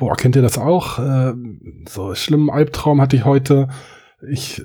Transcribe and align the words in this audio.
boah, 0.00 0.16
kennt 0.16 0.34
ihr 0.34 0.42
das 0.42 0.56
auch? 0.56 0.98
Äh, 0.98 1.34
so 1.86 2.14
schlimmen 2.14 2.50
Albtraum 2.50 3.02
hatte 3.02 3.16
ich 3.16 3.26
heute. 3.26 3.68
Ich 4.28 4.62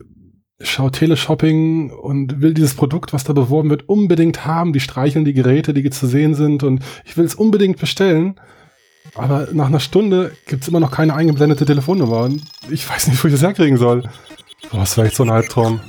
schaue 0.62 0.92
Teleshopping 0.92 1.92
und 1.92 2.42
will 2.42 2.54
dieses 2.54 2.74
Produkt, 2.74 3.12
was 3.12 3.26
da 3.26 3.34
beworben 3.34 3.70
wird, 3.70 3.90
unbedingt 3.90 4.46
haben. 4.46 4.72
Die 4.72 4.80
streicheln 4.80 5.26
die 5.26 5.34
Geräte, 5.34 5.74
die 5.74 5.88
zu 5.90 6.08
sehen 6.08 6.36
sind 6.36 6.64
und 6.64 6.82
ich 7.04 7.18
will 7.18 7.26
es 7.26 7.36
unbedingt 7.36 7.78
bestellen. 7.80 8.40
Aber 9.14 9.50
nach 9.52 9.68
einer 9.68 9.82
Stunde 9.82 10.32
gibt's 10.48 10.70
immer 10.70 10.80
noch 10.80 10.92
keine 10.92 11.14
eingeblendete 11.14 11.66
Telefonnummer 11.66 12.22
und 12.22 12.42
ich 12.72 12.90
weiß 12.90 13.08
nicht, 13.08 13.22
wo 13.22 13.28
ich 13.28 13.34
das 13.34 13.44
herkriegen 13.44 13.78
soll. 13.78 14.04
Boah, 14.72 14.80
das 14.80 14.98
war 14.98 15.04
echt 15.04 15.16
so 15.16 15.24
ein 15.24 15.30
Albtraum. 15.30 15.82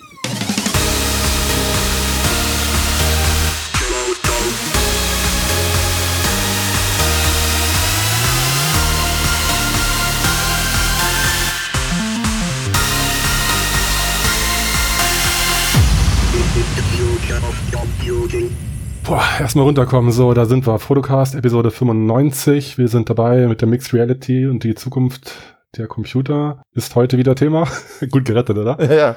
Erstmal 19.46 19.64
runterkommen. 19.64 20.11
So, 20.11 20.35
da 20.35 20.45
sind 20.45 20.67
wir. 20.67 20.81
Photocast, 20.81 21.36
Episode 21.36 21.71
95. 21.71 22.79
Wir 22.79 22.89
sind 22.89 23.09
dabei 23.09 23.46
mit 23.46 23.61
der 23.61 23.68
Mixed 23.68 23.95
Reality 23.95 24.49
und 24.49 24.64
die 24.64 24.75
Zukunft 24.75 25.37
der 25.77 25.87
Computer 25.87 26.63
ist 26.73 26.96
heute 26.96 27.17
wieder 27.17 27.37
Thema. 27.37 27.68
Gut 28.11 28.25
gerettet, 28.25 28.59
oder? 28.59 28.77
Ja, 28.82 28.93
ja. 28.96 29.17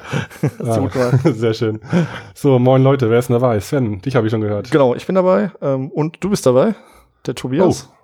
Ah, 0.63 1.17
sehr 1.23 1.55
schön. 1.55 1.79
So, 2.35 2.59
moin 2.59 2.83
Leute, 2.83 3.09
wer 3.09 3.17
ist 3.17 3.29
denn 3.29 3.39
dabei? 3.39 3.59
Sven, 3.59 4.01
dich 4.01 4.15
habe 4.15 4.27
ich 4.27 4.31
schon 4.31 4.41
gehört. 4.41 4.69
Genau, 4.69 4.93
ich 4.93 5.07
bin 5.07 5.15
dabei 5.15 5.49
ähm, 5.63 5.89
und 5.89 6.17
du 6.19 6.29
bist 6.29 6.45
dabei, 6.45 6.75
der 7.25 7.33
Tobias. 7.33 7.89
Oh. 7.91 7.95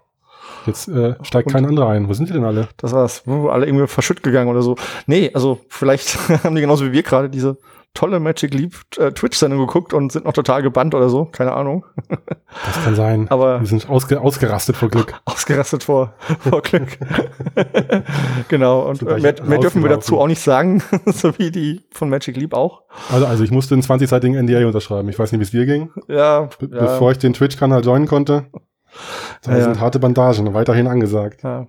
Jetzt 0.66 0.88
äh, 0.88 1.14
steigt 1.22 1.46
und 1.46 1.54
kein 1.54 1.68
anderer 1.68 1.90
ein. 1.90 2.10
Wo 2.10 2.14
sind 2.14 2.30
die 2.30 2.34
denn 2.34 2.44
alle? 2.44 2.70
Das 2.78 2.92
war's. 2.92 3.22
Alle 3.28 3.68
irgendwie 3.68 3.86
verschütt 3.86 4.24
gegangen 4.24 4.50
oder 4.50 4.64
so. 4.64 4.78
Nee, 5.06 5.30
also 5.32 5.60
vielleicht 5.70 6.18
haben 6.44 6.56
die 6.56 6.62
genauso 6.62 6.86
wie 6.86 6.92
wir 6.92 7.04
gerade 7.04 7.30
diese 7.30 7.58
tolle 7.96 8.20
Magic 8.20 8.54
Leap 8.54 8.76
äh, 8.98 9.12
Twitch-Sendung 9.12 9.60
geguckt 9.60 9.94
und 9.94 10.12
sind 10.12 10.26
noch 10.26 10.34
total 10.34 10.62
gebannt 10.62 10.94
oder 10.94 11.10
so. 11.10 11.26
Keine 11.26 11.54
Ahnung. 11.54 11.86
Das 12.08 12.84
kann 12.84 12.96
sein. 12.96 13.28
Aber 13.30 13.60
die 13.60 13.66
sind 13.66 13.90
ausge 13.90 14.22
ausgerastet 14.22 14.78
vor 14.78 14.90
Glück. 14.90 15.14
Ausgerastet 15.26 15.84
vor, 15.84 16.14
vor 16.40 16.62
Glück. 16.62 16.98
genau. 18.50 18.88
Und 18.88 19.02
äh, 19.02 19.20
mehr, 19.20 19.36
mehr 19.44 19.60
dürfen 19.60 19.82
wir 19.82 19.90
dazu 19.90 20.20
auch 20.20 20.28
nicht 20.28 20.42
sagen, 20.42 20.84
so 21.06 21.38
wie 21.40 21.50
die 21.50 21.82
von 21.92 22.10
Magic 22.10 22.38
Leap 22.38 22.54
auch. 22.54 22.84
Also, 23.12 23.26
also 23.26 23.44
ich 23.44 23.52
musste 23.52 23.74
einen 23.74 23.82
20-seitigen 23.82 24.46
NDA 24.46 24.66
unterschreiben. 24.68 25.10
Ich 25.10 25.18
weiß 25.18 25.32
nicht, 25.32 25.40
wie 25.40 25.46
es 25.46 25.52
dir 25.52 25.66
ging. 25.66 25.90
Ja, 26.08 26.50
Be 26.60 26.70
ja. 26.72 26.82
Bevor 26.82 27.12
ich 27.12 27.18
den 27.18 27.34
Twitch-Kanal 27.34 27.84
joinen 27.84 28.08
konnte. 28.08 28.46
Da 29.42 29.58
ja, 29.58 29.64
sind 29.64 29.80
harte 29.80 30.00
Bandagen, 30.00 30.54
weiterhin 30.54 30.88
angesagt. 30.88 31.44
Ja. 31.44 31.68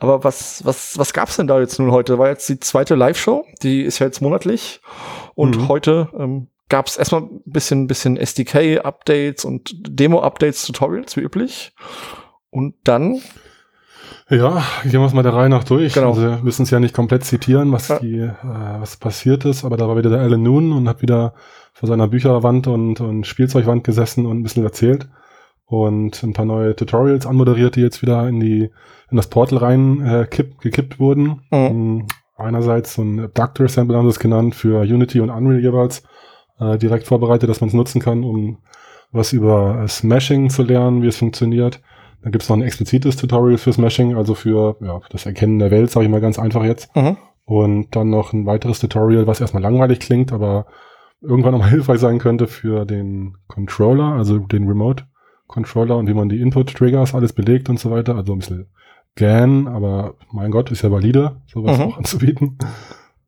Aber 0.00 0.24
was, 0.24 0.64
was, 0.64 0.98
was 0.98 1.12
gab's 1.12 1.36
denn 1.36 1.46
da 1.46 1.58
jetzt 1.60 1.78
nun 1.78 1.90
heute? 1.90 2.18
War 2.18 2.28
jetzt 2.28 2.48
die 2.48 2.60
zweite 2.60 2.94
Live-Show, 2.94 3.44
die 3.62 3.82
ist 3.82 3.98
ja 3.98 4.06
jetzt 4.06 4.20
monatlich. 4.20 4.80
Und 5.38 5.56
mhm. 5.56 5.68
heute 5.68 6.08
ähm, 6.18 6.48
gab 6.68 6.88
es 6.88 6.96
erstmal 6.96 7.20
ein 7.20 7.42
bisschen, 7.46 7.86
bisschen 7.86 8.16
SDK-Updates 8.16 9.44
und 9.44 9.70
Demo-Updates, 9.88 10.66
Tutorials, 10.66 11.16
wie 11.16 11.20
üblich. 11.20 11.76
Und 12.50 12.74
dann 12.82 13.20
ja, 14.28 14.64
gehen 14.82 15.00
wir 15.00 15.06
es 15.06 15.14
mal 15.14 15.22
der 15.22 15.34
Reihe 15.34 15.48
nach 15.48 15.62
durch. 15.62 15.94
Genau. 15.94 16.08
Also 16.08 16.22
wir 16.22 16.40
müssen 16.42 16.64
es 16.64 16.70
ja 16.70 16.80
nicht 16.80 16.92
komplett 16.92 17.22
zitieren, 17.22 17.70
was, 17.70 17.86
ja. 17.86 18.00
die, 18.00 18.18
äh, 18.18 18.32
was 18.42 18.96
passiert 18.96 19.44
ist, 19.44 19.64
aber 19.64 19.76
da 19.76 19.86
war 19.86 19.96
wieder 19.96 20.10
der 20.10 20.22
Alan 20.22 20.42
Noon 20.42 20.72
und 20.72 20.88
hat 20.88 21.02
wieder 21.02 21.34
vor 21.72 21.88
seiner 21.88 22.08
Bücherwand 22.08 22.66
und, 22.66 23.00
und 23.00 23.24
Spielzeugwand 23.24 23.84
gesessen 23.84 24.26
und 24.26 24.40
ein 24.40 24.42
bisschen 24.42 24.64
erzählt 24.64 25.08
und 25.66 26.20
ein 26.24 26.32
paar 26.32 26.46
neue 26.46 26.74
Tutorials 26.74 27.26
anmoderiert, 27.26 27.76
die 27.76 27.82
jetzt 27.82 28.02
wieder 28.02 28.26
in 28.26 28.40
die 28.40 28.70
in 29.08 29.16
das 29.16 29.28
Portal 29.28 29.58
rein 29.58 30.04
äh, 30.04 30.26
kipp, 30.28 30.58
gekippt 30.58 30.98
wurden. 30.98 31.42
Mhm. 31.52 32.08
Einerseits 32.38 32.94
so 32.94 33.02
ein 33.02 33.20
Abductor 33.20 33.68
Sample 33.68 33.96
haben 33.96 34.06
sie 34.06 34.10
es 34.10 34.18
genannt, 34.18 34.54
für 34.54 34.82
Unity 34.82 35.20
und 35.20 35.30
Unreal 35.30 35.60
jeweils, 35.60 36.04
äh, 36.60 36.78
direkt 36.78 37.06
vorbereitet, 37.06 37.50
dass 37.50 37.60
man 37.60 37.68
es 37.68 37.74
nutzen 37.74 38.00
kann, 38.00 38.24
um 38.24 38.58
was 39.12 39.32
über 39.32 39.82
äh, 39.82 39.88
Smashing 39.88 40.48
zu 40.48 40.62
lernen, 40.62 41.02
wie 41.02 41.08
es 41.08 41.16
funktioniert. 41.16 41.80
Dann 42.22 42.32
gibt 42.32 42.42
es 42.42 42.48
noch 42.48 42.56
ein 42.56 42.62
explizites 42.62 43.16
Tutorial 43.16 43.58
für 43.58 43.72
Smashing, 43.72 44.16
also 44.16 44.34
für 44.34 44.76
ja, 44.80 45.00
das 45.10 45.26
Erkennen 45.26 45.58
der 45.58 45.70
Welt, 45.70 45.90
sage 45.90 46.06
ich 46.06 46.10
mal 46.10 46.20
ganz 46.20 46.38
einfach 46.38 46.64
jetzt. 46.64 46.94
Mhm. 46.96 47.16
Und 47.44 47.96
dann 47.96 48.10
noch 48.10 48.32
ein 48.32 48.46
weiteres 48.46 48.80
Tutorial, 48.80 49.26
was 49.26 49.40
erstmal 49.40 49.62
langweilig 49.62 50.00
klingt, 50.00 50.32
aber 50.32 50.66
irgendwann 51.20 51.52
nochmal 51.52 51.70
hilfreich 51.70 52.00
sein 52.00 52.18
könnte 52.18 52.46
für 52.46 52.84
den 52.84 53.36
Controller, 53.48 54.12
also 54.12 54.38
den 54.38 54.66
Remote 54.66 55.04
Controller 55.48 55.96
und 55.96 56.06
wie 56.06 56.14
man 56.14 56.28
die 56.28 56.40
Input-Triggers 56.40 57.14
alles 57.14 57.32
belegt 57.32 57.68
und 57.68 57.80
so 57.80 57.90
weiter. 57.90 58.14
Also 58.14 58.34
ein 58.34 58.38
bisschen 58.38 58.66
GAN, 59.16 59.66
aber 59.66 60.14
mein 60.32 60.50
Gott, 60.50 60.70
ist 60.70 60.82
ja 60.82 60.90
valide, 60.90 61.42
sowas 61.46 61.78
mhm. 61.78 61.84
auch 61.84 61.98
anzubieten. 61.98 62.58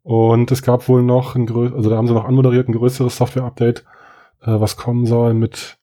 Und 0.02 0.50
es 0.50 0.62
gab 0.62 0.88
wohl 0.88 1.02
noch 1.02 1.34
ein 1.34 1.46
größeres, 1.46 1.76
also 1.76 1.90
da 1.90 1.96
haben 1.96 2.06
sie 2.06 2.14
noch 2.14 2.24
anmoderiert, 2.24 2.68
ein 2.68 2.72
größeres 2.72 3.16
Software-Update, 3.16 3.84
äh, 4.42 4.60
was 4.60 4.76
kommen 4.76 5.06
soll 5.06 5.34
mit 5.34 5.78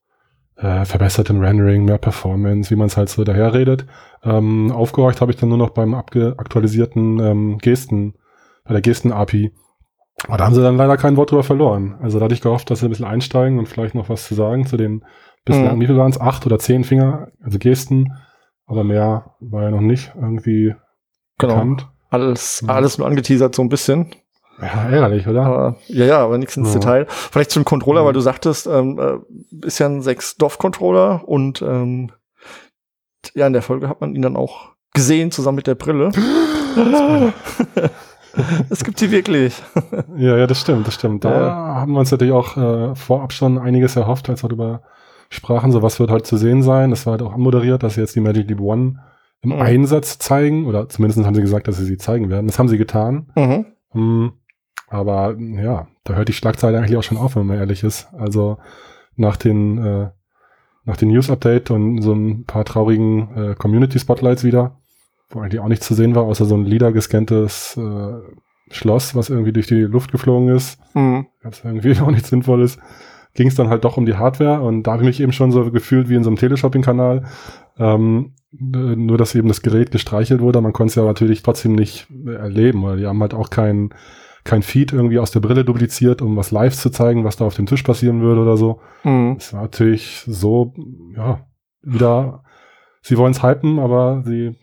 äh, 0.58 0.86
verbessertem 0.86 1.40
Rendering, 1.40 1.86
mehr 1.86 1.98
Performance, 1.98 2.72
wie 2.72 2.76
man 2.76 2.88
es 2.88 2.98
halt 2.98 3.10
so 3.10 3.24
daherredet. 3.24 3.86
Ähm, 4.24 4.72
aufgehorcht 4.72 5.22
habe 5.22 5.32
ich 5.32 5.38
dann 5.38 5.50
nur 5.50 5.58
noch 5.58 5.70
beim 5.70 5.94
aktualisierten 5.94 7.20
ähm, 7.20 7.58
Gesten, 7.60 8.16
bei 8.64 8.74
der 8.74 8.82
Gesten-API. 8.82 9.54
Aber 10.28 10.38
da 10.38 10.46
haben 10.46 10.56
sie 10.56 10.64
dann 10.64 10.78
leider 10.78 10.98
kein 10.98 11.16
Wort 11.16 11.30
drüber 11.30 11.44
verloren. 11.44 11.96
Also 12.02 12.18
da 12.18 12.26
hatte 12.26 12.34
ich 12.34 12.42
gehofft, 12.42 12.72
dass 12.72 12.80
sie 12.80 12.88
ein 12.88 12.90
bisschen 12.90 13.06
einsteigen 13.06 13.60
und 13.60 13.68
vielleicht 13.68 13.94
noch 13.94 14.10
was 14.10 14.28
zu 14.28 14.34
sagen 14.34 14.66
zu 14.66 14.78
den 14.78 15.04
bislang, 15.46 15.78
mhm. 15.78 15.82
wie 15.82 15.86
viel 15.86 15.98
waren 15.98 16.10
es? 16.10 16.20
Acht 16.20 16.46
oder 16.46 16.58
zehn 16.58 16.84
Finger, 16.84 17.28
also 17.42 17.60
Gesten 17.60 18.14
aber 18.68 18.84
mehr 18.84 19.34
war 19.40 19.64
ja 19.64 19.72
noch 19.72 19.82
nicht 19.82 20.14
irgendwie 20.16 20.76
genau. 21.38 21.54
bekannt. 21.54 21.88
Alles, 22.10 22.64
ja. 22.66 22.74
alles 22.74 22.98
nur 22.98 23.08
angeteasert 23.08 23.56
so 23.56 23.62
ein 23.62 23.70
bisschen. 23.70 24.08
Ja, 24.62 24.90
ärgerlich, 24.90 25.28
oder? 25.28 25.46
Aber, 25.46 25.76
ja, 25.88 26.06
ja, 26.06 26.20
aber 26.20 26.38
nichts 26.38 26.58
ins 26.58 26.74
ja. 26.74 26.80
Detail. 26.80 27.06
Vielleicht 27.08 27.52
zum 27.52 27.64
Controller, 27.64 28.06
weil 28.06 28.14
du 28.14 28.22
sagtest, 28.22 28.68
ähm, 28.68 29.00
äh, 29.00 29.66
ist 29.66 29.80
ja 29.80 29.88
ein 29.88 30.02
6-DOF-Controller 30.02 31.28
und 31.28 31.62
ähm, 31.62 32.12
ja, 33.36 33.46
in 33.48 33.54
der 33.54 33.62
Folge 33.62 33.88
hat 33.90 34.02
man 34.02 34.16
ihn 34.16 34.22
dann 34.22 34.36
auch 34.36 34.72
gesehen, 34.94 35.32
zusammen 35.32 35.58
mit 35.58 35.68
der 35.68 35.76
Brille. 35.76 36.12
es 38.70 38.84
gibt 38.84 39.00
sie 39.00 39.12
wirklich. 39.12 39.62
ja, 40.18 40.38
ja, 40.38 40.48
das 40.48 40.62
stimmt, 40.62 40.88
das 40.88 40.96
stimmt. 40.96 41.24
Da 41.24 41.32
ja. 41.32 41.56
haben 41.76 41.92
wir 41.92 42.00
uns 42.00 42.12
natürlich 42.12 42.34
auch 42.34 42.58
äh, 42.58 42.96
vorab 42.96 43.34
schon 43.34 43.58
einiges 43.60 43.96
erhofft, 43.96 44.30
als 44.30 44.44
wir 44.44 44.50
darüber 44.50 44.82
sprachen, 45.30 45.72
so 45.72 45.82
was 45.82 46.00
wird 46.00 46.12
heute 46.12 46.24
zu 46.24 46.38
sehen 46.38 46.64
sein. 46.64 46.90
Das 46.90 47.06
war 47.06 47.12
halt 47.12 47.22
auch 47.22 47.34
anmoderiert, 47.34 47.84
dass 47.84 47.96
sie 47.96 48.02
jetzt 48.02 48.16
die 48.16 48.22
Magic 48.22 48.48
Leap 48.48 48.62
One 48.62 49.00
im 49.42 49.52
mhm. 49.52 49.62
Einsatz 49.62 50.20
zeigen, 50.20 50.66
oder 50.66 50.90
zumindest 50.90 51.26
haben 51.26 51.36
sie 51.36 51.42
gesagt, 51.42 51.68
dass 51.68 51.78
sie 51.78 51.86
sie 51.86 51.98
zeigen 51.98 52.30
werden. 52.30 52.48
Das 52.48 52.60
haben 52.60 52.68
sie 52.68 52.78
getan. 52.78 53.28
Mhm. 53.36 53.66
Um, 53.90 54.34
aber 54.90 55.36
ja, 55.38 55.88
da 56.04 56.14
hört 56.14 56.30
die 56.30 56.34
Schlagzeile 56.34 56.78
eigentlich 56.78 56.98
auch 56.98 57.04
schon 57.04 57.18
auf, 57.18 57.36
wenn 57.36 57.46
man 57.46 57.58
ehrlich 57.58 57.84
ist. 57.84 58.08
Also 58.18 58.58
nach 59.16 59.38
den, 59.38 59.78
äh, 59.78 60.10
nach 60.86 60.98
den 60.98 61.10
News-Update 61.10 61.72
und 61.72 62.02
so 62.02 62.14
ein 62.14 62.46
paar 62.46 62.64
traurigen 62.64 63.36
äh, 63.36 63.56
Community-Spotlights 63.56 64.44
wieder, 64.44 64.78
wo 65.30 65.40
eigentlich 65.40 65.60
auch 65.60 65.68
nichts 65.68 65.86
zu 65.86 65.94
sehen 65.94 66.16
war, 66.16 66.24
außer 66.24 66.46
so 66.46 66.56
ein 66.56 66.66
LIDAR-gescanntes 66.66 67.78
äh, 67.78 68.14
Schloss, 68.70 69.16
was 69.16 69.30
irgendwie 69.30 69.54
durch 69.54 69.68
die 69.68 69.82
Luft 69.82 70.12
geflogen 70.12 70.56
ist. 70.56 70.80
Mhm. 70.94 71.28
Was 71.44 71.64
irgendwie 71.64 72.00
auch 72.02 72.12
nichts 72.12 72.30
Sinnvolles 72.30 72.78
ging 73.38 73.48
es 73.48 73.56
dann 73.56 73.70
halt 73.70 73.86
doch 73.86 73.96
um 73.98 74.06
die 74.06 74.16
Hardware 74.16 74.62
und 74.62 74.84
da 74.84 74.94
habe 74.94 75.04
ich 75.04 75.08
mich 75.08 75.20
eben 75.22 75.32
schon 75.32 75.52
so 75.52 75.72
gefühlt 75.72 76.10
wie 76.10 76.16
in 76.16 76.24
so 76.24 76.30
einem 76.30 76.38
Teleshopping-Kanal. 76.38 77.24
Ähm, 77.78 78.34
äh, 78.52 78.96
nur, 78.96 79.18
dass 79.18 79.36
eben 79.36 79.48
das 79.48 79.62
Gerät 79.62 79.92
gestreichelt 79.92 80.42
wurde. 80.42 80.60
Man 80.60 80.74
konnte 80.74 80.90
es 80.90 80.96
ja 80.96 81.06
natürlich 81.06 81.44
trotzdem 81.44 81.74
nicht 81.74 82.08
erleben, 82.26 82.84
weil 82.84 82.98
die 82.98 83.06
haben 83.06 83.22
halt 83.22 83.36
auch 83.36 83.52
kein, 83.52 83.92
kein 84.44 84.64
Feed 84.64 84.92
irgendwie 84.92 85.20
aus 85.20 85.32
der 85.32 85.40
Brille 85.40 85.64
dupliziert, 85.64 86.22
um 86.22 86.36
was 86.36 86.50
live 86.52 86.76
zu 86.76 86.90
zeigen, 86.90 87.24
was 87.24 87.38
da 87.38 87.46
auf 87.46 87.56
dem 87.56 87.68
Tisch 87.68 87.84
passieren 87.84 88.22
würde 88.22 88.42
oder 88.42 88.58
so. 88.58 88.82
Mhm. 89.04 89.36
Es 89.38 89.54
war 89.54 89.62
natürlich 89.62 90.24
so, 90.26 90.74
ja, 91.16 91.46
wieder, 91.84 92.44
sie 93.02 93.18
wollen 93.18 93.34
es 93.34 93.44
hypen, 93.44 93.78
aber 93.78 94.24
sie 94.26 94.56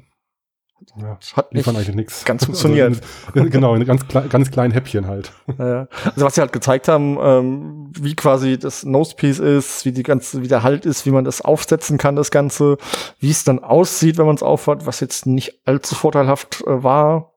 ja, 0.96 1.18
hat 1.34 1.52
nicht 1.52 1.68
eigentlich 1.68 1.94
nichts. 1.94 2.24
Ganz 2.24 2.44
funktioniert. 2.44 3.00
Also 3.34 3.48
genau, 3.48 3.74
in 3.74 3.84
ganz, 3.84 4.06
ganz 4.08 4.50
kleinen 4.50 4.72
Häppchen 4.72 5.06
halt. 5.06 5.32
Ja, 5.58 5.88
also 6.04 6.26
was 6.26 6.34
sie 6.34 6.40
halt 6.40 6.52
gezeigt 6.52 6.88
haben, 6.88 7.18
ähm, 7.20 7.92
wie 7.98 8.14
quasi 8.14 8.58
das 8.58 8.84
Nosepiece 8.84 9.38
ist, 9.38 9.84
wie 9.84 9.92
die 9.92 10.02
ganze, 10.02 10.42
wie 10.42 10.48
der 10.48 10.62
Halt 10.62 10.86
ist, 10.86 11.06
wie 11.06 11.10
man 11.10 11.24
das 11.24 11.40
aufsetzen 11.40 11.98
kann, 11.98 12.16
das 12.16 12.30
Ganze, 12.30 12.78
wie 13.18 13.30
es 13.30 13.44
dann 13.44 13.58
aussieht, 13.58 14.18
wenn 14.18 14.26
man 14.26 14.36
es 14.36 14.42
aufhat, 14.42 14.86
was 14.86 15.00
jetzt 15.00 15.26
nicht 15.26 15.60
allzu 15.64 15.94
vorteilhaft 15.94 16.62
äh, 16.66 16.82
war, 16.82 17.34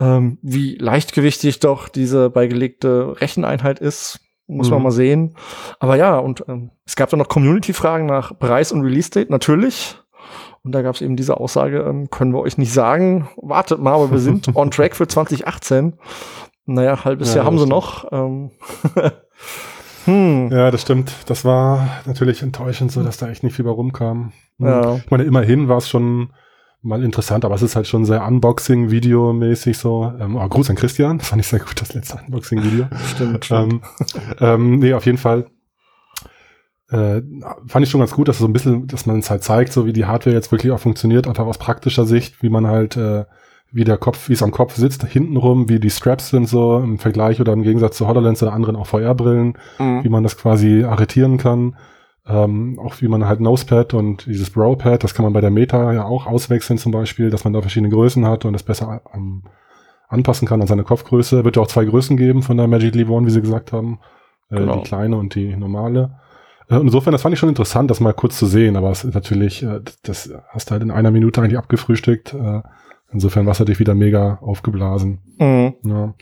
ähm, 0.00 0.38
wie 0.42 0.76
leichtgewichtig 0.76 1.60
doch 1.60 1.88
diese 1.88 2.30
beigelegte 2.30 3.20
Recheneinheit 3.20 3.78
ist, 3.78 4.20
muss 4.46 4.68
mhm. 4.68 4.74
man 4.74 4.82
mal 4.84 4.90
sehen. 4.90 5.36
Aber 5.78 5.96
ja, 5.96 6.18
und 6.18 6.44
ähm, 6.48 6.70
es 6.84 6.96
gab 6.96 7.10
dann 7.10 7.18
noch 7.18 7.28
Community-Fragen 7.28 8.06
nach 8.06 8.38
Preis 8.38 8.72
und 8.72 8.82
Release-Date, 8.82 9.30
natürlich. 9.30 10.01
Und 10.64 10.72
da 10.72 10.82
gab 10.82 10.94
es 10.94 11.00
eben 11.00 11.16
diese 11.16 11.38
Aussage, 11.38 11.80
ähm, 11.80 12.08
können 12.10 12.32
wir 12.32 12.40
euch 12.40 12.56
nicht 12.56 12.72
sagen, 12.72 13.28
wartet 13.36 13.80
mal, 13.80 13.94
aber 13.94 14.10
wir 14.12 14.18
sind 14.18 14.48
on 14.54 14.70
track 14.70 14.94
für 14.94 15.08
2018. 15.08 15.94
Naja, 16.66 17.04
halbes 17.04 17.30
ja, 17.30 17.36
Jahr 17.36 17.46
haben 17.46 17.58
sie 17.58 17.66
noch. 17.66 18.10
Ähm. 18.12 18.50
hm. 20.04 20.50
Ja, 20.52 20.70
das 20.70 20.82
stimmt. 20.82 21.12
Das 21.26 21.44
war 21.44 21.88
natürlich 22.06 22.42
enttäuschend, 22.42 22.92
so 22.92 23.02
dass 23.02 23.16
da 23.16 23.28
echt 23.28 23.42
nicht 23.42 23.56
viel 23.56 23.64
bei 23.64 23.72
rumkam. 23.72 24.32
Hm. 24.58 24.66
Ja. 24.66 24.94
Ich 24.96 25.10
meine, 25.10 25.24
immerhin 25.24 25.68
war 25.68 25.78
es 25.78 25.88
schon 25.88 26.30
mal 26.82 27.02
interessant, 27.02 27.44
aber 27.44 27.54
es 27.54 27.62
ist 27.62 27.74
halt 27.74 27.86
schon 27.86 28.04
sehr 28.04 28.24
Unboxing-Video-mäßig 28.26 29.78
so. 29.78 30.12
Ähm, 30.20 30.36
oh, 30.36 30.48
Gruß 30.48 30.70
an 30.70 30.76
Christian, 30.76 31.18
das 31.18 31.28
fand 31.30 31.40
ich 31.40 31.48
sehr 31.48 31.60
gut, 31.60 31.80
das 31.80 31.94
letzte 31.94 32.20
Unboxing-Video. 32.26 32.86
Stimmt, 33.14 33.44
stimmt. 33.44 33.72
Ähm, 33.72 33.80
ähm, 34.40 34.78
nee, 34.78 34.94
auf 34.94 35.06
jeden 35.06 35.18
Fall 35.18 35.46
äh, 36.92 37.22
fand 37.66 37.84
ich 37.84 37.90
schon 37.90 38.00
ganz 38.00 38.12
gut, 38.12 38.28
dass 38.28 38.38
so 38.38 38.46
ein 38.46 38.52
bisschen, 38.52 38.86
dass 38.86 39.06
man 39.06 39.18
es 39.18 39.30
halt 39.30 39.42
zeigt, 39.42 39.72
so 39.72 39.86
wie 39.86 39.94
die 39.94 40.04
Hardware 40.04 40.36
jetzt 40.36 40.52
wirklich 40.52 40.72
auch 40.72 40.78
funktioniert, 40.78 41.26
einfach 41.26 41.46
aus 41.46 41.56
praktischer 41.56 42.04
Sicht, 42.04 42.42
wie 42.42 42.50
man 42.50 42.66
halt, 42.66 42.98
äh, 42.98 43.24
wie 43.70 43.84
der 43.84 43.96
Kopf, 43.96 44.28
wie 44.28 44.34
es 44.34 44.42
am 44.42 44.50
Kopf 44.50 44.76
sitzt, 44.76 45.02
hintenrum, 45.04 45.70
wie 45.70 45.80
die 45.80 45.88
Straps 45.88 46.28
sind 46.28 46.46
so 46.46 46.78
im 46.78 46.98
Vergleich 46.98 47.40
oder 47.40 47.54
im 47.54 47.62
Gegensatz 47.62 47.96
zu 47.96 48.06
HoloLens 48.06 48.42
oder 48.42 48.52
anderen 48.52 48.76
auch 48.76 48.86
VR-Brillen, 48.86 49.54
mhm. 49.78 50.04
wie 50.04 50.10
man 50.10 50.22
das 50.22 50.36
quasi 50.36 50.84
arretieren 50.84 51.38
kann. 51.38 51.76
Ähm, 52.26 52.78
auch 52.78 53.00
wie 53.00 53.08
man 53.08 53.26
halt 53.26 53.40
Nosepad 53.40 53.94
und 53.94 54.26
dieses 54.26 54.50
Browpad, 54.50 55.02
das 55.02 55.14
kann 55.14 55.24
man 55.24 55.32
bei 55.32 55.40
der 55.40 55.50
Meta 55.50 55.92
ja 55.92 56.04
auch 56.04 56.26
auswechseln 56.26 56.78
zum 56.78 56.92
Beispiel, 56.92 57.30
dass 57.30 57.42
man 57.44 57.52
da 57.54 57.62
verschiedene 57.62 57.92
Größen 57.92 58.26
hat 58.26 58.44
und 58.44 58.52
das 58.52 58.62
besser 58.62 59.00
ähm, 59.14 59.42
anpassen 60.08 60.46
kann 60.46 60.60
an 60.60 60.68
seine 60.68 60.84
Kopfgröße. 60.84 61.44
Wird 61.44 61.56
ja 61.56 61.62
auch 61.62 61.68
zwei 61.68 61.86
Größen 61.86 62.18
geben 62.18 62.42
von 62.42 62.58
der 62.58 62.68
Magic 62.68 62.94
Leap 62.94 63.08
One, 63.08 63.26
wie 63.26 63.30
sie 63.30 63.40
gesagt 63.40 63.72
haben. 63.72 63.98
Äh, 64.50 64.56
genau. 64.56 64.76
Die 64.76 64.82
kleine 64.82 65.16
und 65.16 65.34
die 65.34 65.56
normale. 65.56 66.20
Äh, 66.72 66.80
insofern, 66.80 67.12
das 67.12 67.22
fand 67.22 67.34
ich 67.34 67.38
schon 67.38 67.48
interessant, 67.48 67.90
das 67.90 68.00
mal 68.00 68.14
kurz 68.14 68.38
zu 68.38 68.46
sehen, 68.46 68.76
aber 68.76 68.90
es 68.90 69.04
ist 69.04 69.14
natürlich, 69.14 69.62
äh, 69.62 69.80
das 70.02 70.30
hast 70.48 70.70
du 70.70 70.72
halt 70.72 70.82
in 70.82 70.90
einer 70.90 71.10
Minute 71.10 71.40
eigentlich 71.40 71.58
abgefrühstückt. 71.58 72.34
Äh, 72.34 72.62
insofern 73.12 73.44
war 73.46 73.52
es 73.52 73.58
natürlich 73.58 73.80
wieder 73.80 73.94
mega 73.94 74.38
aufgeblasen. 74.40 75.20
Mhm. 75.38 75.74
Ja. 75.84 76.14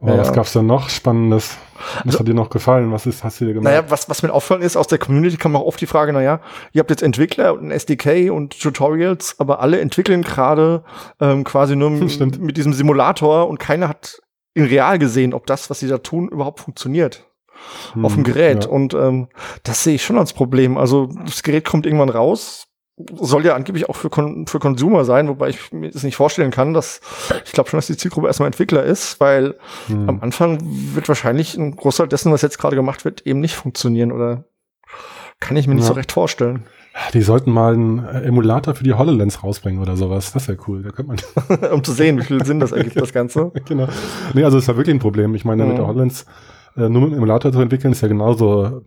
Aber 0.00 0.14
ja, 0.14 0.18
was 0.18 0.32
gab's 0.32 0.52
denn 0.52 0.66
noch 0.66 0.88
Spannendes? 0.88 1.56
Was 1.98 2.06
also, 2.06 2.20
hat 2.20 2.28
dir 2.28 2.34
noch 2.34 2.50
gefallen? 2.50 2.90
Was 2.90 3.06
ist, 3.06 3.22
hast 3.22 3.40
du 3.40 3.44
dir 3.44 3.54
gemacht? 3.54 3.64
Naja, 3.64 3.84
was, 3.88 4.08
was 4.08 4.22
mir 4.22 4.32
auffallen 4.32 4.62
ist, 4.62 4.76
aus 4.76 4.88
der 4.88 4.98
Community 4.98 5.36
kam 5.36 5.54
auch 5.54 5.64
oft 5.64 5.80
die 5.80 5.86
Frage, 5.86 6.12
naja, 6.12 6.40
ihr 6.72 6.80
habt 6.80 6.90
jetzt 6.90 7.02
Entwickler 7.02 7.52
und 7.52 7.66
ein 7.66 7.70
SDK 7.70 8.30
und 8.30 8.60
Tutorials, 8.60 9.36
aber 9.38 9.60
alle 9.60 9.80
entwickeln 9.80 10.22
gerade 10.22 10.82
ähm, 11.20 11.44
quasi 11.44 11.76
nur 11.76 11.90
mit, 11.90 12.40
mit 12.40 12.56
diesem 12.56 12.72
Simulator 12.72 13.48
und 13.48 13.58
keiner 13.58 13.88
hat 13.88 14.20
in 14.54 14.64
real 14.64 14.98
gesehen, 14.98 15.34
ob 15.34 15.46
das, 15.46 15.70
was 15.70 15.80
sie 15.80 15.88
da 15.88 15.98
tun, 15.98 16.28
überhaupt 16.28 16.60
funktioniert 16.60 17.26
hm, 17.92 18.04
auf 18.04 18.14
dem 18.14 18.24
Gerät. 18.24 18.64
Ja. 18.64 18.70
Und 18.70 18.94
ähm, 18.94 19.28
das 19.62 19.84
sehe 19.84 19.94
ich 19.94 20.04
schon 20.04 20.18
als 20.18 20.32
Problem. 20.32 20.78
Also 20.78 21.08
das 21.24 21.42
Gerät 21.42 21.64
kommt 21.64 21.86
irgendwann 21.86 22.10
raus, 22.10 22.68
soll 23.14 23.44
ja 23.44 23.54
angeblich 23.54 23.88
auch 23.88 23.96
für, 23.96 24.10
Kon 24.10 24.46
für 24.46 24.58
Consumer 24.58 25.04
sein, 25.04 25.28
wobei 25.28 25.48
ich 25.48 25.72
mir 25.72 25.90
das 25.90 26.02
nicht 26.02 26.16
vorstellen 26.16 26.50
kann, 26.50 26.74
dass 26.74 27.00
ich 27.44 27.52
glaube 27.52 27.70
schon, 27.70 27.78
dass 27.78 27.86
die 27.86 27.96
Zielgruppe 27.96 28.26
erstmal 28.26 28.48
Entwickler 28.48 28.84
ist, 28.84 29.18
weil 29.20 29.56
hm. 29.86 30.08
am 30.08 30.20
Anfang 30.20 30.58
wird 30.62 31.08
wahrscheinlich 31.08 31.56
ein 31.56 31.74
Großteil 31.74 32.08
dessen, 32.08 32.32
was 32.32 32.42
jetzt 32.42 32.58
gerade 32.58 32.76
gemacht 32.76 33.04
wird, 33.04 33.26
eben 33.26 33.40
nicht 33.40 33.54
funktionieren 33.54 34.12
oder 34.12 34.44
kann 35.40 35.56
ich 35.56 35.66
mir 35.66 35.72
ja. 35.72 35.78
nicht 35.78 35.86
so 35.86 35.94
recht 35.94 36.12
vorstellen. 36.12 36.66
Die 37.14 37.22
sollten 37.22 37.50
mal 37.50 37.72
einen 37.72 38.04
Emulator 38.04 38.74
für 38.74 38.84
die 38.84 38.92
HoloLens 38.92 39.42
rausbringen 39.42 39.80
oder 39.80 39.96
sowas. 39.96 40.32
Das 40.32 40.46
wäre 40.46 40.58
cool. 40.68 40.82
Da 40.82 40.90
könnte 40.90 41.14
man 41.48 41.70
um 41.72 41.82
zu 41.82 41.92
sehen, 41.92 42.18
wie 42.18 42.24
viel 42.24 42.44
Sinn 42.44 42.60
das 42.60 42.72
ergibt, 42.72 42.96
das 43.00 43.12
Ganze. 43.12 43.50
genau. 43.66 43.88
Nee, 44.34 44.44
also 44.44 44.58
es 44.58 44.68
war 44.68 44.76
wirklich 44.76 44.94
ein 44.94 45.00
Problem. 45.00 45.34
Ich 45.34 45.44
meine, 45.44 45.62
mhm. 45.62 45.70
mit 45.70 45.78
der 45.78 45.86
HoloLens 45.86 46.26
äh, 46.76 46.88
nur 46.88 47.02
mit 47.02 47.10
einem 47.10 47.18
Emulator 47.18 47.52
zu 47.52 47.60
entwickeln, 47.60 47.92
ist 47.92 48.00
ja 48.00 48.08
genauso 48.08 48.82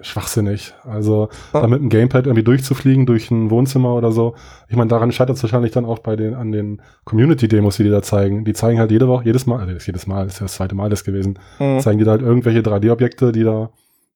schwachsinnig. 0.00 0.74
Also 0.84 1.28
ah. 1.52 1.60
da 1.60 1.66
mit 1.66 1.80
einem 1.80 1.88
Gamepad 1.88 2.26
irgendwie 2.26 2.44
durchzufliegen 2.44 3.06
durch 3.06 3.30
ein 3.30 3.50
Wohnzimmer 3.50 3.94
oder 3.94 4.12
so. 4.12 4.34
Ich 4.68 4.76
meine, 4.76 4.88
daran 4.88 5.12
scheitert 5.12 5.36
es 5.36 5.42
wahrscheinlich 5.42 5.72
dann 5.72 5.84
auch 5.84 5.98
bei 5.98 6.16
den 6.16 6.34
an 6.34 6.52
den 6.52 6.82
Community-Demos, 7.04 7.76
die 7.76 7.84
die 7.84 7.90
da 7.90 8.02
zeigen. 8.02 8.44
Die 8.44 8.52
zeigen 8.52 8.78
halt 8.78 8.90
jede 8.90 9.08
Woche, 9.08 9.24
jedes 9.24 9.46
Mal, 9.46 9.60
also 9.60 9.72
jedes 9.84 10.06
Mal, 10.06 10.26
ist 10.26 10.40
ja 10.40 10.44
das 10.44 10.54
zweite 10.54 10.74
Mal 10.74 10.90
das 10.90 11.04
gewesen, 11.04 11.38
mhm. 11.58 11.80
zeigen 11.80 11.98
die 11.98 12.04
da 12.04 12.12
halt 12.12 12.22
irgendwelche 12.22 12.60
3D-Objekte, 12.60 13.32
die 13.32 13.44
da 13.44 13.70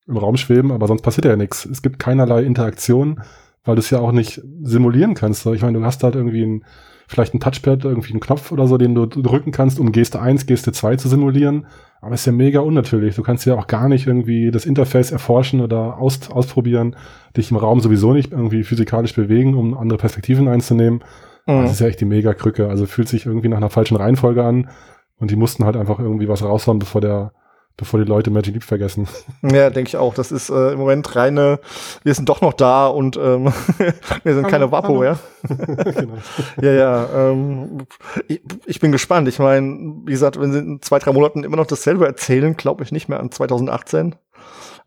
im 0.07 0.17
Raum 0.17 0.37
schweben, 0.37 0.71
aber 0.71 0.87
sonst 0.87 1.03
passiert 1.03 1.25
ja 1.25 1.35
nichts. 1.35 1.65
Es 1.65 1.81
gibt 1.81 1.99
keinerlei 1.99 2.43
Interaktion, 2.43 3.21
weil 3.63 3.75
du 3.75 3.79
es 3.79 3.89
ja 3.89 3.99
auch 3.99 4.11
nicht 4.11 4.41
simulieren 4.63 5.13
kannst. 5.13 5.45
Ich 5.45 5.61
meine, 5.61 5.77
du 5.77 5.85
hast 5.85 6.03
halt 6.03 6.15
irgendwie 6.15 6.43
ein, 6.43 6.65
vielleicht 7.11 7.33
ein 7.33 7.41
Touchpad, 7.41 7.83
irgendwie 7.83 8.11
einen 8.11 8.21
Knopf 8.21 8.53
oder 8.53 8.67
so, 8.67 8.77
den 8.77 8.95
du 8.95 9.05
drücken 9.05 9.51
kannst, 9.51 9.81
um 9.81 9.91
Geste 9.91 10.21
1, 10.21 10.45
Geste 10.45 10.71
2 10.71 10.95
zu 10.95 11.09
simulieren. 11.09 11.67
Aber 11.99 12.13
ist 12.13 12.25
ja 12.25 12.31
mega 12.31 12.61
unnatürlich. 12.61 13.15
Du 13.15 13.21
kannst 13.21 13.45
ja 13.45 13.55
auch 13.55 13.67
gar 13.67 13.89
nicht 13.89 14.07
irgendwie 14.07 14.49
das 14.49 14.65
Interface 14.65 15.11
erforschen 15.11 15.59
oder 15.59 15.97
aus, 15.97 16.31
ausprobieren, 16.31 16.95
dich 17.35 17.51
im 17.51 17.57
Raum 17.57 17.81
sowieso 17.81 18.13
nicht 18.13 18.31
irgendwie 18.31 18.63
physikalisch 18.63 19.13
bewegen, 19.13 19.55
um 19.55 19.77
andere 19.77 19.99
Perspektiven 19.99 20.47
einzunehmen. 20.47 21.03
Mhm. 21.45 21.63
Das 21.63 21.73
ist 21.73 21.81
ja 21.81 21.87
echt 21.87 21.99
die 21.99 22.05
mega 22.05 22.33
Krücke. 22.33 22.69
Also 22.69 22.85
fühlt 22.85 23.09
sich 23.09 23.25
irgendwie 23.25 23.49
nach 23.49 23.57
einer 23.57 23.69
falschen 23.69 23.97
Reihenfolge 23.97 24.43
an. 24.43 24.69
Und 25.17 25.31
die 25.31 25.35
mussten 25.35 25.65
halt 25.65 25.75
einfach 25.75 25.99
irgendwie 25.99 26.29
was 26.29 26.43
raushauen, 26.43 26.79
bevor 26.79 27.01
der 27.01 27.33
bevor 27.77 27.99
die 27.99 28.05
Leute 28.05 28.31
Magic 28.31 28.53
Leap 28.53 28.63
vergessen. 28.63 29.07
Ja, 29.41 29.69
denke 29.69 29.89
ich 29.89 29.97
auch. 29.97 30.13
Das 30.13 30.31
ist 30.31 30.49
äh, 30.49 30.73
im 30.73 30.79
Moment 30.79 31.15
reine, 31.15 31.59
wir 32.03 32.13
sind 32.13 32.29
doch 32.29 32.41
noch 32.41 32.53
da 32.53 32.87
und 32.87 33.17
ähm, 33.17 33.51
wir 34.23 34.33
sind 34.33 34.47
keine 34.47 34.71
Wapo, 34.71 35.03
ja. 35.03 35.17
genau. 35.47 36.17
Ja, 36.61 36.71
ja. 36.71 37.09
Ähm, 37.13 37.87
ich, 38.27 38.41
ich, 38.65 38.79
bin 38.79 38.91
gespannt. 38.91 39.27
Ich 39.27 39.39
meine, 39.39 39.95
wie 40.05 40.11
gesagt, 40.11 40.39
wenn 40.39 40.51
sie 40.51 40.59
in 40.59 40.81
zwei, 40.81 40.99
drei 40.99 41.11
Monaten 41.11 41.43
immer 41.43 41.57
noch 41.57 41.65
dasselbe 41.65 42.05
erzählen, 42.05 42.55
glaube 42.55 42.83
ich 42.83 42.91
nicht 42.91 43.09
mehr 43.09 43.19
an 43.19 43.31
2018. 43.31 44.15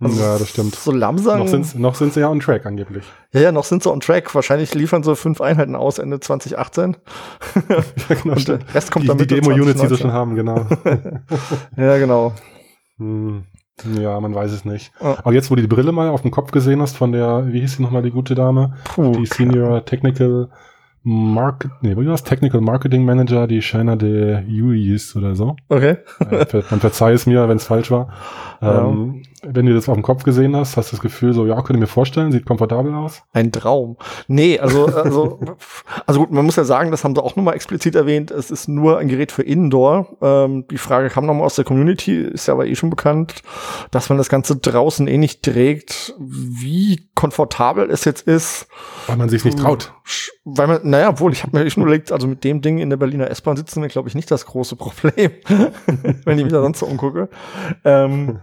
Also 0.01 0.21
ja, 0.21 0.39
das 0.39 0.49
stimmt. 0.49 0.75
So 0.75 0.93
langsam. 0.93 1.39
Noch 1.41 1.49
sind, 1.49 1.79
noch 1.79 1.95
sind 1.95 2.15
sie 2.15 2.21
ja 2.21 2.29
on 2.29 2.41
track 2.41 2.67
angeblich. 2.67 3.05
Ja, 3.33 3.41
ja, 3.41 3.53
noch 3.53 3.65
sind 3.65 3.83
sie 3.83 3.91
on 3.91 4.01
track. 4.01 4.35
Wahrscheinlich 4.35 4.75
liefern 4.75 5.03
sie 5.03 5.15
fünf 5.17 5.41
Einheiten 5.41 5.77
aus 5.77 5.99
Ende 5.99 6.21
2018. 6.21 6.97
ja, 7.69 8.15
genau. 8.23 8.35
Und 8.35 8.49
der 8.49 8.59
Rest 8.75 8.91
kommt 8.91 9.05
die, 9.05 9.09
dann 9.09 9.19
die 9.19 9.27
Demo-Units, 9.27 9.81
die 9.81 9.89
sie 9.89 9.97
schon 9.97 10.13
haben, 10.13 10.35
genau. 10.35 10.67
ja, 11.77 11.99
genau. 11.99 12.33
Hm, 12.99 13.45
ja, 13.99 14.21
man 14.21 14.35
weiß 14.35 14.53
es 14.53 14.65
nicht. 14.65 14.93
Oh. 15.01 15.15
Aber 15.19 15.33
jetzt, 15.33 15.51
wo 15.51 15.57
du 15.57 15.63
die 15.63 15.69
Brille 15.69 15.93
mal 15.93 16.09
auf 16.09 16.23
dem 16.23 16.31
Kopf 16.31 16.51
gesehen 16.53 16.81
hast 16.81 16.97
von 16.97 17.13
der, 17.13 17.53
wie 17.53 17.61
hieß 17.61 17.77
sie 17.77 17.83
nochmal, 17.83 18.03
die 18.03 18.11
gute 18.11 18.35
Dame? 18.35 18.75
Puh, 18.85 19.13
die 19.13 19.27
Senior 19.27 19.85
Technical 19.85 20.51
Market, 21.07 21.71
nee, 21.83 21.91
wie 21.91 22.07
war 22.07 22.13
das? 22.13 22.25
Technical 22.25 22.63
Marketing 22.63 23.05
Manager, 23.05 23.47
die 23.47 23.61
Shana 23.61 23.95
de 23.95 24.43
Yuis 24.49 25.15
oder 25.15 25.37
so. 25.37 25.55
Okay. 25.69 25.99
äh, 26.19 26.63
man 26.71 26.81
verzeih 26.81 27.13
es 27.13 27.27
mir, 27.27 27.47
wenn 27.47 27.59
es 27.59 27.65
falsch 27.65 27.91
war. 27.91 28.09
Ähm, 28.63 29.23
wenn 29.43 29.67
du 29.67 29.75
das 29.75 29.89
auf 29.89 29.95
dem 29.95 30.03
Kopf 30.03 30.23
gesehen 30.23 30.57
hast, 30.57 30.79
hast 30.79 30.91
du 30.91 30.97
das 30.97 31.03
Gefühl 31.03 31.35
so, 31.35 31.47
ja, 31.47 31.57
könnte 31.57 31.79
mir 31.79 31.87
vorstellen, 31.87 32.33
sieht 32.33 32.47
komfortabel 32.47 32.95
aus? 32.95 33.23
Ein 33.35 33.53
Traum. 33.53 33.99
Nee, 34.29 34.59
also, 34.59 34.87
also, 34.87 35.41
also 36.07 36.21
gut, 36.21 36.31
man 36.31 36.47
muss 36.47 36.57
ja 36.57 36.65
sagen, 36.65 36.91
das 36.91 37.05
haben 37.05 37.15
sie 37.15 37.23
auch 37.23 37.37
nochmal 37.37 37.55
explizit 37.55 37.95
erwähnt, 37.95 38.31
es 38.31 38.51
ist 38.51 38.69
nur 38.69 38.99
ein 38.99 39.09
Gerät 39.09 39.33
für 39.33 39.43
Indoor. 39.43 40.17
Ähm, 40.23 40.67
die 40.71 40.79
Frage 40.79 41.11
kam 41.11 41.27
nochmal 41.27 41.45
aus 41.45 41.57
der 41.57 41.67
Community, 41.67 42.23
ist 42.23 42.47
ja 42.47 42.55
aber 42.55 42.67
eh 42.67 42.75
schon 42.75 42.91
bekannt, 42.91 43.43
dass 43.91 44.09
man 44.09 44.17
das 44.17 44.31
Ganze 44.31 44.57
draußen 44.57 45.07
eh 45.07 45.19
nicht 45.19 45.43
trägt. 45.43 46.15
Wie 46.19 47.11
komfortabel 47.15 47.91
es 47.91 48.05
jetzt 48.05 48.27
ist. 48.27 48.67
Weil 49.07 49.17
man 49.17 49.29
sich 49.29 49.45
nicht 49.45 49.59
traut. 49.59 49.93
Weil 50.45 50.67
man, 50.67 50.91
naja, 50.95 51.09
obwohl, 51.09 51.33
ich 51.33 51.43
habe 51.43 51.59
mir 51.59 51.69
schon 51.69 51.83
überlegt, 51.83 52.13
also 52.13 52.29
mit 52.29 52.45
dem 52.45 52.61
Ding 52.61 52.79
in 52.79 52.89
der 52.89 52.97
Berliner 52.97 53.29
S-Bahn 53.29 53.57
sitzen 53.57 53.83
wir, 53.83 53.89
glaube 53.89 54.09
ich, 54.09 54.15
nicht 54.15 54.31
das 54.31 54.47
große 54.47 54.77
Problem, 54.77 55.33
wenn 56.25 56.39
ich 56.39 56.45
mich 56.45 56.53
da 56.53 56.63
sonst 56.63 56.79
so 56.79 56.87
umgucke. 56.87 57.29
Ähm, 57.85 58.39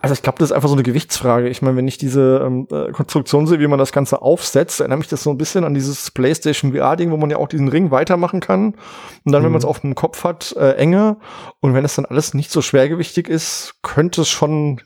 also 0.00 0.12
ich 0.12 0.20
glaube, 0.20 0.40
das 0.40 0.50
ist 0.50 0.52
einfach 0.52 0.68
so 0.68 0.74
eine 0.74 0.82
Gewichtsfrage. 0.82 1.48
Ich 1.48 1.62
meine, 1.62 1.76
wenn 1.76 1.86
ich 1.86 1.98
diese 1.98 2.42
ähm, 2.44 2.66
äh, 2.72 2.90
Konstruktion 2.90 3.46
sehe, 3.46 3.60
wie 3.60 3.68
man 3.68 3.78
das 3.78 3.92
Ganze 3.92 4.20
aufsetzt, 4.20 4.80
erinnert 4.80 4.98
mich 4.98 5.08
das 5.08 5.22
so 5.22 5.30
ein 5.30 5.38
bisschen 5.38 5.62
an 5.62 5.74
dieses 5.74 6.10
PlayStation 6.10 6.72
VR-Ding, 6.72 7.12
wo 7.12 7.16
man 7.16 7.30
ja 7.30 7.36
auch 7.36 7.46
diesen 7.46 7.68
Ring 7.68 7.92
weitermachen 7.92 8.40
kann. 8.40 8.74
Und 9.24 9.30
dann, 9.30 9.42
mhm. 9.42 9.46
wenn 9.46 9.52
man 9.52 9.58
es 9.60 9.64
auf 9.64 9.78
dem 9.78 9.94
Kopf 9.94 10.24
hat, 10.24 10.56
äh, 10.58 10.72
enge. 10.72 11.18
Und 11.60 11.74
wenn 11.74 11.84
es 11.84 11.94
dann 11.94 12.04
alles 12.04 12.34
nicht 12.34 12.50
so 12.50 12.62
schwergewichtig 12.62 13.28
ist, 13.28 13.76
könnte 13.82 14.22
es 14.22 14.28
schon 14.28 14.80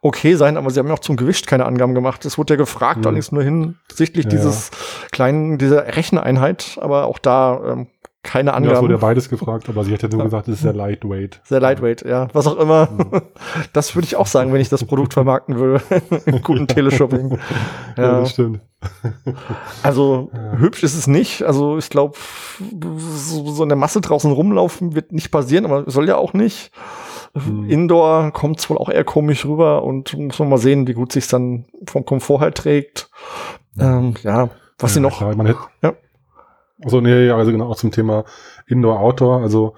okay 0.00 0.34
sein, 0.34 0.56
aber 0.56 0.70
sie 0.70 0.78
haben 0.78 0.88
ja 0.88 0.94
auch 0.94 0.98
zum 0.98 1.16
Gewicht 1.16 1.46
keine 1.46 1.66
Angaben 1.66 1.94
gemacht. 1.94 2.24
Es 2.24 2.38
wurde 2.38 2.54
ja 2.54 2.58
gefragt, 2.58 3.00
mhm. 3.00 3.06
allerdings 3.06 3.32
nur 3.32 3.42
hinsichtlich 3.42 4.24
ja. 4.24 4.30
dieses 4.30 4.70
kleinen, 5.10 5.58
dieser 5.58 5.96
Recheneinheit, 5.96 6.78
aber 6.80 7.06
auch 7.06 7.18
da 7.18 7.60
ähm, 7.66 7.86
keine 8.24 8.54
Angaben. 8.54 8.72
Ja, 8.72 8.78
es 8.78 8.82
wurde 8.82 8.94
ja 8.94 9.00
beides 9.00 9.28
gefragt, 9.28 9.68
aber 9.68 9.84
sie 9.84 9.92
hat 9.92 10.02
ja 10.02 10.08
nur 10.08 10.18
ja. 10.18 10.24
gesagt, 10.24 10.48
es 10.48 10.56
ist 10.56 10.62
sehr 10.62 10.72
lightweight. 10.72 11.40
Sehr 11.44 11.60
lightweight, 11.60 12.04
ja. 12.04 12.28
Was 12.32 12.46
auch 12.46 12.56
immer. 12.58 12.88
Mhm. 12.90 13.22
Das 13.72 13.94
würde 13.94 14.06
ich 14.06 14.16
auch 14.16 14.26
sagen, 14.26 14.52
wenn 14.52 14.60
ich 14.60 14.68
das 14.68 14.84
Produkt 14.84 15.14
vermarkten 15.14 15.56
würde. 15.56 15.82
Im 16.26 16.42
guten 16.42 16.66
Teleshopping. 16.66 17.38
Ja. 17.96 18.02
ja, 18.02 18.20
das 18.20 18.30
stimmt. 18.30 18.60
Also 19.82 20.30
ja. 20.32 20.58
hübsch 20.58 20.82
ist 20.82 20.94
es 20.94 21.06
nicht. 21.06 21.42
Also 21.42 21.78
ich 21.78 21.90
glaube, 21.90 22.16
so, 22.58 23.50
so 23.50 23.62
in 23.62 23.68
der 23.68 23.76
Masse 23.76 24.00
draußen 24.00 24.32
rumlaufen 24.32 24.94
wird 24.94 25.12
nicht 25.12 25.30
passieren, 25.30 25.66
aber 25.66 25.90
soll 25.90 26.08
ja 26.08 26.16
auch 26.16 26.32
nicht. 26.32 26.70
Mhm. 27.34 27.68
Indoor 27.68 28.30
kommt 28.32 28.60
es 28.60 28.70
wohl 28.70 28.78
auch 28.78 28.88
eher 28.88 29.04
komisch 29.04 29.44
rüber 29.44 29.82
und 29.82 30.16
muss 30.16 30.38
man 30.38 30.48
mal 30.48 30.58
sehen, 30.58 30.86
wie 30.86 30.94
gut 30.94 31.12
sich 31.12 31.26
dann 31.26 31.66
vom 31.86 32.04
Komfort 32.04 32.40
halt 32.40 32.56
trägt. 32.56 33.10
Ähm, 33.78 34.14
ja, 34.22 34.50
was 34.78 34.92
ja, 34.92 34.94
sie 34.94 35.00
noch. 35.00 35.18
Klar, 35.18 35.34
man 35.34 35.46
hätte, 35.46 35.58
ja. 35.82 35.94
Also 36.82 37.00
nee, 37.00 37.30
also 37.30 37.50
genau 37.50 37.68
auch 37.70 37.76
zum 37.76 37.90
Thema 37.90 38.24
Indoor-Outdoor. 38.66 39.40
Also 39.40 39.74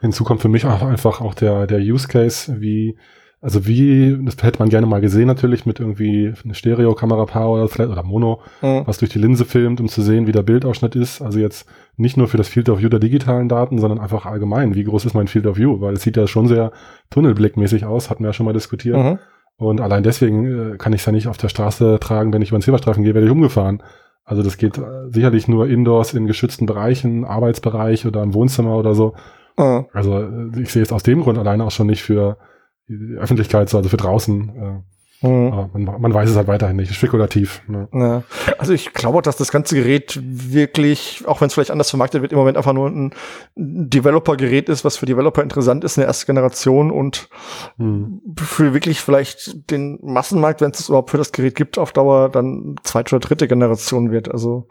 hinzu 0.00 0.24
kommt 0.24 0.40
für 0.40 0.48
mich 0.48 0.64
auch 0.66 0.82
einfach 0.82 1.20
auch 1.20 1.34
der, 1.34 1.66
der 1.66 1.78
Use 1.78 2.08
Case, 2.08 2.60
wie, 2.60 2.96
also 3.44 3.66
wie, 3.66 4.16
das 4.24 4.42
hätte 4.42 4.58
man 4.58 4.70
gerne 4.70 4.86
mal 4.86 5.02
gesehen 5.02 5.26
natürlich 5.26 5.66
mit 5.66 5.78
irgendwie 5.78 6.32
eine 6.42 6.54
Stereo-Kamera-Power 6.54 7.58
oder 7.58 7.68
vielleicht 7.68 7.90
oder 7.90 8.02
Mono, 8.02 8.40
mhm. 8.62 8.84
was 8.86 8.96
durch 8.96 9.10
die 9.10 9.18
Linse 9.18 9.44
filmt, 9.44 9.82
um 9.82 9.88
zu 9.88 10.00
sehen, 10.00 10.26
wie 10.26 10.32
der 10.32 10.42
Bildausschnitt 10.42 10.96
ist. 10.96 11.20
Also 11.20 11.38
jetzt 11.40 11.68
nicht 11.98 12.16
nur 12.16 12.26
für 12.26 12.38
das 12.38 12.48
Field 12.48 12.70
of 12.70 12.80
View 12.80 12.88
der 12.88 13.00
digitalen 13.00 13.50
Daten, 13.50 13.78
sondern 13.78 14.00
einfach 14.00 14.24
allgemein. 14.24 14.74
Wie 14.74 14.84
groß 14.84 15.04
ist 15.04 15.12
mein 15.12 15.28
Field 15.28 15.46
of 15.46 15.58
View? 15.58 15.78
Weil 15.82 15.92
es 15.92 16.02
sieht 16.02 16.16
ja 16.16 16.26
schon 16.26 16.48
sehr 16.48 16.72
tunnelblickmäßig 17.10 17.84
aus, 17.84 18.08
hatten 18.08 18.24
wir 18.24 18.28
ja 18.28 18.32
schon 18.32 18.46
mal 18.46 18.54
diskutiert. 18.54 18.96
Mhm. 18.96 19.18
Und 19.58 19.82
allein 19.82 20.02
deswegen 20.02 20.46
äh, 20.46 20.76
kann 20.78 20.94
ich 20.94 21.02
es 21.02 21.06
ja 21.06 21.12
nicht 21.12 21.28
auf 21.28 21.36
der 21.36 21.50
Straße 21.50 21.98
tragen, 22.00 22.32
wenn 22.32 22.40
ich 22.40 22.48
über 22.48 22.58
den 22.58 22.62
Silberstreifen 22.62 23.04
gehe, 23.04 23.12
werde 23.12 23.26
ich 23.26 23.32
umgefahren. 23.32 23.82
Also 24.24 24.42
das 24.42 24.56
geht 24.56 24.78
äh, 24.78 25.10
sicherlich 25.10 25.48
nur 25.48 25.68
indoors 25.68 26.14
in 26.14 26.26
geschützten 26.26 26.64
Bereichen, 26.64 27.26
Arbeitsbereich 27.26 28.06
oder 28.06 28.22
im 28.22 28.32
Wohnzimmer 28.32 28.78
oder 28.78 28.94
so. 28.94 29.12
Mhm. 29.58 29.84
Also 29.92 30.18
äh, 30.18 30.62
ich 30.62 30.72
sehe 30.72 30.82
es 30.82 30.92
aus 30.92 31.02
dem 31.02 31.20
Grund 31.20 31.36
alleine 31.36 31.64
auch 31.64 31.70
schon 31.70 31.88
nicht 31.88 32.02
für 32.02 32.38
Öffentlichkeit, 32.88 33.74
also 33.74 33.88
für 33.88 33.96
draußen. 33.96 34.48
Äh, 34.56 34.94
Mhm. 35.24 35.70
Man, 35.72 36.00
man, 36.02 36.14
weiß 36.14 36.28
es 36.28 36.36
halt 36.36 36.48
weiterhin 36.48 36.76
nicht. 36.76 36.92
Spekulativ. 36.92 37.62
Ne? 37.66 37.88
Ja. 37.92 38.22
Also 38.58 38.74
ich 38.74 38.92
glaube, 38.92 39.22
dass 39.22 39.36
das 39.36 39.50
ganze 39.50 39.74
Gerät 39.74 40.20
wirklich, 40.22 41.22
auch 41.26 41.40
wenn 41.40 41.46
es 41.46 41.54
vielleicht 41.54 41.70
anders 41.70 41.88
vermarktet 41.88 42.20
wird, 42.20 42.32
im 42.32 42.38
Moment 42.38 42.58
einfach 42.58 42.74
nur 42.74 42.90
ein 42.90 43.14
Developer-Gerät 43.56 44.68
ist, 44.68 44.84
was 44.84 44.98
für 44.98 45.06
Developer 45.06 45.42
interessant 45.42 45.82
ist 45.82 45.96
in 45.96 46.02
der 46.02 46.08
ersten 46.08 46.26
Generation 46.26 46.90
und 46.90 47.28
mhm. 47.78 48.20
für 48.36 48.74
wirklich 48.74 49.00
vielleicht 49.00 49.70
den 49.70 49.98
Massenmarkt, 50.02 50.60
wenn 50.60 50.72
es 50.72 50.88
überhaupt 50.88 51.10
für 51.10 51.18
das 51.18 51.32
Gerät 51.32 51.54
gibt, 51.54 51.78
auf 51.78 51.92
Dauer 51.92 52.28
dann 52.28 52.76
zweite 52.82 53.16
oder 53.16 53.26
dritte 53.26 53.48
Generation 53.48 54.10
wird. 54.10 54.30
Also 54.30 54.68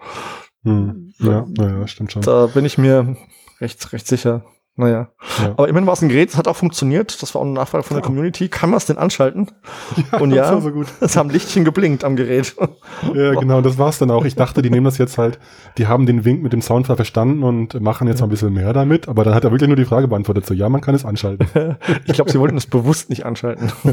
mhm. 0.61 1.13
ja, 1.17 1.47
ja, 1.57 1.87
stimmt 1.87 2.11
schon. 2.11 2.21
Da 2.21 2.47
bin 2.47 2.65
ich 2.65 2.77
mir 2.77 3.17
recht, 3.59 3.91
recht 3.91 4.05
sicher. 4.05 4.43
Naja. 4.75 5.09
Ja. 5.39 5.51
Aber 5.51 5.67
immerhin 5.69 5.85
war 5.85 5.93
es 5.93 6.01
ein 6.01 6.09
Gerät, 6.09 6.29
es 6.29 6.37
hat 6.37 6.47
auch 6.47 6.55
funktioniert. 6.55 7.21
Das 7.21 7.35
war 7.35 7.41
auch 7.41 7.45
eine 7.45 7.53
Nachfrage 7.53 7.83
von 7.83 7.95
der 7.95 8.03
Community. 8.03 8.49
Kann 8.49 8.71
man 8.71 8.77
es 8.77 8.85
denn 8.85 8.97
anschalten? 8.97 9.51
Ja, 10.11 10.19
und 10.19 10.31
ja, 10.31 10.59
so 10.59 10.83
es 11.01 11.15
haben 11.15 11.29
Lichtchen 11.29 11.63
geblinkt 11.63 12.03
am 12.03 12.15
Gerät. 12.15 12.55
Ja, 13.13 13.33
genau, 13.33 13.61
das 13.61 13.77
war's 13.77 13.99
dann 13.99 14.11
auch. 14.11 14.25
Ich 14.25 14.35
dachte, 14.35 14.61
die 14.61 14.69
nehmen 14.69 14.85
das 14.85 14.97
jetzt 14.97 15.17
halt, 15.17 15.39
die 15.77 15.87
haben 15.87 16.05
den 16.05 16.25
Wink 16.25 16.41
mit 16.41 16.53
dem 16.53 16.61
Soundfall 16.61 16.95
verstanden 16.95 17.43
und 17.43 17.79
machen 17.79 18.07
jetzt 18.07 18.19
noch 18.19 18.27
ein 18.27 18.29
bisschen 18.29 18.53
mehr 18.53 18.73
damit. 18.73 19.07
Aber 19.07 19.23
dann 19.23 19.33
hat 19.33 19.43
er 19.43 19.51
wirklich 19.51 19.67
nur 19.67 19.75
die 19.75 19.85
Frage 19.85 20.07
beantwortet, 20.07 20.45
so, 20.45 20.53
ja, 20.53 20.69
man 20.69 20.81
kann 20.81 20.95
es 20.95 21.05
anschalten. 21.05 21.47
ich 22.05 22.13
glaube, 22.13 22.31
sie 22.31 22.39
wollten 22.39 22.57
es 22.57 22.65
bewusst 22.65 23.09
nicht 23.09 23.25
anschalten. 23.25 23.71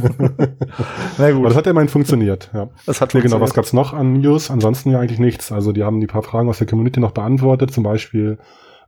Na 1.19 1.31
gut. 1.31 1.41
Aber 1.41 1.49
das 1.49 1.57
hat 1.57 1.67
ja 1.67 1.71
immerhin 1.71 1.89
funktioniert, 1.89 2.51
ja. 2.55 2.69
Das 2.87 3.01
hat 3.01 3.13
ja, 3.13 3.21
genau, 3.21 3.41
was 3.41 3.55
gab's 3.55 3.73
noch 3.73 3.93
an 3.93 4.21
News? 4.21 4.51
Ansonsten 4.51 4.91
ja 4.91 5.01
eigentlich 5.01 5.21
nichts. 5.21 5.53
Also 5.53 5.73
die 5.73 5.85
haben 5.85 6.01
die 6.01 6.07
paar 6.07 6.23
Fragen 6.23 6.49
aus 6.49 6.59
der 6.59 6.67
Community 6.67 7.01
noch 7.01 7.13
beantwortet, 7.13 7.73
zum 7.73 7.85
Beispiel, 7.85 8.39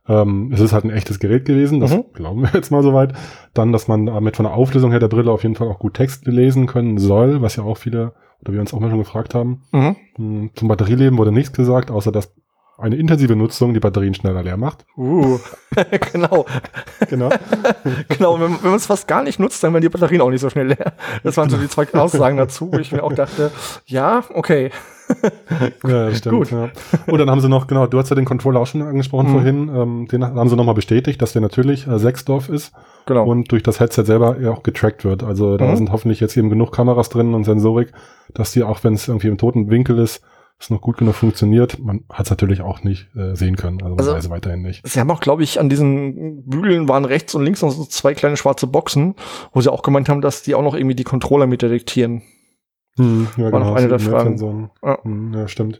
ähm, 0.07 0.51
es 0.53 0.59
ist 0.59 0.73
halt 0.73 0.83
ein 0.83 0.89
echtes 0.89 1.19
Gerät 1.19 1.45
gewesen, 1.45 1.79
das 1.79 1.93
mhm. 1.93 2.05
glauben 2.13 2.41
wir 2.41 2.51
jetzt 2.53 2.71
mal 2.71 2.83
soweit. 2.83 3.13
Dann, 3.53 3.71
dass 3.71 3.87
man 3.87 4.07
damit 4.07 4.35
von 4.35 4.45
der 4.45 4.53
Auflösung 4.53 4.91
her 4.91 4.99
der 4.99 5.07
Brille 5.07 5.31
auf 5.31 5.43
jeden 5.43 5.55
Fall 5.55 5.67
auch 5.67 5.79
gut 5.79 5.93
Text 5.93 6.25
lesen 6.25 6.67
können 6.67 6.97
soll, 6.97 7.41
was 7.41 7.55
ja 7.55 7.63
auch 7.63 7.77
viele, 7.77 8.13
oder 8.41 8.53
wir 8.53 8.59
uns 8.59 8.73
auch 8.73 8.79
mal 8.79 8.89
schon 8.89 8.99
gefragt 8.99 9.33
haben. 9.33 9.63
Mhm. 9.71 9.95
Hm, 10.15 10.49
zum 10.55 10.67
Batterieleben 10.67 11.17
wurde 11.17 11.31
nichts 11.31 11.53
gesagt, 11.53 11.89
außer 11.89 12.11
dass 12.11 12.33
eine 12.77 12.95
intensive 12.95 13.35
Nutzung 13.35 13.73
die 13.73 13.79
Batterien 13.79 14.13
schneller 14.13 14.43
leer 14.43 14.57
macht. 14.57 14.85
Uh, 14.97 15.39
genau. 16.11 16.45
genau. 17.09 17.29
genau, 18.09 18.39
wenn, 18.39 18.51
wenn 18.61 18.71
man 18.71 18.75
es 18.75 18.87
fast 18.87 19.07
gar 19.07 19.23
nicht 19.23 19.39
nutzt, 19.39 19.63
dann 19.63 19.73
werden 19.73 19.83
die 19.83 19.89
Batterien 19.89 20.21
auch 20.21 20.29
nicht 20.29 20.41
so 20.41 20.49
schnell 20.49 20.67
leer. 20.67 20.93
Das 21.23 21.37
waren 21.37 21.49
so 21.49 21.57
die 21.57 21.69
zwei 21.69 21.87
Aussagen 21.93 22.35
dazu, 22.35 22.71
wo 22.73 22.77
ich 22.79 22.91
mir 22.91 23.03
auch 23.03 23.13
dachte, 23.13 23.51
ja, 23.85 24.23
okay. 24.33 24.71
ja, 25.87 26.13
stimmt. 26.13 26.35
Gut. 26.35 26.51
Ja. 26.51 26.69
Und 27.07 27.17
dann 27.17 27.29
haben 27.29 27.41
sie 27.41 27.49
noch, 27.49 27.67
genau, 27.67 27.87
du 27.87 27.97
hast 27.97 28.09
ja 28.09 28.15
den 28.15 28.25
Controller 28.25 28.59
auch 28.59 28.67
schon 28.67 28.81
angesprochen 28.81 29.29
mhm. 29.29 29.33
vorhin, 29.33 29.71
ähm, 29.75 30.07
den 30.07 30.23
haben 30.23 30.49
sie 30.49 30.55
nochmal 30.55 30.75
bestätigt, 30.75 31.21
dass 31.21 31.33
der 31.33 31.41
natürlich 31.41 31.87
äh, 31.87 31.99
Sechsdorf 31.99 32.49
ist 32.49 32.73
genau. 33.05 33.25
und 33.25 33.51
durch 33.51 33.63
das 33.63 33.79
Headset 33.79 34.03
selber 34.05 34.39
ja 34.39 34.51
auch 34.51 34.63
getrackt 34.63 35.05
wird. 35.05 35.23
Also 35.23 35.57
da 35.57 35.71
mhm. 35.71 35.75
sind 35.77 35.91
hoffentlich 35.91 36.19
jetzt 36.19 36.37
eben 36.37 36.49
genug 36.49 36.71
Kameras 36.71 37.09
drin 37.09 37.33
und 37.33 37.43
Sensorik, 37.43 37.91
dass 38.33 38.51
die 38.51 38.63
auch, 38.63 38.83
wenn 38.83 38.93
es 38.93 39.07
irgendwie 39.07 39.27
im 39.27 39.37
toten 39.37 39.69
Winkel 39.69 39.99
ist, 39.99 40.21
es 40.59 40.69
noch 40.69 40.81
gut 40.81 40.97
genug 40.97 41.15
funktioniert. 41.15 41.79
Man 41.79 42.05
hat 42.09 42.25
es 42.25 42.29
natürlich 42.29 42.61
auch 42.61 42.83
nicht 42.83 43.09
äh, 43.15 43.35
sehen 43.35 43.55
können, 43.55 43.81
also, 43.81 43.95
also 43.95 44.11
man 44.11 44.19
weiß 44.19 44.29
weiterhin 44.29 44.61
nicht. 44.61 44.87
Sie 44.87 44.99
haben 44.99 45.11
auch, 45.11 45.19
glaube 45.19 45.43
ich, 45.43 45.59
an 45.59 45.69
diesen 45.69 46.43
Bügeln 46.45 46.87
waren 46.87 47.05
rechts 47.05 47.35
und 47.35 47.43
links 47.43 47.61
noch 47.61 47.71
so 47.71 47.85
zwei 47.85 48.13
kleine 48.13 48.37
schwarze 48.37 48.67
Boxen, 48.67 49.15
wo 49.51 49.61
sie 49.61 49.71
auch 49.71 49.81
gemeint 49.81 50.09
haben, 50.09 50.21
dass 50.21 50.41
die 50.41 50.55
auch 50.55 50.63
noch 50.63 50.75
irgendwie 50.75 50.95
die 50.95 51.03
Controller 51.03 51.47
mit 51.47 51.61
detektieren. 51.61 52.21
Hm, 52.97 53.27
ja, 53.37 53.43
War 53.43 53.51
genau, 53.51 53.69
noch 53.71 53.75
eine 53.75 53.87
der 53.87 53.99
Fragen. 53.99 54.37
So 54.37 54.69
ja. 54.83 54.97
Hm, 55.03 55.33
ja, 55.33 55.47
stimmt. 55.47 55.79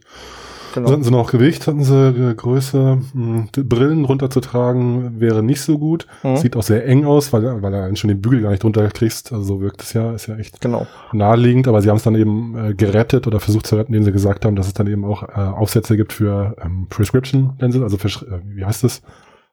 Genau. 0.74 0.90
Hatten 0.90 1.04
sie 1.04 1.10
noch 1.12 1.30
Gewicht, 1.30 1.68
hatten 1.68 1.84
sie 1.84 2.08
äh, 2.08 2.34
Größe, 2.34 2.98
hm, 3.12 3.48
Brillen 3.56 4.04
runterzutragen 4.04 5.20
wäre 5.20 5.40
nicht 5.40 5.60
so 5.60 5.78
gut. 5.78 6.08
Mhm. 6.24 6.36
Sieht 6.36 6.56
auch 6.56 6.64
sehr 6.64 6.84
eng 6.84 7.04
aus, 7.04 7.32
weil, 7.32 7.62
weil 7.62 7.72
er 7.72 7.94
schon 7.94 8.08
den 8.08 8.20
Bügel 8.20 8.40
gar 8.42 8.50
nicht 8.50 8.64
runterkriegst. 8.64 9.32
Also 9.32 9.44
so 9.44 9.60
wirkt 9.60 9.82
es 9.82 9.92
ja, 9.92 10.12
ist 10.12 10.26
ja 10.26 10.36
echt 10.36 10.60
genau. 10.60 10.88
naheliegend, 11.12 11.68
aber 11.68 11.80
sie 11.80 11.90
haben 11.90 11.98
es 11.98 12.02
dann 12.02 12.16
eben 12.16 12.56
äh, 12.58 12.74
gerettet 12.74 13.28
oder 13.28 13.38
versucht 13.38 13.68
zu 13.68 13.76
retten, 13.76 13.94
indem 13.94 14.04
sie 14.04 14.12
gesagt 14.12 14.44
haben, 14.44 14.56
dass 14.56 14.66
es 14.66 14.74
dann 14.74 14.88
eben 14.88 15.04
auch 15.04 15.22
äh, 15.22 15.40
Aufsätze 15.40 15.96
gibt 15.96 16.12
für 16.12 16.56
ähm, 16.60 16.88
Prescription 16.90 17.52
Lenses, 17.60 17.80
also 17.80 17.96
für, 17.96 18.08
äh, 18.08 18.40
wie 18.44 18.64
heißt 18.64 18.82
das? 18.82 19.00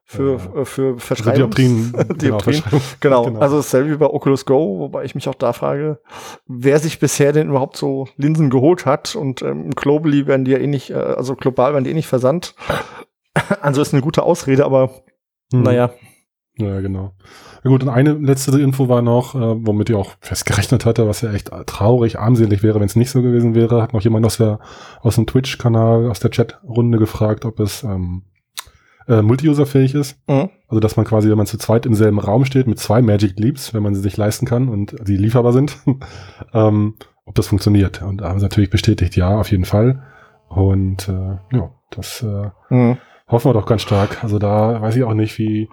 Für, 0.04 0.34
äh, 0.54 0.64
für 0.64 0.98
Verschreibungs 0.98 1.56
also 1.56 1.92
Dioptrien. 1.92 1.92
Dioptrien. 2.18 2.62
Genau, 2.70 2.80
genau. 3.00 3.24
genau. 3.24 3.40
Also 3.40 3.56
dasselbe 3.56 3.90
wie 3.90 3.96
bei 3.96 4.06
Oculus 4.06 4.44
Go, 4.44 4.78
wobei 4.78 5.04
ich 5.04 5.14
mich 5.14 5.28
auch 5.28 5.34
da 5.34 5.52
frage, 5.52 6.00
wer 6.46 6.78
sich 6.78 6.98
bisher 6.98 7.32
denn 7.32 7.48
überhaupt 7.48 7.76
so 7.76 8.08
Linsen 8.16 8.50
geholt 8.50 8.86
hat 8.86 9.16
und 9.16 9.42
ähm, 9.42 9.70
globally 9.70 10.26
werden 10.26 10.44
die 10.44 10.52
ja 10.52 10.58
eh 10.58 10.66
nicht, 10.66 10.90
äh, 10.90 10.94
also 10.94 11.34
global 11.34 11.72
werden 11.72 11.84
die 11.84 11.90
eh 11.90 11.94
nicht 11.94 12.08
versandt. 12.08 12.54
also 13.60 13.80
ist 13.80 13.94
eine 13.94 14.02
gute 14.02 14.22
Ausrede, 14.22 14.64
aber 14.64 14.90
hm. 15.52 15.62
naja. 15.62 15.90
Ja, 16.58 16.80
genau. 16.80 17.14
Ja 17.64 17.70
gut, 17.70 17.82
und 17.82 17.88
eine 17.88 18.12
letzte 18.12 18.60
Info 18.60 18.88
war 18.88 19.00
noch, 19.00 19.34
äh, 19.34 19.66
womit 19.66 19.88
ich 19.88 19.96
auch 19.96 20.16
festgerechnet 20.20 20.84
hatte, 20.84 21.08
was 21.08 21.22
ja 21.22 21.32
echt 21.32 21.50
traurig, 21.66 22.18
armselig 22.18 22.62
wäre, 22.62 22.78
wenn 22.78 22.86
es 22.86 22.96
nicht 22.96 23.10
so 23.10 23.22
gewesen 23.22 23.54
wäre, 23.54 23.80
hat 23.80 23.94
noch 23.94 24.02
jemand 24.02 24.26
aus 24.26 24.36
der 24.36 24.58
aus 25.00 25.14
dem 25.14 25.26
Twitch-Kanal, 25.26 26.10
aus 26.10 26.20
der 26.20 26.30
Chat-Runde 26.30 26.98
gefragt, 26.98 27.46
ob 27.46 27.58
es 27.60 27.84
ähm, 27.84 28.24
äh, 29.08 29.22
multi-user-fähig 29.22 29.94
ist. 29.94 30.18
Mhm. 30.28 30.50
Also 30.68 30.80
dass 30.80 30.96
man 30.96 31.06
quasi, 31.06 31.30
wenn 31.30 31.36
man 31.36 31.46
zu 31.46 31.58
zweit 31.58 31.86
im 31.86 31.94
selben 31.94 32.18
Raum 32.18 32.44
steht 32.44 32.66
mit 32.66 32.78
zwei 32.78 33.02
Magic 33.02 33.38
Leaps, 33.38 33.74
wenn 33.74 33.82
man 33.82 33.94
sie 33.94 34.00
sich 34.00 34.16
leisten 34.16 34.46
kann 34.46 34.68
und 34.68 34.94
sie 35.04 35.16
lieferbar 35.16 35.52
sind, 35.52 35.78
ähm, 36.54 36.94
ob 37.24 37.34
das 37.34 37.46
funktioniert. 37.46 38.02
Und 38.02 38.20
da 38.20 38.28
haben 38.28 38.38
sie 38.38 38.44
natürlich 38.44 38.70
bestätigt, 38.70 39.16
ja, 39.16 39.38
auf 39.38 39.50
jeden 39.50 39.64
Fall. 39.64 40.02
Und 40.48 41.08
äh, 41.08 41.56
ja, 41.56 41.70
das 41.90 42.22
äh, 42.22 42.50
mhm. 42.74 42.98
hoffen 43.28 43.48
wir 43.48 43.54
doch 43.54 43.66
ganz 43.66 43.82
stark. 43.82 44.22
Also 44.22 44.38
da 44.38 44.80
weiß 44.80 44.96
ich 44.96 45.04
auch 45.04 45.14
nicht, 45.14 45.38
wie 45.38 45.68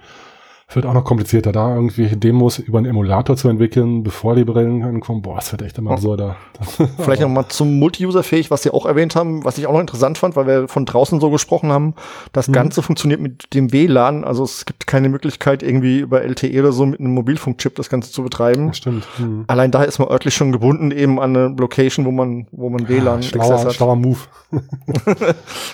wird 0.76 0.86
auch 0.86 0.94
noch 0.94 1.04
komplizierter, 1.04 1.52
da 1.52 1.74
irgendwelche 1.74 2.16
Demos 2.16 2.60
über 2.60 2.78
einen 2.78 2.88
Emulator 2.88 3.36
zu 3.36 3.50
entwickeln, 3.50 4.04
bevor 4.04 4.36
die 4.36 4.44
Brillen 4.44 4.84
ankommen. 4.84 5.22
Boah, 5.22 5.38
das 5.38 5.52
wird 5.52 5.64
echt 5.64 5.78
immer 5.78 5.98
so 5.98 6.16
da. 6.16 6.36
Vielleicht 6.98 7.22
noch 7.22 7.30
mal 7.30 7.48
zum 7.50 7.80
Multi-User-fähig, 7.80 8.52
was 8.52 8.64
Sie 8.64 8.72
auch 8.72 8.86
erwähnt 8.86 9.16
haben, 9.16 9.44
was 9.44 9.58
ich 9.58 9.66
auch 9.66 9.74
noch 9.74 9.80
interessant 9.80 10.18
fand, 10.18 10.36
weil 10.36 10.46
wir 10.46 10.68
von 10.68 10.86
draußen 10.86 11.20
so 11.20 11.32
gesprochen 11.32 11.72
haben. 11.72 11.96
Das 12.34 12.48
mhm. 12.48 12.54
Ganze 12.54 12.82
funktioniert 12.84 13.20
mit 13.20 13.54
dem 13.54 13.74
WLAN, 13.74 14.24
also 14.24 14.44
es 14.44 14.66
gibt 14.66 14.86
keine 14.86 15.10
Möglichkeit, 15.10 15.64
irgendwie 15.64 16.00
über 16.00 16.22
LTE 16.22 16.60
oder 16.60 16.72
so 16.72 16.86
mit 16.86 17.00
einem 17.00 17.14
Mobilfunkchip 17.14 17.76
das 17.76 17.90
Ganze 17.90 18.12
zu 18.12 18.24
betreiben. 18.24 18.74
Stimmt. 18.74 19.08
Mhm. 19.18 19.46
Allein 19.48 19.72
daher 19.72 19.88
ist 19.88 19.98
man 19.98 20.10
örtlich 20.10 20.36
schon 20.36 20.52
gebunden, 20.52 20.92
eben 20.92 21.20
an 21.20 21.36
eine 21.36 21.56
Location, 21.58 22.06
wo 22.06 22.12
man, 22.12 22.48
wo 22.52 22.70
man 22.70 22.88
WLAN 22.88 23.22
ja, 23.22 23.28
schlauer, 23.28 23.64
hat. 23.64 23.74
Schlauer 23.74 23.96
Move. 23.96 24.20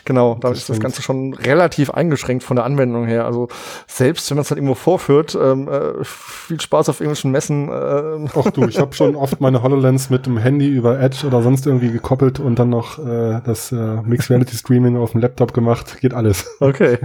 genau, 0.05 0.35
da 0.39 0.51
ist 0.51 0.69
das 0.69 0.79
Ganze 0.79 1.01
schon 1.01 1.33
relativ 1.33 1.89
eingeschränkt 1.89 2.43
von 2.43 2.55
der 2.55 2.65
Anwendung 2.65 3.05
her. 3.05 3.25
Also 3.25 3.49
selbst 3.87 4.29
wenn 4.29 4.37
man 4.37 4.43
es 4.43 4.51
halt 4.51 4.57
irgendwo 4.57 4.75
vorführt. 4.85 5.35
Ähm, 5.41 5.67
äh, 5.67 6.03
viel 6.03 6.61
Spaß 6.61 6.89
auf 6.89 6.99
englischen 6.99 7.31
Messen. 7.31 7.69
Äh. 7.69 8.27
Ach 8.35 8.51
du, 8.51 8.67
ich 8.67 8.77
habe 8.77 8.93
schon 8.93 9.15
oft 9.15 9.41
meine 9.41 9.63
HoloLens 9.63 10.11
mit 10.11 10.27
dem 10.27 10.37
Handy 10.37 10.67
über 10.67 10.99
Edge 10.99 11.25
oder 11.25 11.41
sonst 11.41 11.65
irgendwie 11.65 11.91
gekoppelt 11.91 12.39
und 12.39 12.59
dann 12.59 12.69
noch 12.69 12.99
äh, 12.99 13.41
das 13.43 13.71
äh, 13.71 13.75
Mixed 14.03 14.29
Reality 14.29 14.55
Streaming 14.55 14.95
auf 14.97 15.13
dem 15.13 15.21
Laptop 15.21 15.55
gemacht. 15.55 15.99
Geht 16.01 16.13
alles. 16.13 16.45
Okay. 16.59 16.99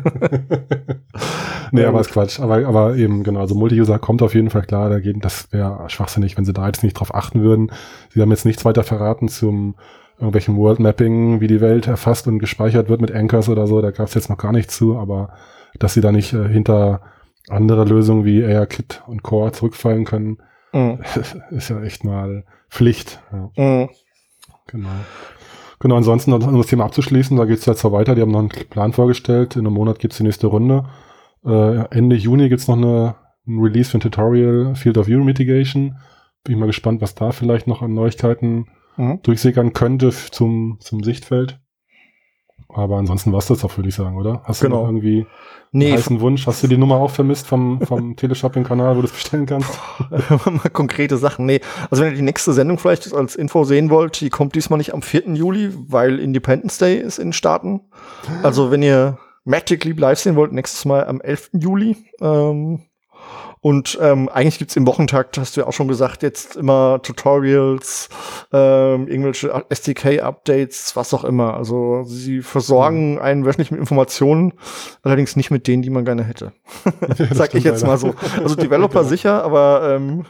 nee, 1.72 1.80
ja, 1.80 1.88
aber 1.88 2.02
ist 2.02 2.12
Quatsch. 2.12 2.38
Aber, 2.38 2.66
aber 2.66 2.96
eben, 2.96 3.22
genau, 3.22 3.40
also 3.40 3.54
Multi-User 3.54 3.98
kommt 3.98 4.20
auf 4.20 4.34
jeden 4.34 4.50
Fall 4.50 4.62
klar. 4.62 4.90
Da 4.90 5.00
geht, 5.00 5.24
das 5.24 5.50
wäre 5.50 5.88
schwachsinnig, 5.88 6.36
wenn 6.36 6.44
sie 6.44 6.52
da 6.52 6.66
jetzt 6.66 6.82
nicht 6.82 6.94
drauf 6.94 7.14
achten 7.14 7.40
würden. 7.40 7.72
Sie 8.10 8.20
haben 8.20 8.30
jetzt 8.30 8.44
nichts 8.44 8.66
weiter 8.66 8.82
verraten 8.82 9.28
zum 9.28 9.74
irgendwelchen 10.18 10.58
World 10.58 10.80
Mapping, 10.80 11.40
wie 11.40 11.46
die 11.46 11.62
Welt 11.62 11.86
erfasst 11.86 12.26
und 12.26 12.40
gespeichert 12.40 12.90
wird 12.90 13.00
mit 13.00 13.10
Anchors 13.10 13.48
oder 13.48 13.66
so. 13.66 13.80
Da 13.80 13.90
gab 13.90 14.08
es 14.08 14.14
jetzt 14.14 14.28
noch 14.28 14.36
gar 14.36 14.52
nichts 14.52 14.76
zu, 14.76 14.98
aber 14.98 15.30
dass 15.78 15.94
sie 15.94 16.02
da 16.02 16.12
nicht 16.12 16.34
äh, 16.34 16.46
hinter 16.46 17.00
andere 17.50 17.84
Lösungen 17.84 18.24
wie 18.24 18.42
AirKit 18.42 19.02
und 19.06 19.22
Core 19.22 19.52
zurückfallen 19.52 20.04
können, 20.04 20.38
mhm. 20.72 21.00
ist 21.50 21.68
ja 21.68 21.82
echt 21.82 22.04
mal 22.04 22.44
Pflicht. 22.70 23.20
Ja. 23.32 23.50
Mhm. 23.56 23.88
Genau. 24.66 24.88
Genau, 25.80 25.96
ansonsten, 25.96 26.32
um 26.34 26.58
das 26.58 26.66
Thema 26.66 26.84
abzuschließen, 26.84 27.36
da 27.38 27.46
geht 27.46 27.58
es 27.58 27.66
jetzt 27.66 27.80
so 27.80 27.90
weiter. 27.90 28.14
Die 28.14 28.20
haben 28.20 28.30
noch 28.30 28.40
einen 28.40 28.50
Plan 28.50 28.92
vorgestellt. 28.92 29.56
In 29.56 29.66
einem 29.66 29.74
Monat 29.74 29.98
gibt 29.98 30.12
es 30.12 30.18
die 30.18 30.24
nächste 30.24 30.46
Runde. 30.46 30.84
Äh, 31.44 31.96
Ende 31.96 32.16
Juni 32.16 32.50
gibt 32.50 32.60
es 32.60 32.68
noch 32.68 32.76
eine, 32.76 33.16
ein 33.46 33.58
Release 33.60 33.90
für 33.90 33.96
ein 33.96 34.02
Tutorial 34.02 34.74
Field 34.74 34.98
of 34.98 35.06
View 35.06 35.24
Mitigation. 35.24 35.96
Bin 36.44 36.54
ich 36.54 36.60
mal 36.60 36.66
gespannt, 36.66 37.00
was 37.00 37.14
da 37.14 37.32
vielleicht 37.32 37.66
noch 37.66 37.80
an 37.80 37.94
Neuigkeiten 37.94 38.66
mhm. 38.98 39.20
durchsickern 39.22 39.72
könnte 39.72 40.10
zum, 40.10 40.76
zum 40.80 41.02
Sichtfeld. 41.02 41.58
Aber 42.74 42.96
ansonsten 42.96 43.32
war 43.32 43.38
es 43.38 43.46
das 43.46 43.64
auch, 43.64 43.76
würde 43.76 43.88
ich 43.88 43.94
sagen, 43.94 44.16
oder? 44.16 44.42
Hast 44.44 44.60
genau. 44.60 44.76
du 44.76 44.82
noch 44.82 44.88
irgendwie 44.88 45.26
nee, 45.72 45.86
einen 45.86 45.96
heißen 45.96 46.20
Wunsch? 46.20 46.46
Hast 46.46 46.62
du 46.62 46.66
die 46.66 46.76
Nummer 46.76 46.96
auch 46.96 47.10
vermisst 47.10 47.46
vom, 47.46 47.80
vom 47.80 48.16
Teleshopping-Kanal, 48.16 48.96
wo 48.96 49.00
du 49.00 49.06
es 49.06 49.12
bestellen 49.12 49.46
kannst? 49.46 49.70
mal 50.10 50.70
konkrete 50.72 51.16
Sachen. 51.16 51.46
Nee, 51.46 51.60
also 51.90 52.02
wenn 52.02 52.12
ihr 52.12 52.16
die 52.16 52.22
nächste 52.22 52.52
Sendung 52.52 52.78
vielleicht 52.78 53.12
als 53.14 53.36
Info 53.36 53.64
sehen 53.64 53.90
wollt, 53.90 54.20
die 54.20 54.30
kommt 54.30 54.54
diesmal 54.54 54.78
nicht 54.78 54.94
am 54.94 55.02
4. 55.02 55.34
Juli, 55.34 55.72
weil 55.88 56.18
Independence 56.18 56.78
Day 56.78 56.98
ist 56.98 57.18
in 57.18 57.28
den 57.28 57.32
Staaten. 57.32 57.80
Also 58.42 58.70
wenn 58.70 58.82
ihr 58.82 59.18
Magic 59.44 59.84
Leap 59.84 59.98
live 59.98 60.18
sehen 60.18 60.36
wollt, 60.36 60.52
nächstes 60.52 60.84
Mal 60.84 61.06
am 61.06 61.20
11. 61.20 61.50
Juli. 61.54 61.96
Ähm, 62.20 62.82
Und 63.62 63.98
ähm, 64.00 64.30
eigentlich 64.30 64.58
gibt's 64.58 64.76
im 64.76 64.86
Wochentakt, 64.86 65.36
hast 65.36 65.56
du 65.56 65.60
ja 65.60 65.66
auch 65.66 65.74
schon 65.74 65.88
gesagt, 65.88 66.22
jetzt 66.22 66.56
immer 66.56 67.00
Tutorials, 67.02 68.08
ähm, 68.52 69.06
irgendwelche 69.06 69.64
SDK-Updates, 69.68 70.96
was 70.96 71.12
auch 71.12 71.24
immer. 71.24 71.54
Also 71.54 72.04
sie 72.04 72.40
versorgen 72.40 73.12
mhm. 73.12 73.18
einen 73.18 73.44
wöchentlich 73.44 73.70
mit 73.70 73.80
Informationen, 73.80 74.54
allerdings 75.02 75.36
nicht 75.36 75.50
mit 75.50 75.66
denen, 75.66 75.82
die 75.82 75.90
man 75.90 76.06
gerne 76.06 76.24
hätte. 76.24 76.52
Sag 77.32 77.54
ich 77.54 77.64
jetzt 77.64 77.82
leider. 77.82 77.92
mal 77.92 77.98
so. 77.98 78.14
Also 78.42 78.54
Developer 78.54 78.98
genau. 79.00 79.10
sicher, 79.10 79.44
aber 79.44 79.94
ähm, 79.94 80.24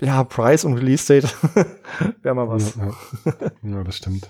ja, 0.00 0.24
Price 0.24 0.64
und 0.64 0.74
Release 0.74 1.06
Date 1.06 1.34
wäre 2.22 2.34
mal 2.34 2.48
was. 2.48 2.76
Ja, 2.76 2.86
ja. 3.24 3.32
ja, 3.76 3.84
das 3.84 3.96
stimmt. 3.96 4.28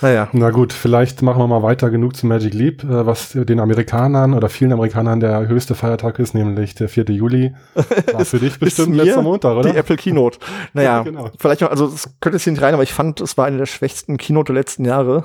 Naja. 0.00 0.28
Na 0.32 0.50
gut, 0.50 0.72
vielleicht 0.72 1.22
machen 1.22 1.40
wir 1.40 1.46
mal 1.46 1.62
weiter 1.62 1.90
genug 1.90 2.16
zu 2.16 2.26
Magic 2.26 2.54
Leap, 2.54 2.84
äh, 2.84 3.06
was 3.06 3.32
den 3.32 3.60
Amerikanern 3.60 4.34
oder 4.34 4.48
vielen 4.48 4.72
Amerikanern 4.72 5.20
der 5.20 5.48
höchste 5.48 5.74
Feiertag 5.74 6.18
ist, 6.18 6.34
nämlich 6.34 6.74
der 6.74 6.88
4. 6.88 7.04
Juli. 7.10 7.54
War 8.12 8.24
für 8.24 8.38
dich 8.38 8.58
bestimmt 8.58 8.96
letzter 8.96 9.22
Montag, 9.22 9.56
oder? 9.56 9.70
Die 9.70 9.76
Apple 9.76 9.96
Keynote. 9.96 10.38
Naja, 10.72 10.98
ja, 10.98 11.02
genau. 11.04 11.30
vielleicht 11.38 11.60
noch, 11.60 11.70
also 11.70 11.86
es 11.86 12.08
könnte 12.20 12.36
jetzt 12.36 12.44
hier 12.44 12.52
nicht 12.52 12.62
rein, 12.62 12.74
aber 12.74 12.82
ich 12.82 12.92
fand, 12.92 13.20
es 13.20 13.36
war 13.36 13.46
eine 13.46 13.58
der 13.58 13.66
schwächsten 13.66 14.16
Keynote 14.16 14.52
der 14.52 14.60
letzten 14.60 14.84
Jahre. 14.84 15.24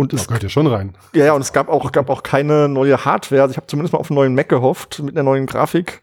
Und 0.00 0.14
es 0.14 0.28
gehört 0.28 0.42
ja 0.42 0.48
schon 0.48 0.66
rein. 0.66 0.94
Ja, 1.12 1.26
ja, 1.26 1.32
und 1.34 1.42
es 1.42 1.52
gab 1.52 1.68
auch, 1.68 1.92
gab 1.92 2.08
auch 2.08 2.22
keine 2.22 2.70
neue 2.70 3.04
Hardware. 3.04 3.42
Also 3.42 3.50
ich 3.50 3.58
habe 3.58 3.66
zumindest 3.66 3.92
mal 3.92 3.98
auf 3.98 4.10
einen 4.10 4.14
neuen 4.14 4.34
Mac 4.34 4.48
gehofft 4.48 4.98
mit 5.00 5.14
einer 5.14 5.24
neuen 5.24 5.44
Grafik, 5.44 6.00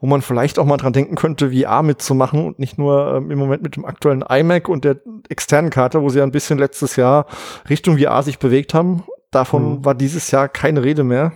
wo 0.00 0.06
man 0.06 0.20
vielleicht 0.20 0.58
auch 0.58 0.66
mal 0.66 0.76
dran 0.76 0.92
denken 0.92 1.14
könnte, 1.14 1.50
VR 1.50 1.82
mitzumachen 1.82 2.44
und 2.44 2.58
nicht 2.58 2.76
nur 2.76 3.14
ähm, 3.14 3.30
im 3.30 3.38
Moment 3.38 3.62
mit 3.62 3.74
dem 3.74 3.86
aktuellen 3.86 4.20
iMac 4.20 4.68
und 4.68 4.84
der 4.84 5.00
externen 5.30 5.70
Karte, 5.70 6.02
wo 6.02 6.10
sie 6.10 6.18
ja 6.18 6.24
ein 6.24 6.30
bisschen 6.30 6.58
letztes 6.58 6.96
Jahr 6.96 7.24
Richtung 7.70 7.96
VR 7.96 8.22
sich 8.22 8.38
bewegt 8.38 8.74
haben. 8.74 9.04
Davon 9.30 9.78
mhm. 9.78 9.84
war 9.86 9.94
dieses 9.94 10.30
Jahr 10.30 10.50
keine 10.50 10.84
Rede 10.84 11.02
mehr. 11.02 11.32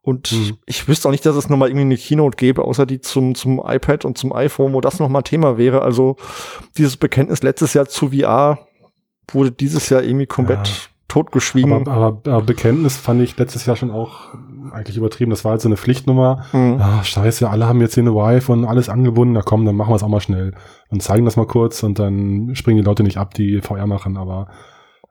Und 0.00 0.32
mhm. 0.32 0.56
ich 0.64 0.88
wüsste 0.88 1.08
auch 1.08 1.12
nicht, 1.12 1.26
dass 1.26 1.36
es 1.36 1.50
nochmal 1.50 1.68
irgendwie 1.68 1.84
eine 1.84 1.98
Keynote 1.98 2.36
gäbe, 2.36 2.64
außer 2.64 2.86
die 2.86 3.02
zum, 3.02 3.34
zum 3.34 3.60
iPad 3.62 4.06
und 4.06 4.16
zum 4.16 4.32
iPhone, 4.32 4.72
wo 4.72 4.80
das 4.80 4.98
nochmal 4.98 5.24
Thema 5.24 5.58
wäre. 5.58 5.82
Also 5.82 6.16
dieses 6.78 6.96
Bekenntnis 6.96 7.42
letztes 7.42 7.74
Jahr 7.74 7.86
zu 7.86 8.12
VR 8.12 8.66
wurde 9.30 9.52
dieses 9.52 9.90
Jahr 9.90 10.02
irgendwie 10.02 10.26
komplett 10.26 10.68
ja 10.68 10.91
totgeschwiegen. 11.12 11.72
Aber, 11.72 11.90
aber, 11.90 12.32
aber, 12.32 12.42
Bekenntnis 12.42 12.96
fand 12.96 13.20
ich 13.20 13.36
letztes 13.36 13.66
Jahr 13.66 13.76
schon 13.76 13.90
auch 13.90 14.34
eigentlich 14.72 14.96
übertrieben. 14.96 15.30
Das 15.30 15.44
war 15.44 15.52
halt 15.52 15.60
so 15.60 15.68
eine 15.68 15.76
Pflichtnummer. 15.76 16.44
Mhm. 16.52 16.78
Ah, 16.80 17.04
scheiße, 17.04 17.48
alle 17.48 17.66
haben 17.66 17.80
jetzt 17.80 17.94
hier 17.94 18.02
eine 18.02 18.14
Wife 18.14 18.50
und 18.50 18.64
alles 18.64 18.88
angebunden. 18.88 19.34
Na 19.34 19.42
komm, 19.42 19.66
dann 19.66 19.76
machen 19.76 19.90
wir 19.90 19.96
es 19.96 20.02
auch 20.02 20.08
mal 20.08 20.20
schnell. 20.20 20.54
Und 20.88 21.02
zeigen 21.02 21.26
das 21.26 21.36
mal 21.36 21.46
kurz 21.46 21.82
und 21.82 21.98
dann 21.98 22.54
springen 22.54 22.78
die 22.78 22.84
Leute 22.84 23.02
nicht 23.02 23.18
ab, 23.18 23.34
die 23.34 23.60
VR 23.60 23.86
machen. 23.86 24.16
Aber 24.16 24.48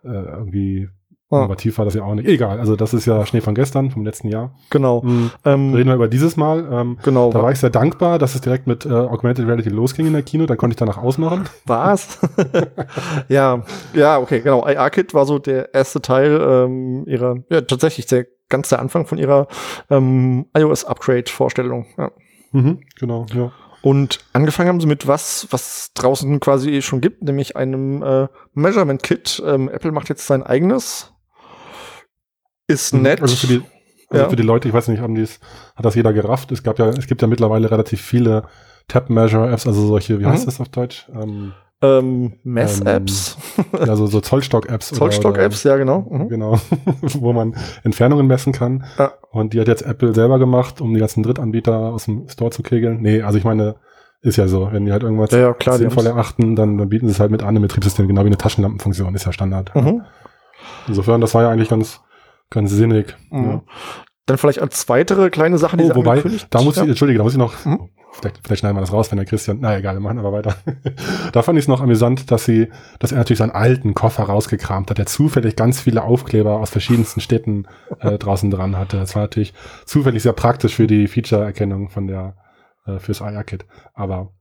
äh, 0.03 0.08
irgendwie 0.08 0.89
Ah. 1.31 1.39
Innovativ 1.39 1.77
war 1.77 1.85
das 1.85 1.93
ja 1.93 2.03
auch 2.03 2.13
nicht. 2.13 2.27
Egal, 2.27 2.59
also 2.59 2.75
das 2.75 2.93
ist 2.93 3.05
ja 3.05 3.25
Schnee 3.25 3.39
von 3.39 3.55
gestern, 3.55 3.89
vom 3.89 4.03
letzten 4.03 4.27
Jahr. 4.27 4.53
Genau. 4.69 5.01
Mhm. 5.01 5.31
Ähm, 5.45 5.73
Reden 5.73 5.88
wir 5.88 5.95
über 5.95 6.09
dieses 6.09 6.35
Mal. 6.35 6.67
Ähm, 6.69 6.97
genau. 7.03 7.31
Da 7.31 7.41
war 7.41 7.51
ich 7.51 7.59
sehr 7.59 7.69
dankbar, 7.69 8.19
dass 8.19 8.35
es 8.35 8.41
direkt 8.41 8.67
mit 8.67 8.85
äh, 8.85 8.89
Augmented 8.89 9.47
Reality 9.47 9.69
losging 9.69 10.07
in 10.07 10.13
der 10.13 10.23
Kino. 10.23 10.45
Da 10.45 10.57
konnte 10.57 10.73
ich 10.73 10.77
danach 10.77 10.97
ausmachen. 10.97 11.45
Was? 11.65 12.19
ja, 13.29 13.63
ja, 13.93 14.19
okay, 14.19 14.41
genau. 14.41 14.63
AR-Kit 14.65 15.13
war 15.13 15.25
so 15.25 15.39
der 15.39 15.73
erste 15.73 16.01
Teil 16.01 16.39
ähm, 16.41 17.05
ihrer, 17.07 17.38
ja, 17.50 17.61
tatsächlich 17.61 18.07
der 18.07 18.25
ganz 18.50 18.67
der 18.67 18.79
Anfang 18.79 19.05
von 19.05 19.17
ihrer 19.17 19.47
ähm, 19.89 20.47
iOS-Upgrade-Vorstellung. 20.53 21.85
Ja. 21.97 22.11
Mhm, 22.51 22.81
genau, 23.00 23.25
ja. 23.33 23.53
Und 23.81 24.19
angefangen 24.33 24.69
haben 24.69 24.79
sie 24.79 24.88
mit 24.88 25.07
was, 25.07 25.47
was 25.50 25.91
draußen 25.95 26.39
quasi 26.39 26.81
schon 26.81 27.01
gibt, 27.01 27.23
nämlich 27.23 27.55
einem 27.55 28.03
äh, 28.03 28.27
Measurement 28.53 29.01
Kit. 29.01 29.41
Ähm, 29.45 29.69
Apple 29.69 29.91
macht 29.91 30.09
jetzt 30.09 30.27
sein 30.27 30.43
eigenes 30.43 31.11
ist 32.72 32.94
mhm. 32.94 33.04
nett. 33.04 33.22
Also 33.22 33.36
für 33.36 33.48
die, 33.48 33.62
also 34.10 34.24
ja. 34.24 34.30
für 34.30 34.36
die 34.36 34.44
Leute, 34.44 34.68
ich 34.68 34.74
weiß 34.74 34.88
nicht, 34.88 35.01
haben 35.01 35.16
dies, 35.16 35.40
hat 35.75 35.86
das 35.86 35.96
jeder 35.96 36.13
gerafft? 36.13 36.51
Es 36.51 36.63
gab 36.63 36.80
ja, 36.80 36.88
es 36.90 37.08
gibt 37.08 37.22
ja 37.22 37.28
mittlerweile 37.28 37.70
relativ 37.70 38.01
viele 38.01 38.44
Tab-Measure-Apps, 38.88 39.68
also 39.68 39.88
solche, 39.88 40.20
wie 40.20 40.25
heißt 40.25 40.44
mhm. 40.44 40.46
das 40.46 40.60
auf 40.60 40.70
Deutsch? 40.70 41.10
Ähm, 41.13 41.54
ähm, 41.82 42.34
Mess-Apps. 42.44 43.38
Ähm, 43.58 43.80
also 43.90 44.06
so 44.06 44.22
Zollstock-Apps. 44.22 44.90
Zollstock-Apps, 44.90 45.63
ja, 45.63 45.78
genau. 45.78 46.08
Mhm. 46.10 46.30
Genau. 46.30 46.60
Wo 47.01 47.34
man 47.34 47.56
Entfernungen 47.84 48.28
messen 48.28 48.54
kann. 48.54 48.86
Ja. 49.00 49.13
Und 49.32 49.54
die 49.54 49.60
hat 49.60 49.68
jetzt 49.68 49.82
Apple 49.82 50.13
selber 50.13 50.38
gemacht, 50.38 50.80
um 50.82 50.94
die 50.94 51.00
ganzen 51.00 51.24
Drittanbieter 51.24 51.75
aus 51.75 52.06
dem 52.06 52.28
Store 52.30 52.51
zu 52.51 52.62
kegeln. 52.62 53.01
Nee, 53.01 53.24
also 53.24 53.38
ich 53.38 53.44
meine, 53.44 53.75
ist 54.22 54.38
ja 54.38 54.48
so. 54.48 54.72
Wenn 54.72 54.86
die 54.86 54.92
halt 54.92 55.01
irgendwas 55.01 55.31
ja, 55.31 55.40
ja, 55.40 55.53
klar, 55.53 55.77
sinnvoll 55.77 56.05
erachten, 56.05 56.55
dann, 56.55 56.77
dann 56.77 56.90
bieten 56.90 57.07
sie 57.07 57.14
es 57.14 57.20
halt 57.20 57.31
mit 57.31 57.42
an 57.42 57.55
im 57.55 57.64
Betriebssystem, 57.64 58.07
genau 58.07 58.22
wie 58.22 58.27
eine 58.27 58.38
Taschenlampenfunktion, 58.38 59.16
ist 59.16 59.25
ja 59.25 59.34
Standard. 59.34 59.74
Mhm. 59.75 60.03
Insofern, 60.88 61.22
das 61.22 61.34
war 61.34 61.44
ja 61.44 61.50
eigentlich 61.50 61.70
ganz, 61.70 62.01
Ganz 62.51 62.70
sinnig. 62.70 63.16
Mhm. 63.31 63.44
Ja. 63.46 63.64
Dann 64.27 64.37
vielleicht 64.37 64.61
als 64.61 64.87
weitere 64.87 65.29
kleine 65.31 65.57
Sache, 65.57 65.77
die 65.77 65.85
oh, 65.85 65.96
wobei, 65.96 66.22
da 66.51 66.61
muss 66.61 66.77
ich, 66.77 66.83
entschuldige, 66.83 67.18
da 67.18 67.24
muss 67.24 67.33
ich 67.33 67.40
noch, 67.40 67.66
mhm. 67.66 67.90
vielleicht, 68.11 68.40
vielleicht 68.44 68.59
schneiden 68.59 68.77
wir 68.77 68.81
das 68.81 68.94
raus, 68.94 69.09
wenn 69.09 69.18
der 69.18 69.25
Christian, 69.25 69.57
na 69.61 69.75
egal, 69.77 69.96
wir 69.96 70.00
machen 70.00 70.20
aber 70.20 70.31
weiter. 70.31 70.55
da 71.31 71.42
fand 71.42 71.57
ich 71.57 71.64
es 71.64 71.68
noch 71.68 71.81
amüsant, 71.81 72.29
dass 72.29 72.46
sie, 72.46 72.70
dass 73.00 73.11
er 73.11 73.18
natürlich 73.18 73.40
seinen 73.40 73.51
alten 73.51 73.96
Koffer 73.96 74.24
rausgekramt 74.24 74.92
hat, 74.92 75.00
der 75.00 75.07
zufällig 75.07 75.55
ganz 75.55 75.81
viele 75.81 76.03
Aufkleber 76.03 76.59
aus 76.59 76.70
verschiedensten 76.70 77.20
Städten 77.20 77.66
äh, 78.00 78.18
draußen 78.20 78.51
dran 78.51 78.77
hatte. 78.77 78.98
Das 78.98 79.16
war 79.16 79.24
natürlich 79.24 79.53
zufällig 79.85 80.22
sehr 80.22 80.33
praktisch 80.33 80.75
für 80.75 80.87
die 80.87 81.07
Feature-Erkennung 81.07 81.90
von 81.90 82.07
der, 82.07 82.35
äh, 82.85 83.00
fürs 83.00 83.22
IR-Kit. 83.22 83.66
Aber 83.96 84.33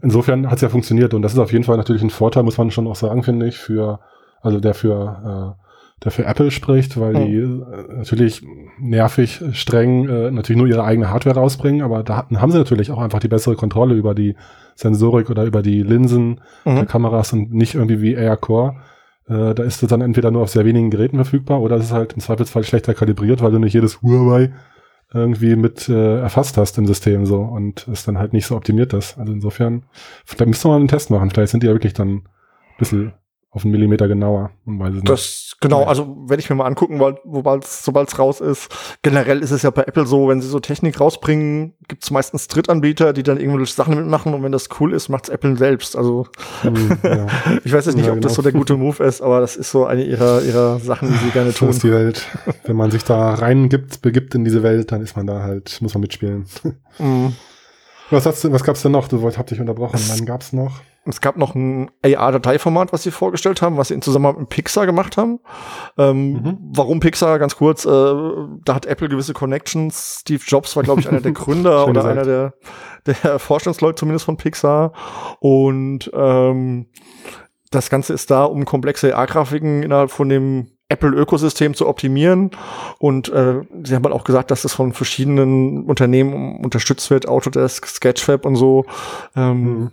insofern 0.00 0.46
hat 0.46 0.56
es 0.56 0.62
ja 0.62 0.68
funktioniert 0.68 1.12
und 1.12 1.22
das 1.22 1.32
ist 1.32 1.38
auf 1.38 1.52
jeden 1.52 1.64
Fall 1.64 1.76
natürlich 1.76 2.02
ein 2.02 2.10
Vorteil, 2.10 2.44
muss 2.44 2.56
man 2.56 2.70
schon 2.70 2.86
auch 2.86 2.96
sagen, 2.96 3.24
finde 3.24 3.48
ich, 3.48 3.58
für, 3.58 4.00
also 4.42 4.60
der 4.60 4.74
für, 4.74 5.56
äh, 5.58 5.67
der 6.04 6.12
für 6.12 6.24
Apple 6.24 6.50
spricht, 6.50 6.98
weil 6.98 7.26
die 7.26 7.36
äh, 7.36 7.96
natürlich 7.96 8.42
nervig, 8.78 9.42
streng 9.52 10.08
äh, 10.08 10.30
natürlich 10.30 10.58
nur 10.58 10.68
ihre 10.68 10.84
eigene 10.84 11.10
Hardware 11.10 11.36
rausbringen, 11.36 11.82
aber 11.82 12.02
da 12.04 12.28
haben 12.30 12.52
sie 12.52 12.58
natürlich 12.58 12.90
auch 12.90 13.00
einfach 13.00 13.18
die 13.18 13.28
bessere 13.28 13.56
Kontrolle 13.56 13.94
über 13.94 14.14
die 14.14 14.36
Sensorik 14.76 15.28
oder 15.28 15.44
über 15.44 15.62
die 15.62 15.82
Linsen 15.82 16.40
mhm. 16.64 16.76
der 16.76 16.86
Kameras 16.86 17.32
und 17.32 17.52
nicht 17.52 17.74
irgendwie 17.74 18.00
wie 18.00 18.12
Air 18.12 18.36
Core. 18.36 18.76
Äh, 19.26 19.54
da 19.54 19.62
ist 19.64 19.82
es 19.82 19.88
dann 19.88 20.00
entweder 20.00 20.30
nur 20.30 20.42
auf 20.42 20.50
sehr 20.50 20.64
wenigen 20.64 20.90
Geräten 20.90 21.16
verfügbar 21.16 21.60
oder 21.60 21.76
es 21.76 21.86
ist 21.86 21.92
halt 21.92 22.12
im 22.12 22.20
Zweifelsfall 22.20 22.62
schlechter 22.62 22.94
kalibriert, 22.94 23.42
weil 23.42 23.50
du 23.50 23.58
nicht 23.58 23.74
jedes 23.74 24.00
Huawei 24.00 24.52
irgendwie 25.12 25.56
mit 25.56 25.88
äh, 25.88 26.20
erfasst 26.20 26.58
hast 26.58 26.76
im 26.78 26.86
System 26.86 27.24
so 27.26 27.40
und 27.40 27.88
es 27.88 28.04
dann 28.04 28.18
halt 28.18 28.32
nicht 28.32 28.46
so 28.46 28.56
optimiert 28.56 28.92
ist. 28.92 29.18
Also 29.18 29.32
insofern, 29.32 29.84
vielleicht 30.24 30.48
müsste 30.48 30.68
man 30.68 30.78
einen 30.78 30.88
Test 30.88 31.10
machen. 31.10 31.30
Vielleicht 31.30 31.50
sind 31.50 31.62
die 31.62 31.66
ja 31.66 31.72
wirklich 31.72 31.94
dann 31.94 32.08
ein 32.08 32.24
bisschen 32.78 33.12
auf 33.50 33.64
einen 33.64 33.72
Millimeter 33.72 34.08
genauer. 34.08 34.50
Man 34.66 34.78
weiß 34.78 34.94
es 34.96 35.04
das, 35.04 35.20
nicht. 35.20 35.60
genau, 35.60 35.84
also 35.84 36.28
werde 36.28 36.40
ich 36.40 36.50
mir 36.50 36.56
mal 36.56 36.66
angucken, 36.66 37.00
weil, 37.00 37.16
sobald 37.64 38.08
es 38.08 38.18
raus 38.18 38.40
ist. 38.40 38.68
Generell 39.02 39.42
ist 39.42 39.52
es 39.52 39.62
ja 39.62 39.70
bei 39.70 39.82
Apple 39.82 40.06
so, 40.06 40.28
wenn 40.28 40.42
sie 40.42 40.48
so 40.48 40.60
Technik 40.60 41.00
rausbringen, 41.00 41.72
gibt 41.88 42.04
es 42.04 42.10
meistens 42.10 42.48
Drittanbieter, 42.48 43.14
die 43.14 43.22
dann 43.22 43.40
irgendwelche 43.40 43.72
Sachen 43.72 43.94
mitmachen 43.94 44.34
und 44.34 44.42
wenn 44.42 44.52
das 44.52 44.68
cool 44.78 44.92
ist, 44.92 45.08
macht's 45.08 45.30
Apple 45.30 45.56
selbst. 45.56 45.96
Also 45.96 46.26
hm, 46.60 46.98
ja. 47.02 47.26
ich 47.64 47.72
weiß 47.72 47.86
jetzt 47.86 47.96
nicht, 47.96 48.04
ja, 48.04 48.12
ob 48.12 48.18
genau. 48.18 48.28
das 48.28 48.34
so 48.34 48.42
der 48.42 48.52
gute 48.52 48.76
Move 48.76 49.02
ist, 49.02 49.22
aber 49.22 49.40
das 49.40 49.56
ist 49.56 49.70
so 49.70 49.86
eine 49.86 50.04
ihrer, 50.04 50.42
ihrer 50.42 50.78
Sachen, 50.78 51.08
die 51.08 51.16
sie 51.16 51.30
gerne 51.30 51.54
tun. 51.54 51.68
Das 51.68 51.76
ist 51.78 51.84
die 51.84 51.92
Welt. 51.92 52.26
wenn 52.64 52.76
man 52.76 52.90
sich 52.90 53.04
da 53.04 53.32
reingibt, 53.32 54.02
begibt 54.02 54.34
in 54.34 54.44
diese 54.44 54.62
Welt, 54.62 54.92
dann 54.92 55.00
ist 55.00 55.16
man 55.16 55.26
da 55.26 55.42
halt, 55.42 55.80
muss 55.80 55.94
man 55.94 56.02
mitspielen. 56.02 56.44
Mhm. 56.98 57.34
Was, 58.10 58.26
hast, 58.26 58.50
was 58.50 58.64
gab's 58.64 58.82
denn 58.82 58.92
noch? 58.92 59.08
Du 59.08 59.20
wollt, 59.22 59.38
hab 59.38 59.46
dich 59.46 59.60
unterbrochen. 59.60 60.00
Wann 60.08 60.24
gab's 60.24 60.52
noch? 60.52 60.80
Es 61.04 61.20
gab 61.20 61.36
noch 61.36 61.54
ein 61.54 61.90
AR-Dateiformat, 62.04 62.92
was 62.92 63.02
sie 63.02 63.10
vorgestellt 63.10 63.62
haben, 63.62 63.76
was 63.76 63.88
sie 63.88 63.94
in 63.94 64.02
Zusammenarbeit 64.02 64.40
mit 64.40 64.48
Pixar 64.50 64.84
gemacht 64.84 65.16
haben. 65.16 65.40
Ähm, 65.96 66.32
mhm. 66.32 66.58
Warum 66.74 67.00
Pixar? 67.00 67.38
Ganz 67.38 67.56
kurz, 67.56 67.86
äh, 67.86 67.88
da 67.88 68.74
hat 68.74 68.86
Apple 68.86 69.08
gewisse 69.08 69.32
Connections. 69.32 70.18
Steve 70.20 70.42
Jobs 70.46 70.76
war, 70.76 70.82
glaube 70.82 71.00
ich, 71.00 71.08
einer 71.08 71.20
der 71.20 71.32
Gründer 71.32 71.84
oder 71.84 72.02
gesagt. 72.02 72.18
einer 72.18 72.24
der, 72.24 72.54
der 73.06 73.38
Vorstandsleute 73.38 73.96
zumindest 73.96 74.26
von 74.26 74.36
Pixar. 74.36 74.92
Und 75.40 76.10
ähm, 76.14 76.86
das 77.70 77.88
Ganze 77.90 78.12
ist 78.12 78.30
da, 78.30 78.44
um 78.44 78.64
komplexe 78.64 79.16
AR-Grafiken 79.16 79.82
innerhalb 79.82 80.10
von 80.10 80.28
dem 80.28 80.77
Apple-Ökosystem 80.88 81.74
zu 81.74 81.86
optimieren. 81.86 82.50
Und 82.98 83.28
äh, 83.28 83.60
sie 83.82 83.94
haben 83.94 84.04
halt 84.04 84.14
auch 84.14 84.24
gesagt, 84.24 84.50
dass 84.50 84.62
das 84.62 84.72
von 84.72 84.92
verschiedenen 84.92 85.84
Unternehmen 85.84 86.64
unterstützt 86.64 87.10
wird, 87.10 87.28
Autodesk, 87.28 87.86
Sketchfab 87.86 88.46
und 88.46 88.56
so. 88.56 88.84
Ähm, 89.36 89.62
mhm. 89.62 89.90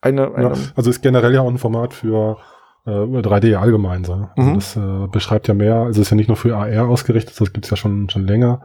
eine, 0.00 0.34
eine 0.34 0.48
ja, 0.48 0.54
also 0.74 0.90
ist 0.90 1.02
generell 1.02 1.34
ja 1.34 1.40
auch 1.40 1.50
ein 1.50 1.58
Format 1.58 1.94
für 1.94 2.38
äh, 2.86 2.90
3D 2.90 3.56
allgemein. 3.56 4.04
So. 4.04 4.28
Also 4.36 4.50
mhm. 4.50 4.54
Das 4.54 4.76
äh, 4.76 5.06
beschreibt 5.08 5.48
ja 5.48 5.54
mehr. 5.54 5.76
Also 5.76 6.00
ist 6.00 6.10
ja 6.10 6.16
nicht 6.16 6.28
nur 6.28 6.36
für 6.36 6.56
AR 6.56 6.88
ausgerichtet, 6.88 7.40
das 7.40 7.52
gibt's 7.52 7.70
ja 7.70 7.76
schon, 7.76 8.10
schon 8.10 8.26
länger. 8.26 8.62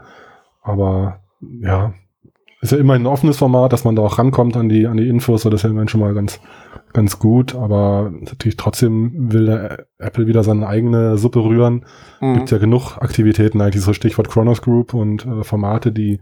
Aber 0.61 1.21
ja, 1.61 1.93
ist 2.61 2.71
ja 2.71 2.77
immerhin 2.77 3.03
ein 3.03 3.11
offenes 3.11 3.37
Format, 3.37 3.71
dass 3.71 3.85
man 3.85 3.95
da 3.95 4.01
auch 4.01 4.19
rankommt 4.19 4.57
an 4.57 4.67
die, 4.67 4.85
an 4.85 4.97
die 4.97 5.07
Infos, 5.07 5.43
so 5.43 5.49
das 5.49 5.59
ist 5.59 5.63
ja 5.63 5.69
immerhin 5.69 5.87
schon 5.87 6.01
mal 6.01 6.13
ganz, 6.13 6.41
ganz 6.91 7.17
gut, 7.17 7.55
aber 7.55 8.11
natürlich 8.11 8.57
trotzdem 8.57 9.31
will 9.31 9.45
der 9.45 9.85
Apple 9.97 10.27
wieder 10.27 10.43
seine 10.43 10.67
eigene 10.67 11.17
Suppe 11.17 11.43
rühren. 11.43 11.85
Mhm. 12.19 12.33
Gibt 12.35 12.51
ja 12.51 12.57
genug 12.57 12.97
Aktivitäten, 12.97 13.61
eigentlich 13.61 13.83
so 13.83 13.93
Stichwort 13.93 14.29
Chronos 14.29 14.61
Group 14.61 14.93
und 14.93 15.25
äh, 15.25 15.43
Formate, 15.43 15.91
die 15.91 16.19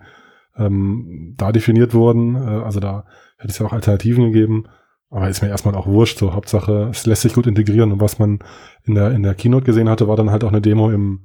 ähm, 0.58 1.34
da 1.38 1.52
definiert 1.52 1.94
wurden. 1.94 2.36
Äh, 2.36 2.64
also 2.64 2.80
da 2.80 3.06
hätte 3.38 3.52
es 3.52 3.60
ja 3.60 3.66
auch 3.66 3.74
Alternativen 3.74 4.32
gegeben. 4.32 4.66
Aber 5.10 5.30
ist 5.30 5.42
mir 5.42 5.50
erstmal 5.50 5.76
auch 5.76 5.88
wurscht. 5.88 6.18
So 6.18 6.34
Hauptsache, 6.34 6.90
es 6.92 7.06
lässt 7.06 7.22
sich 7.22 7.34
gut 7.34 7.48
integrieren. 7.48 7.94
Und 7.94 8.02
was 8.02 8.20
man 8.20 8.40
in 8.84 8.96
der, 8.96 9.12
in 9.12 9.24
der 9.24 9.36
Keynote 9.36 9.66
gesehen 9.66 9.90
hatte, 9.90 10.08
war 10.08 10.18
dann 10.18 10.32
halt 10.32 10.44
auch 10.44 10.50
eine 10.50 10.62
Demo 10.62 10.92
im, 10.92 11.22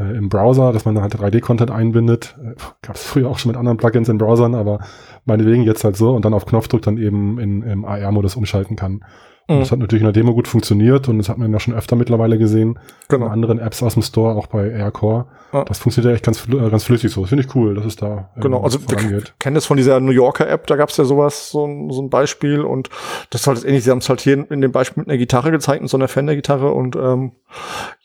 äh, 0.00 0.16
im 0.16 0.28
Browser, 0.28 0.72
dass 0.72 0.84
man 0.84 0.94
dann 0.94 1.02
halt 1.04 1.14
3D-Content 1.14 1.70
einbindet. 1.70 2.36
Äh, 2.42 2.54
Gab 2.82 2.96
es 2.96 3.04
früher 3.04 3.28
auch 3.28 3.38
schon 3.38 3.50
mit 3.50 3.56
anderen 3.58 3.76
Plugins 3.78 4.08
in 4.08 4.18
Browsern, 4.18 4.54
aber 4.54 4.80
meinetwegen 5.26 5.62
jetzt 5.64 5.84
halt 5.84 5.96
so 5.96 6.14
und 6.14 6.24
dann 6.24 6.34
auf 6.34 6.46
Knopfdruck 6.46 6.82
dann 6.82 6.96
eben 6.98 7.38
in, 7.38 7.62
im 7.62 7.84
AR-Modus 7.84 8.36
umschalten 8.36 8.76
kann. 8.76 9.04
Und 9.48 9.56
Mhm. 9.56 9.60
das 9.60 9.72
hat 9.72 9.78
natürlich 9.80 10.02
in 10.02 10.06
der 10.06 10.12
Demo 10.12 10.32
gut 10.32 10.46
funktioniert 10.46 11.08
und 11.08 11.18
das 11.18 11.28
hat 11.28 11.36
man 11.38 11.52
ja 11.52 11.58
schon 11.58 11.74
öfter 11.74 11.96
mittlerweile 11.96 12.38
gesehen. 12.38 12.78
Genau. 13.08 13.26
In 13.26 13.32
anderen 13.32 13.58
Apps 13.58 13.82
aus 13.82 13.94
dem 13.94 14.02
Store, 14.04 14.36
auch 14.36 14.46
bei 14.46 14.68
AirCore. 14.70 15.26
Ja. 15.52 15.64
Das 15.64 15.80
funktioniert 15.80 16.10
ja 16.12 16.14
echt 16.14 16.24
ganz, 16.24 16.38
flü- 16.40 16.64
äh, 16.64 16.70
ganz 16.70 16.84
flüssig 16.84 17.10
so. 17.10 17.22
Das 17.22 17.30
finde 17.30 17.44
ich 17.44 17.54
cool, 17.56 17.74
dass 17.74 17.84
es 17.84 17.96
da 17.96 18.30
äh, 18.36 18.40
Genau, 18.42 18.62
also 18.62 18.78
wir 18.88 19.22
kennen 19.40 19.54
das 19.56 19.66
von 19.66 19.76
dieser 19.76 19.98
New 19.98 20.12
Yorker 20.12 20.48
App, 20.48 20.68
da 20.68 20.76
gab's 20.76 20.96
ja 20.98 21.04
sowas, 21.04 21.50
so 21.50 21.66
ein, 21.66 21.90
so 21.90 22.00
ein 22.00 22.10
Beispiel 22.10 22.60
und 22.60 22.90
das 23.30 23.40
ist 23.40 23.46
halt 23.48 23.64
ähnlich, 23.64 23.82
sie 23.82 23.90
haben 23.90 23.98
es 23.98 24.08
halt 24.08 24.20
hier 24.20 24.48
in 24.48 24.60
dem 24.60 24.70
Beispiel 24.70 25.00
mit 25.00 25.08
einer 25.08 25.18
Gitarre 25.18 25.50
gezeigt, 25.50 25.80
mit 25.82 25.90
so 25.90 25.96
einer 25.96 26.06
Fender-Gitarre 26.06 26.70
und 26.72 26.94
ähm, 26.94 27.32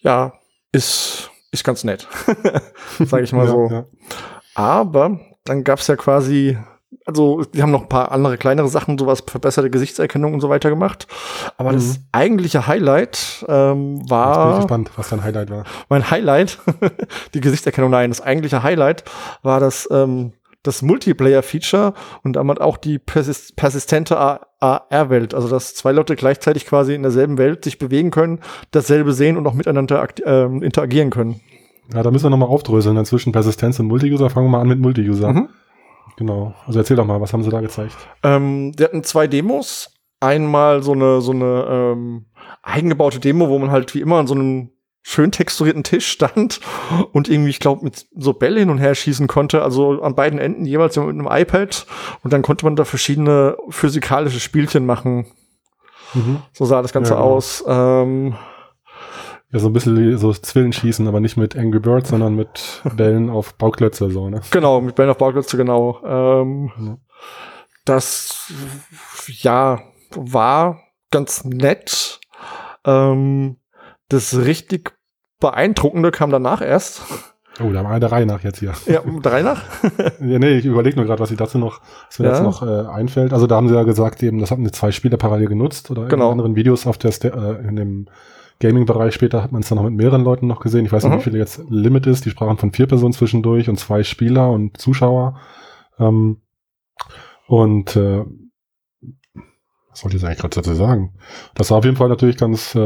ja, 0.02 0.34
ist, 0.72 1.30
ist 1.60 1.63
ganz 1.65 1.84
nett, 1.84 2.08
sage 3.00 3.24
ich 3.24 3.34
mal 3.34 3.46
Ja, 3.46 3.52
so. 3.52 3.68
ja. 3.72 3.86
Aber 4.54 5.20
dann 5.44 5.63
gab's 5.63 5.88
ja 5.88 5.96
quasi, 5.96 6.58
also 7.06 7.44
die 7.44 7.62
haben 7.62 7.72
noch 7.72 7.84
ein 7.84 7.89
paar 7.89 8.12
andere 8.12 8.38
kleinere 8.38 8.68
Sachen, 8.68 8.98
sowas 8.98 9.24
verbesserte 9.28 9.70
Gesichtserkennung 9.70 10.34
und 10.34 10.41
so 10.41 10.50
weiter 10.50 10.70
gemacht. 10.70 11.08
Aber 11.58 11.72
das 11.74 11.98
Mhm. 12.00 12.04
eigentliche 12.13 12.68
Highlight 12.68 13.46
ähm, 13.48 13.96
bin 13.98 14.04
ich 14.06 14.10
war 14.12 14.56
gespannt, 14.58 14.91
was 14.96 15.10
dein 15.10 15.24
Highlight 15.24 15.50
war. 15.50 15.65
mein 15.89 16.10
Highlight, 16.10 16.60
die 17.34 17.41
Gesichtserkennung, 17.41 17.91
nein, 17.91 18.10
das 18.12 18.22
eigentliche 18.22 18.63
Highlight 18.63 19.04
war 19.44 19.60
das, 19.60 19.88
ähm, 19.91 20.34
das 20.67 20.82
Multiplayer-Feature 20.82 21.93
und 22.23 22.36
damit 22.36 22.62
auch 22.62 22.78
die 22.78 22.99
persis 22.99 23.54
persistente 23.54 24.17
AR-Welt, 24.17 25.34
also 25.34 25.47
dass 25.47 25.75
zwei 25.75 25.91
Leute 25.91 26.15
gleichzeitig 26.15 26.65
quasi 26.65 26.93
in 26.95 27.04
derselben 27.04 27.38
Welt 27.38 27.63
sich 27.63 27.78
bewegen 27.78 28.12
können, 28.12 28.39
dasselbe 28.71 29.13
sehen 29.13 29.38
und 29.38 29.47
auch 29.47 29.54
miteinander 29.54 30.08
ähm, 30.25 30.63
interagieren 30.63 31.10
können. 31.10 31.39
Ja, 31.93 32.04
da 32.04 32.12
müssen 32.12 32.25
wir 32.25 32.30
nochmal 32.30 32.49
aufdröseln. 32.49 32.95
Dann 32.95 33.06
zwischen 33.06 33.32
Persistenz 33.32 33.80
und 33.80 33.88
Multi-User 33.88 34.30
fangen 34.30 34.47
wir 34.47 34.51
mal 34.51 34.62
an 34.62 34.67
mit 34.67 34.80
Multi-User. 34.80 35.32
Mhm. 35.32 35.49
Genau. 36.17 36.54
Also 36.65 36.80
erzähl 36.80 36.97
doch 36.97 37.06
mal, 37.06 37.21
was 37.21 37.34
haben 37.34 37.43
sie 37.43 37.49
da 37.49 37.62
gezeigt? 37.62 37.95
Ähm, 38.23 38.71
die 38.71 38.84
hatten 38.84 39.04
zwei 39.04 39.28
Demos. 39.28 39.91
Einmal 40.19 40.82
so 40.82 40.93
eine, 40.93 41.21
so 41.21 41.32
eine 41.32 41.65
ähm, 41.69 42.25
eigengebaute 42.63 43.19
Demo, 43.19 43.49
wo 43.49 43.60
man 43.60 43.69
halt 43.69 43.93
wie 43.93 44.01
immer 44.01 44.17
an 44.17 44.28
so 44.28 44.34
einem 44.34 44.71
schön 45.08 45.32
texturierten 45.32 45.84
Tisch 45.84 46.08
stand 46.10 46.60
und 47.12 47.30
irgendwie, 47.30 47.52
ich 47.52 47.60
glaube, 47.60 47.84
mit 47.84 48.08
so 48.15 48.34
Bälle 48.34 48.60
hin 48.62 48.72
und 48.72 48.80
her 48.80 48.96
schießen 48.96 49.28
konnte. 49.28 49.62
Also 49.62 50.02
an 50.02 50.15
beiden 50.15 50.39
Enden 50.39 50.65
jeweils 50.65 50.98
mit 50.98 51.08
einem 51.10 51.28
iPad. 51.30 51.86
Und 52.24 52.34
dann 52.34 52.41
konnte 52.41 52.65
man 52.65 52.76
da 52.76 52.86
verschiedene 52.86 53.56
physikalische 53.70 54.39
Spielchen 54.39 54.88
machen. 54.88 55.28
Mhm. 56.15 56.41
So 56.54 56.65
sah 56.65 56.82
das 56.82 56.91
Ganze 56.91 57.12
Ja, 57.12 57.18
genau. 57.18 57.36
aus. 57.36 57.63
Ähm, 57.68 58.36
Ja, 59.52 59.60
so 59.60 59.68
ein 59.68 59.74
bisschen 59.74 60.18
so 60.18 60.34
Zwillen 60.34 60.74
schießen, 60.74 61.08
aber 61.08 61.20
nicht 61.20 61.38
mit 61.38 61.56
Angry 61.56 61.80
Birds, 61.80 62.10
sondern 62.10 62.36
mit 62.36 62.82
Bällen 62.98 63.30
auf 63.30 63.54
Bauklötze, 63.54 64.10
so, 64.10 64.28
ne? 64.30 64.41
genau, 64.50 64.82
mit 64.82 64.96
Band 64.96 65.12
of 65.12 65.18
Bauklötze, 65.20 65.56
genau. 65.56 66.02
Ähm, 66.04 66.72
Ja. 66.80 66.98
Das, 67.86 68.52
ja, 69.28 69.82
war 70.15 70.80
ganz 71.12 71.44
nett. 71.46 72.20
Ähm, 72.86 73.58
das 74.10 74.36
richtig 74.38 74.95
beeindruckende 75.52 76.12
kam 76.12 76.30
danach 76.32 76.62
erst. 76.62 77.02
Oh, 77.64 77.72
da 77.72 77.84
war 77.86 77.98
der 78.02 78.12
Reihe 78.12 78.26
nach 78.26 78.44
jetzt 78.44 78.60
hier. 78.60 78.74
Ja, 78.86 79.02
drei 79.22 79.42
nach. 79.42 79.62
Ja, 80.20 80.40
nee, 80.40 80.58
ich 80.58 80.66
überlege 80.66 80.98
nur 80.98 81.06
gerade, 81.06 81.22
was 81.22 81.32
ich 81.32 81.38
dazu 81.38 81.58
noch, 81.58 81.80
was 82.08 82.20
mir 82.20 82.26
Ja. 82.26 82.32
jetzt 82.34 82.44
noch 82.44 82.62
äh, 82.62 82.88
einfällt. 82.90 83.32
Also 83.32 83.48
da 83.48 83.56
haben 83.56 83.70
sie 83.70 83.76
ja 83.76 83.84
gesagt, 83.84 84.22
eben, 84.24 84.40
das 84.40 84.52
hatten 84.52 84.66
die 84.66 84.72
zwei 84.72 84.92
Spieler 84.92 85.16
parallel 85.18 85.48
genutzt 85.48 85.90
oder 85.90 86.06
Genau. 86.08 86.26
in 86.26 86.32
anderen 86.34 86.56
Videos 86.58 86.86
auf 86.86 86.98
der 86.98 87.12
äh, 87.24 87.66
in 87.68 87.76
dem 87.78 88.08
Gaming-Bereich 88.60 89.14
später 89.14 89.42
hat 89.44 89.52
man 89.54 89.62
es 89.62 89.70
dann 89.70 89.78
noch 89.78 89.86
mit 89.86 89.94
mehreren 89.94 90.24
Leuten 90.24 90.48
noch 90.48 90.60
gesehen. 90.60 90.86
Ich 90.86 90.92
weiß 90.92 91.04
nicht, 91.06 91.14
Mhm. 91.14 91.18
wie 91.20 91.24
viele 91.24 91.38
jetzt 91.38 91.62
Limit 91.70 92.08
ist. 92.08 92.26
Die 92.26 92.30
sprachen 92.30 92.58
von 92.58 92.72
vier 92.74 92.88
Personen 92.88 93.14
zwischendurch 93.14 93.70
und 93.70 93.78
zwei 93.80 94.04
Spieler 94.04 94.50
und 94.52 94.78
Zuschauer. 94.78 95.40
Ähm, 96.00 96.42
und 97.48 97.96
äh, 97.96 98.26
was 99.92 100.04
wollte 100.04 100.18
ich 100.18 100.22
jetzt 100.24 100.26
eigentlich 100.26 100.40
gerade 100.40 100.56
dazu 100.56 100.74
sagen? 100.74 101.14
Das 101.54 101.68
sah 101.70 101.76
auf 101.78 101.86
jeden 101.86 101.96
Fall 101.98 102.10
natürlich 102.10 102.38
ganz 102.38 102.76
äh, 102.76 102.80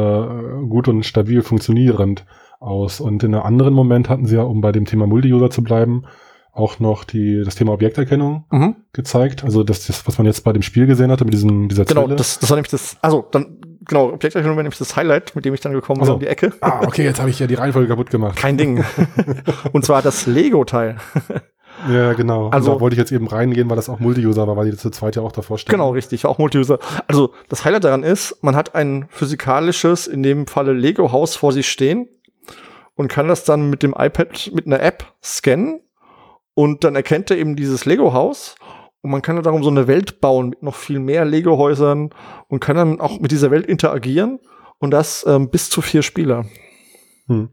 gut 0.69 0.87
und 0.87 1.03
stabil 1.05 1.41
funktionierend 1.41 2.25
aus. 2.59 2.99
Und 2.99 3.23
in 3.23 3.33
einem 3.33 3.43
anderen 3.43 3.73
Moment 3.73 4.09
hatten 4.09 4.25
sie 4.25 4.35
ja, 4.35 4.43
um 4.43 4.61
bei 4.61 4.71
dem 4.71 4.85
Thema 4.85 5.07
Multi-User 5.07 5.49
zu 5.49 5.63
bleiben, 5.63 6.03
auch 6.51 6.79
noch 6.79 7.03
die, 7.03 7.43
das 7.45 7.55
Thema 7.55 7.71
Objekterkennung 7.73 8.43
Mhm. 8.51 8.75
gezeigt. 8.91 9.43
Also 9.43 9.63
das, 9.63 9.85
das, 9.87 10.05
was 10.07 10.17
man 10.17 10.25
jetzt 10.27 10.43
bei 10.43 10.51
dem 10.51 10.61
Spiel 10.61 10.87
gesehen 10.87 11.11
hatte, 11.11 11.23
mit 11.23 11.33
diesem, 11.33 11.69
dieser 11.69 11.85
Genau, 11.85 12.03
Zwille. 12.03 12.15
das, 12.17 12.39
das 12.39 12.49
war 12.49 12.57
nämlich 12.57 12.71
das, 12.71 12.97
also 13.01 13.25
dann, 13.31 13.59
genau, 13.85 14.09
Objekterkennung 14.09 14.57
war 14.57 14.63
nämlich 14.63 14.79
das 14.79 14.95
Highlight, 14.95 15.35
mit 15.35 15.45
dem 15.45 15.53
ich 15.53 15.61
dann 15.61 15.71
gekommen 15.73 16.01
Ach 16.01 16.05
bin 16.07 16.13
um 16.15 16.19
die 16.19 16.27
Ecke. 16.27 16.51
ah, 16.61 16.81
okay, 16.85 17.03
jetzt 17.03 17.19
habe 17.19 17.29
ich 17.29 17.39
ja 17.39 17.47
die 17.47 17.53
Reihenfolge 17.53 17.87
kaputt 17.87 18.09
gemacht. 18.09 18.35
Kein 18.37 18.57
Ding. 18.57 18.83
Und 19.71 19.85
zwar 19.85 20.01
das 20.01 20.25
Lego-Teil. 20.25 20.97
Ja, 21.89 22.11
genau. 22.13 22.45
Also- 22.49 22.51
Also 22.71 22.73
da 22.73 22.81
wollte 22.81 22.95
ich 22.95 22.99
jetzt 22.99 23.11
eben 23.13 23.27
reingehen, 23.27 23.69
weil 23.69 23.77
das 23.77 23.87
auch 23.87 23.99
Multi-User 23.99 24.45
war, 24.47 24.57
weil 24.57 24.69
die 24.69 24.75
zu 24.75 24.89
zweit 24.89 25.15
ja 25.15 25.21
auch 25.21 25.31
davor 25.31 25.57
stehen. 25.59 25.71
Genau, 25.71 25.91
richtig, 25.91 26.25
auch 26.25 26.39
Multi-User. 26.39 26.79
Also 27.07 27.31
das 27.47 27.63
Highlight 27.63 27.85
daran 27.85 28.03
ist, 28.03 28.43
man 28.43 28.55
hat 28.55 28.75
ein 28.75 29.05
physikalisches, 29.09 30.07
in 30.07 30.23
dem 30.23 30.45
Falle 30.47 30.73
Lego-Haus 30.73 31.35
vor 31.37 31.53
sich 31.53 31.69
stehen 31.69 32.09
und 32.99 33.07
kann 33.07 33.29
das 33.29 33.45
dann 33.45 33.69
mit 33.69 33.81
dem 33.81 33.95
iPad, 33.97 34.51
mit 34.53 34.65
einer 34.65 34.81
App 34.81 35.05
scannen 35.23 35.79
und 36.53 36.83
dann 36.83 36.97
erkennt 36.97 37.31
er 37.31 37.37
eben 37.37 37.55
dieses 37.55 37.85
Lego-Haus 37.85 38.55
und 39.01 39.09
man 39.09 39.21
kann 39.21 39.37
dann 39.37 39.45
darum 39.45 39.63
so 39.63 39.69
eine 39.69 39.87
Welt 39.87 40.19
bauen 40.19 40.49
mit 40.49 40.63
noch 40.63 40.75
viel 40.75 40.99
mehr 40.99 41.23
Lego-Häusern 41.23 42.09
und 42.49 42.59
kann 42.59 42.75
dann 42.75 42.99
auch 42.99 43.21
mit 43.21 43.31
dieser 43.31 43.51
Welt 43.51 43.67
interagieren 43.67 44.39
und 44.79 44.91
das 44.91 45.25
ähm, 45.25 45.49
bis 45.49 45.69
zu 45.69 45.81
vier 45.81 46.01
Spieler. 46.01 46.43
Hm. 47.27 47.47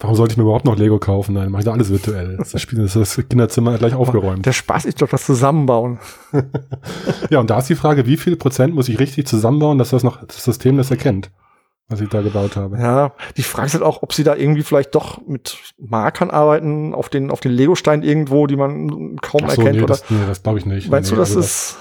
Warum 0.00 0.16
sollte 0.16 0.32
ich 0.32 0.36
mir 0.36 0.42
überhaupt 0.42 0.64
noch 0.64 0.76
Lego 0.76 0.98
kaufen? 0.98 1.36
Dann 1.36 1.52
mache 1.52 1.60
ich 1.60 1.66
da 1.66 1.72
alles 1.72 1.90
virtuell. 1.90 2.36
Das, 2.36 2.60
Spiel, 2.60 2.80
das 2.80 2.96
ist 2.96 3.18
das 3.18 3.28
Kinderzimmer 3.28 3.78
gleich 3.78 3.94
aufgeräumt. 3.94 4.46
Der 4.46 4.52
Spaß 4.52 4.84
ist 4.84 5.00
doch 5.00 5.08
das 5.08 5.24
Zusammenbauen. 5.24 6.00
Ja, 7.30 7.38
und 7.40 7.50
da 7.50 7.58
ist 7.58 7.68
die 7.68 7.74
Frage, 7.74 8.06
wie 8.06 8.16
viel 8.16 8.36
Prozent 8.36 8.74
muss 8.74 8.88
ich 8.88 8.98
richtig 8.98 9.26
zusammenbauen, 9.26 9.76
dass 9.78 9.90
das 9.90 10.02
noch 10.02 10.24
das 10.24 10.42
System 10.42 10.78
das 10.78 10.90
erkennt, 10.90 11.30
was 11.88 12.00
ich 12.02 12.08
da 12.10 12.20
gebaut 12.20 12.56
habe. 12.56 12.76
Ja, 12.78 13.12
die 13.36 13.42
Frage 13.42 13.66
ist 13.66 13.72
halt 13.74 13.82
auch, 13.82 14.02
ob 14.02 14.12
sie 14.12 14.22
da 14.24 14.34
irgendwie 14.36 14.62
vielleicht 14.62 14.94
doch 14.94 15.26
mit 15.26 15.56
Markern 15.78 16.30
arbeiten, 16.30 16.94
auf 16.94 17.08
den, 17.08 17.30
auf 17.30 17.40
den 17.40 17.52
Lego-Stein 17.52 18.02
irgendwo, 18.02 18.46
die 18.46 18.56
man 18.56 19.16
kaum 19.22 19.40
so, 19.48 19.62
erkennt. 19.62 19.72
nee, 19.76 19.78
oder 19.78 19.86
das, 19.88 20.10
nee, 20.10 20.18
das 20.26 20.42
glaube 20.42 20.58
ich 20.58 20.66
nicht. 20.66 20.90
meinst 20.90 21.10
nee, 21.10 21.16
du, 21.16 21.20
das 21.20 21.34
also 21.36 21.40
ist, 21.40 21.76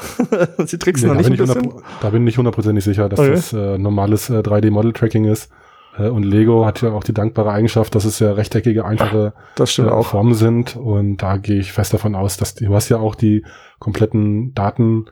sie 0.69 0.77
tricksen 0.79 1.09
Nee, 1.09 1.15
noch 1.15 1.21
da, 1.21 1.29
nicht 1.29 1.37
bin 1.39 1.49
ein 1.49 1.57
ich 1.57 1.61
bisschen? 1.63 1.71
100 1.71 2.03
da 2.03 2.09
bin 2.09 2.27
ich 2.27 2.37
hundertprozentig 2.37 2.83
sicher, 2.85 3.09
dass 3.09 3.19
Okay. 3.19 3.31
das 3.31 3.51
äh, 3.53 3.77
normales 3.77 4.29
äh, 4.29 4.39
3D-Model-Tracking 4.39 5.25
ist. 5.25 5.49
Äh, 5.97 6.07
und 6.07 6.23
Lego 6.23 6.65
hat 6.65 6.81
ja 6.81 6.91
auch 6.91 7.03
die 7.03 7.13
dankbare 7.13 7.51
Eigenschaft, 7.51 7.93
dass 7.95 8.05
es 8.05 8.19
ja 8.19 8.31
rechteckige, 8.31 8.85
einfache 8.85 9.33
Das 9.55 9.73
stimmt 9.73 9.89
äh, 9.89 9.91
auch. 9.91 10.07
Formen 10.07 10.35
sind. 10.35 10.77
Und 10.77 11.17
da 11.17 11.35
gehe 11.37 11.59
ich 11.59 11.73
fest 11.73 11.93
davon 11.93 12.15
aus, 12.15 12.37
dass 12.37 12.55
du 12.55 12.73
hast 12.73 12.87
ja 12.89 12.97
auch 12.97 13.15
die 13.15 13.43
kompletten 13.79 14.53
Daten 14.53 15.07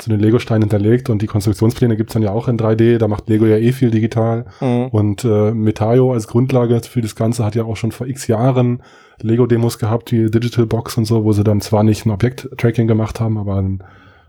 zu 0.00 0.10
den 0.10 0.20
Lego-Steinen 0.20 0.62
hinterlegt 0.62 1.10
und 1.10 1.22
die 1.22 1.26
Konstruktionspläne 1.26 1.96
gibt's 1.96 2.14
dann 2.14 2.22
ja 2.22 2.32
auch 2.32 2.48
in 2.48 2.58
3D. 2.58 2.98
Da 2.98 3.08
macht 3.08 3.28
Lego 3.28 3.46
ja 3.46 3.56
eh 3.56 3.72
viel 3.72 3.90
digital. 3.90 4.46
Mhm. 4.60 4.86
Und 4.86 5.24
äh, 5.24 5.52
Metaio 5.52 6.12
als 6.12 6.26
Grundlage 6.26 6.80
für 6.82 7.00
das 7.00 7.14
Ganze 7.14 7.44
hat 7.44 7.54
ja 7.54 7.64
auch 7.64 7.76
schon 7.76 7.92
vor 7.92 8.06
x 8.06 8.26
Jahren 8.26 8.82
Lego-Demos 9.22 9.78
gehabt, 9.78 10.12
wie 10.12 10.30
Digital 10.30 10.66
Box 10.66 10.96
und 10.96 11.04
so, 11.04 11.24
wo 11.24 11.32
sie 11.32 11.44
dann 11.44 11.60
zwar 11.60 11.82
nicht 11.82 12.06
ein 12.06 12.10
Objekt-Tracking 12.10 12.86
gemacht 12.86 13.20
haben, 13.20 13.36
aber 13.38 13.56
ein 13.56 13.84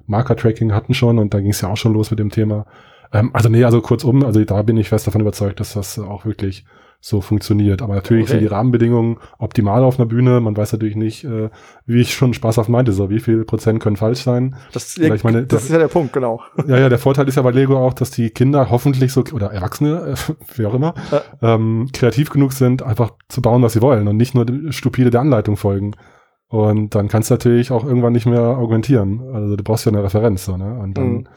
Marker-Tracking 0.08 0.74
hatten 0.74 0.94
schon 0.94 1.18
und 1.18 1.34
da 1.34 1.40
ging 1.40 1.52
es 1.52 1.62
ja 1.62 1.70
auch 1.70 1.78
schon 1.78 1.94
los 1.94 2.12
mit 2.12 2.20
dem 2.20 2.30
Thema. 2.30 2.66
Ähm, 3.14 3.32
also 3.34 3.50
nee, 3.50 3.64
also 3.64 3.82
kurzum, 3.82 4.26
also 4.26 4.44
da 4.44 4.62
bin 4.62 4.78
ich 4.78 4.90
fest 4.90 5.08
davon 5.08 5.22
überzeugt, 5.22 5.60
dass 5.60 5.74
das 5.74 5.98
auch 6.00 6.26
wirklich 6.26 6.66
so 7.04 7.20
funktioniert. 7.20 7.82
Aber 7.82 7.96
natürlich 7.96 8.24
Okay. 8.26 8.32
sind 8.34 8.42
die 8.42 8.46
Rahmenbedingungen 8.48 9.18
optimal 9.40 9.84
auf 9.84 10.00
einer 10.00 10.06
Bühne. 10.06 10.40
Man 10.40 10.56
weiß 10.56 10.72
natürlich 10.74 10.96
nicht, 10.96 11.24
äh, 11.24 11.50
wie 11.88 12.00
ich 12.02 12.14
schon 12.14 12.34
spaßhaft 12.36 12.70
meinte, 12.70 12.92
so 12.94 13.10
wie 13.10 13.20
viel 13.20 13.44
Prozent 13.44 13.82
können 13.82 13.96
falsch 13.98 14.20
sein. 14.22 14.56
Das, 14.72 15.00
Weil 15.00 15.16
ich 15.16 15.24
meine, 15.24 15.40
das 15.42 15.48
das- 15.48 15.64
ist 15.66 15.72
ja 15.72 15.80
der 15.80 15.88
Punkt, 15.88 16.14
genau. 16.14 16.42
Ja, 16.68 16.78
ja, 16.78 16.90
der 16.90 17.00
Vorteil 17.00 17.28
ist 17.28 17.36
ja 17.36 17.42
bei 17.42 17.50
Lego 17.52 17.76
auch, 17.78 17.94
dass 17.96 18.12
die 18.12 18.30
Kinder 18.30 18.70
hoffentlich 18.70 19.12
so, 19.12 19.24
oder 19.34 19.52
Erwachsene, 19.52 20.14
äh, 20.14 20.16
wie 20.60 20.66
auch 20.68 20.76
immer, 20.76 20.94
ähm, 21.42 21.90
kreativ 21.92 22.30
genug 22.30 22.54
sind, 22.54 22.84
einfach 22.84 23.12
zu 23.30 23.42
bauen, 23.42 23.64
was 23.64 23.74
sie 23.74 23.82
wollen 23.82 24.08
und 24.08 24.18
nicht 24.18 24.36
nur 24.36 24.46
stupide 24.72 25.10
der 25.10 25.22
Anleitung 25.22 25.58
folgen. 25.58 25.96
Und 26.50 26.94
dann 26.96 27.08
kannst 27.08 27.30
du 27.32 27.34
natürlich 27.34 27.72
auch 27.72 27.84
irgendwann 27.86 28.14
nicht 28.14 28.26
mehr 28.28 28.42
augmentieren. 28.42 29.22
Also 29.34 29.56
du 29.56 29.64
brauchst 29.64 29.86
ja 29.86 29.92
eine 29.92 30.04
Referenz, 30.04 30.46
so, 30.46 30.56
ne? 30.58 30.78
Und 30.80 30.98
dann, 30.98 31.12
Mhm. 31.14 31.28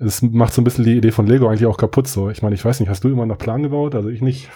Es 0.00 0.22
macht 0.22 0.52
so 0.52 0.60
ein 0.60 0.64
bisschen 0.64 0.84
die 0.84 0.96
Idee 0.96 1.10
von 1.10 1.26
Lego 1.26 1.48
eigentlich 1.48 1.66
auch 1.66 1.76
kaputt, 1.76 2.06
so. 2.06 2.30
Ich 2.30 2.40
meine, 2.40 2.54
ich 2.54 2.64
weiß 2.64 2.78
nicht, 2.78 2.88
hast 2.88 3.02
du 3.02 3.08
immer 3.08 3.26
nach 3.26 3.38
Plan 3.38 3.62
gebaut? 3.64 3.96
Also 3.96 4.08
ich 4.08 4.22
nicht. 4.22 4.48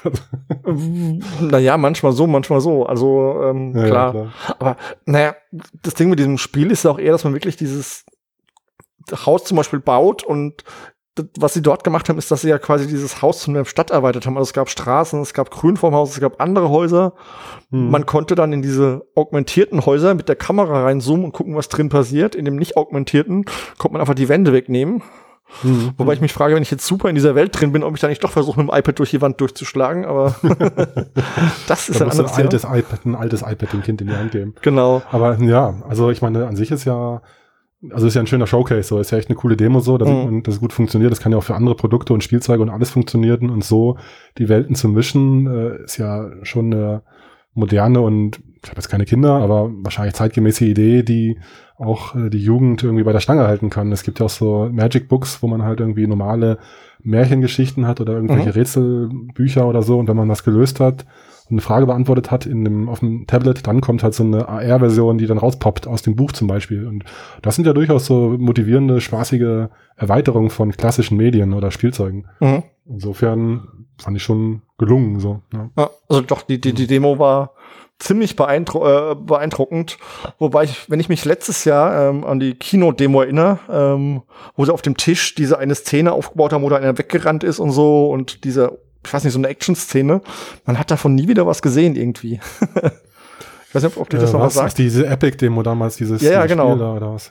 naja, 1.41 1.77
manchmal 1.77 2.13
so, 2.13 2.29
manchmal 2.29 2.61
so. 2.61 2.87
Also, 2.87 3.41
ähm, 3.43 3.75
Ja, 3.75 3.83
ja, 3.83 3.89
klar. 3.89 4.33
Aber, 4.61 4.77
naja, 5.05 5.35
das 5.83 5.95
Ding 5.95 6.11
mit 6.11 6.21
diesem 6.21 6.39
Spiel 6.39 6.71
ist 6.71 6.85
ja 6.85 6.93
auch 6.93 6.99
eher, 6.99 7.13
dass 7.13 7.25
man 7.25 7.35
wirklich 7.35 7.57
dieses 7.57 8.05
Haus 9.27 9.43
zum 9.43 9.57
Beispiel 9.57 9.81
baut 9.81 10.23
und 10.23 10.63
das, 11.17 11.27
was 11.37 11.55
sie 11.55 11.61
dort 11.61 11.83
gemacht 11.83 12.09
haben, 12.09 12.19
ist, 12.19 12.31
dass 12.31 12.43
sie 12.43 12.49
ja 12.49 12.59
quasi 12.59 12.87
dieses 12.87 13.21
Haus 13.21 13.41
zu 13.41 13.51
einer 13.51 13.65
Stadt 13.65 13.91
erweitert 13.91 14.27
haben. 14.27 14.37
Also 14.37 14.49
es 14.49 14.55
gab 14.55 14.71
Straßen, 14.71 15.21
es 15.21 15.35
gab 15.35 15.51
Grün 15.51 15.77
vorm 15.77 15.95
Haus, 15.95 16.13
es 16.13 16.21
gab 16.21 16.41
andere 16.41 16.71
Häuser. 16.71 17.15
Hm. 17.71 17.91
Man 17.91 18.07
konnte 18.07 18.37
dann 18.37 18.53
in 18.53 18.63
diese 18.63 19.03
augmentierten 19.17 19.85
Häuser 19.85 20.15
mit 20.15 20.29
der 20.29 20.37
Kamera 20.37 20.85
reinzoomen 20.85 21.25
und 21.25 21.33
gucken, 21.33 21.57
was 21.57 21.69
drin 21.69 21.89
passiert. 21.89 22.37
In 22.37 22.45
dem 22.45 22.57
nicht 22.57 22.77
augmentierten 22.77 23.45
konnte 23.77 23.95
man 23.95 24.01
einfach 24.01 24.15
die 24.15 24.29
Wände 24.29 24.53
wegnehmen 24.53 25.03
Mhm. 25.62 25.93
Wobei 25.97 26.15
ich 26.15 26.21
mich 26.21 26.33
frage, 26.33 26.55
wenn 26.55 26.62
ich 26.62 26.71
jetzt 26.71 26.87
super 26.87 27.09
in 27.09 27.15
dieser 27.15 27.35
Welt 27.35 27.59
drin 27.59 27.73
bin, 27.73 27.83
ob 27.83 27.95
ich 27.95 28.01
da 28.01 28.09
nicht 28.09 28.23
doch 28.25 28.31
versuche, 28.31 28.61
mit 28.61 28.71
dem 28.71 28.77
iPad 28.77 28.99
durch 28.99 29.11
die 29.11 29.21
Wand 29.21 29.41
durchzuschlagen, 29.41 30.05
aber 30.05 30.35
das 31.67 31.88
ist 31.88 32.01
da 32.01 32.07
ein 32.07 32.11
anderes 32.11 32.33
ein 32.33 32.45
altes 32.45 32.65
iPad, 32.65 33.07
ein 33.07 33.15
altes 33.15 33.43
iPad 33.43 33.73
dem 33.73 33.83
Kind 33.83 34.01
in 34.01 34.09
die 34.09 34.15
Hand 34.15 34.33
geben. 34.33 34.55
Genau. 34.62 35.03
Aber 35.11 35.38
ja, 35.41 35.75
also 35.88 36.11
ich 36.11 36.23
meine, 36.23 36.47
an 36.47 36.57
sich 36.57 36.71
ist 36.71 36.85
ja, 36.85 37.23
also 37.91 38.07
ist 38.07 38.15
ja 38.15 38.21
ein 38.21 38.27
schöner 38.27 38.47
Showcase, 38.47 38.83
so 38.83 38.99
ist 38.99 39.11
ja 39.11 39.19
echt 39.19 39.29
eine 39.29 39.37
coole 39.37 39.57
Demo 39.57 39.81
so, 39.81 39.99
da 39.99 40.07
mhm. 40.07 40.25
man, 40.25 40.43
dass 40.43 40.55
es 40.55 40.61
gut 40.61 40.73
funktioniert. 40.73 41.12
Das 41.12 41.21
kann 41.21 41.33
ja 41.33 41.38
auch 41.38 41.45
für 41.45 41.55
andere 41.55 41.75
Produkte 41.75 42.12
und 42.12 42.25
Spielzeuge 42.25 42.62
und 42.62 42.71
alles 42.71 42.91
funktionieren 42.91 43.51
und 43.51 43.65
so 43.65 43.99
die 44.38 44.49
Welten 44.49 44.75
zu 44.75 44.88
mischen, 44.88 45.47
äh, 45.47 45.85
ist 45.85 45.99
ja 45.99 46.31
schon 46.43 46.73
eine 46.73 47.03
moderne 47.55 48.01
und 48.01 48.41
ich 48.62 48.71
habe 48.71 48.79
jetzt 48.79 48.88
keine 48.88 49.05
Kinder, 49.05 49.35
aber 49.35 49.71
wahrscheinlich 49.83 50.15
zeitgemäße 50.15 50.65
Idee, 50.65 51.03
die 51.03 51.38
auch 51.77 52.15
äh, 52.15 52.31
die 52.31 52.43
Jugend 52.43 52.83
irgendwie 52.83 53.03
bei 53.03 53.12
der 53.12 53.21
Stange 53.21 53.47
halten 53.47 53.71
kann. 53.71 53.91
Es 53.91 54.05
gibt 54.05 54.21
ja 54.21 54.27
auch 54.27 54.31
so 54.31 54.69
Magic 54.73 55.09
Books, 55.09 55.43
wo 55.43 55.49
man 55.49 55.62
halt 55.62 55.81
irgendwie 55.81 56.07
normale 56.07 56.59
Märchengeschichten 57.03 57.87
hat 57.87 58.01
oder 58.01 58.12
irgendwelche 58.12 58.51
mhm. 58.51 58.55
Rätselbücher 58.55 59.67
oder 59.67 59.83
so. 59.83 59.99
Und 59.99 60.09
wenn 60.09 60.17
man 60.17 60.29
das 60.29 60.45
gelöst 60.45 60.79
hat 60.79 61.05
eine 61.51 61.61
Frage 61.61 61.87
beantwortet 61.87 62.31
hat 62.31 62.47
in 62.47 62.65
dem, 62.65 62.89
auf 62.89 63.01
dem 63.01 63.27
Tablet, 63.27 63.67
dann 63.67 63.81
kommt 63.81 64.03
halt 64.03 64.15
so 64.15 64.25
eine 64.25 64.49
AR-Version, 64.49 65.19
die 65.19 65.27
dann 65.27 65.39
rauspoppt 65.39 65.87
aus 65.87 66.03
dem 66.03 66.17
Buch 66.17 66.33
zum 66.33 66.49
Beispiel. 66.49 66.87
Und 66.87 67.05
das 67.43 67.57
sind 67.57 67.67
ja 67.67 67.73
durchaus 67.73 68.07
so 68.07 68.37
motivierende, 68.39 69.01
spaßige 69.01 69.69
Erweiterungen 69.97 70.51
von 70.51 70.73
klassischen 70.73 71.17
Medien 71.17 71.53
oder 71.53 71.71
Spielzeugen. 71.71 72.27
Mhm. 72.41 72.63
Insofern 72.87 73.87
fand 73.99 74.17
ich 74.17 74.23
schon 74.23 74.63
gelungen, 74.79 75.21
so. 75.21 75.43
Ja. 75.53 75.71
ja 75.77 75.91
also 76.09 76.23
doch, 76.23 76.43
die, 76.43 76.61
die, 76.61 76.73
die 76.73 76.87
Demo 76.87 77.19
war, 77.19 77.53
ziemlich 78.03 78.37
beeindru 78.37 78.85
äh, 78.87 79.15
beeindruckend. 79.15 79.99
Wobei 80.39 80.65
ich, 80.65 80.91
wenn 80.91 81.01
ich 81.01 81.09
mich 81.09 81.25
letztes 81.25 81.65
Jahr 81.65 82.11
ähm, 82.11 82.25
an 82.25 82.41
die 82.41 82.55
Kino-Demo 82.55 83.23
erinnere, 83.23 83.59
ähm, 83.71 84.23
wo 84.57 84.65
sie 84.65 84.73
auf 84.73 84.83
dem 84.83 84.97
Tisch 84.97 85.35
diese 85.35 85.59
eine 85.59 85.75
Szene 85.75 86.13
aufgebaut 86.13 86.53
haben, 86.53 86.63
wo 86.63 86.69
da 86.69 86.77
einer 86.77 86.99
weggerannt 86.99 87.45
ist 87.45 87.61
und 87.61 87.71
so 87.71 88.11
und 88.11 88.45
diese, 88.45 88.79
ich 89.05 89.12
weiß 89.12 89.25
nicht, 89.25 89.33
so 89.33 89.38
eine 89.38 89.49
Action-Szene, 89.49 90.21
man 90.65 90.79
hat 90.79 90.91
davon 90.91 91.15
nie 91.15 91.29
wieder 91.29 91.47
was 91.47 91.62
gesehen 91.62 91.97
irgendwie. 91.97 92.41
Ich 93.73 93.77
weiß 93.77 93.85
nicht, 93.85 93.97
ob 93.97 94.11
du 94.11 94.19
das 94.19 94.29
äh, 94.29 94.33
noch 94.35 94.41
was 94.41 94.53
sagst. 94.53 94.77
Diese 94.77 95.07
Epic-Demo 95.07 95.62
damals, 95.62 95.97
dieses 95.97 96.21
Ja, 96.21 96.33
ja, 96.33 96.45
genau. 96.45 96.73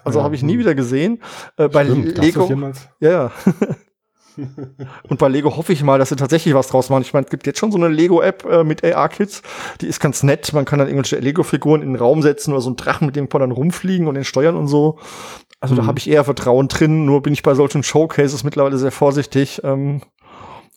Also 0.03 0.17
ja. 0.17 0.23
habe 0.25 0.34
ich 0.34 0.41
nie 0.41 0.57
wieder 0.57 0.73
gesehen. 0.73 1.21
Äh, 1.55 1.69
bei 1.69 1.86
Stimmt, 1.86 2.17
Lego. 2.17 2.49
Ja, 2.99 3.12
ja. 3.12 3.31
Und 5.07 5.19
bei 5.19 5.27
Lego 5.27 5.55
hoffe 5.55 5.71
ich 5.71 5.84
mal, 5.84 5.99
dass 5.99 6.10
sie 6.10 6.15
tatsächlich 6.15 6.55
was 6.55 6.67
draus 6.67 6.89
machen. 6.89 7.03
Ich 7.03 7.13
meine, 7.13 7.25
es 7.25 7.29
gibt 7.29 7.45
jetzt 7.45 7.60
schon 7.60 7.71
so 7.71 7.77
eine 7.77 7.89
Lego-App 7.89 8.43
äh, 8.45 8.63
mit 8.63 8.84
AR-Kits, 8.84 9.43
die 9.81 9.86
ist 9.86 9.99
ganz 9.99 10.23
nett. 10.23 10.51
Man 10.53 10.65
kann 10.65 10.79
dann 10.79 10.88
irgendwelche 10.88 11.19
Lego-Figuren 11.19 11.84
in 11.84 11.89
den 11.89 11.95
Raum 11.97 12.23
setzen 12.23 12.53
oder 12.53 12.62
so 12.62 12.69
einen 12.69 12.77
Drachen, 12.77 13.05
mit 13.05 13.15
dem 13.15 13.29
kann 13.29 13.41
dann 13.41 13.51
rumfliegen 13.51 14.07
und 14.07 14.15
den 14.15 14.23
steuern 14.23 14.55
und 14.55 14.67
so. 14.67 14.97
Also 15.60 15.75
mhm. 15.75 15.79
da 15.79 15.86
habe 15.86 15.99
ich 15.99 16.10
eher 16.10 16.23
Vertrauen 16.23 16.67
drin. 16.67 17.05
Nur 17.05 17.21
bin 17.21 17.34
ich 17.34 17.43
bei 17.43 17.53
solchen 17.53 17.84
Showcases 17.84 18.43
mittlerweile 18.43 18.77
sehr 18.79 18.91
vorsichtig. 18.91 19.62
Ähm, 19.63 20.01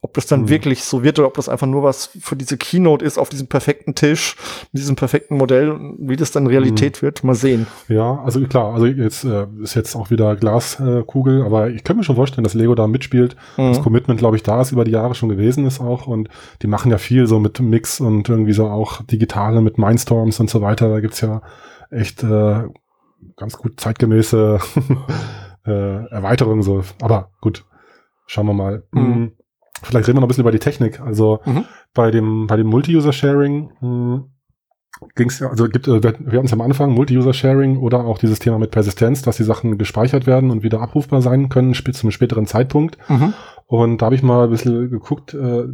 ob 0.05 0.13
das 0.13 0.27
dann 0.27 0.43
mhm. 0.43 0.49
wirklich 0.51 0.85
so 0.85 1.03
wird 1.03 1.19
oder 1.19 1.29
ob 1.29 1.35
das 1.35 1.49
einfach 1.49 1.67
nur 1.67 1.83
was 1.83 2.11
für 2.21 2.37
diese 2.37 2.59
Keynote 2.59 3.03
ist 3.03 3.17
auf 3.17 3.31
diesem 3.31 3.47
perfekten 3.47 3.95
Tisch, 3.95 4.37
mit 4.71 4.83
diesem 4.83 4.97
perfekten 4.97 5.39
Modell, 5.39 5.81
wie 5.99 6.17
das 6.17 6.31
dann 6.31 6.47
Realität 6.47 6.99
mhm. 6.99 7.07
wird, 7.07 7.25
mal 7.25 7.35
sehen. 7.35 7.67
Ja, 7.89 8.21
also 8.23 8.47
klar, 8.47 8.75
also 8.75 8.85
jetzt 8.85 9.25
äh, 9.25 9.47
ist 9.63 9.75
jetzt 9.75 9.97
auch 9.97 10.11
wieder 10.11 10.37
Glaskugel, 10.37 11.41
äh, 11.41 11.47
aber 11.47 11.71
ich 11.71 11.85
könnte 11.85 12.01
mir 12.01 12.05
schon 12.05 12.17
vorstellen, 12.17 12.45
dass 12.45 12.53
Lego 12.53 12.75
da 12.75 12.87
mitspielt. 12.87 13.35
Mhm. 13.57 13.69
Das 13.73 13.81
Commitment, 13.81 14.19
glaube 14.19 14.37
ich, 14.37 14.43
da 14.43 14.61
ist 14.61 14.73
über 14.73 14.85
die 14.85 14.91
Jahre 14.91 15.15
schon 15.15 15.31
gewesen 15.31 15.65
ist 15.65 15.81
auch 15.81 16.07
und 16.07 16.29
die 16.61 16.67
machen 16.67 16.91
ja 16.91 16.99
viel 16.99 17.27
so 17.27 17.41
mit 17.41 17.59
Mix 17.61 17.99
und 17.99 18.29
irgendwie 18.29 18.53
so 18.53 18.67
auch 18.67 19.01
digitale 19.05 19.63
mit 19.63 19.79
Mindstorms 19.79 20.39
und 20.39 20.51
so 20.51 20.61
weiter. 20.61 20.91
Da 20.91 21.01
gibt's 21.01 21.23
ja 21.23 21.41
echt 21.91 22.23
äh, 22.23 22.65
ganz 23.37 23.57
gut 23.57 23.81
zeitgemäße 23.81 24.59
äh, 25.67 26.07
Erweiterungen 26.11 26.63
so. 26.63 26.85
Aber 27.01 27.31
gut, 27.41 27.65
schauen 28.27 28.49
wir 28.49 28.53
mal. 28.53 28.83
Mhm. 28.93 29.33
Vielleicht 29.83 30.09
reden 30.09 30.17
wir 30.17 30.21
noch 30.21 30.27
ein 30.27 30.29
bisschen 30.29 30.43
über 30.43 30.53
die 30.53 30.59
Technik. 30.59 31.01
Also 31.01 31.41
mhm. 31.45 31.65
bei 31.93 32.11
dem, 32.11 32.47
bei 32.47 32.57
dem 32.57 32.67
Multi-User-Sharing 32.69 33.73
hm, 33.81 34.25
ging 35.15 35.29
es 35.29 35.39
ja, 35.41 35.49
also 35.49 35.69
gibt, 35.69 35.89
äh, 35.89 36.03
wir 36.03 36.11
hatten 36.11 36.47
es 36.47 36.53
am 36.53 36.61
Anfang, 36.61 36.93
Multi-User-Sharing 36.93 37.79
oder 37.79 38.05
auch 38.05 38.19
dieses 38.19 38.39
Thema 38.39 38.59
mit 38.59 38.71
Persistenz, 38.71 39.23
dass 39.23 39.37
die 39.37 39.45
Sachen 39.45 39.79
gespeichert 39.79 40.27
werden 40.27 40.51
und 40.51 40.63
wieder 40.63 40.81
abrufbar 40.81 41.23
sein 41.23 41.49
können, 41.49 41.75
zum 41.75 42.11
späteren 42.11 42.47
Zeitpunkt. 42.47 42.99
Mhm. 43.09 43.35
Und 43.67 44.03
da 44.03 44.07
habe 44.07 44.15
ich 44.15 44.23
mal 44.23 44.45
ein 44.45 44.51
bisschen 44.51 44.91
geguckt, 44.91 45.35
äh, 45.35 45.65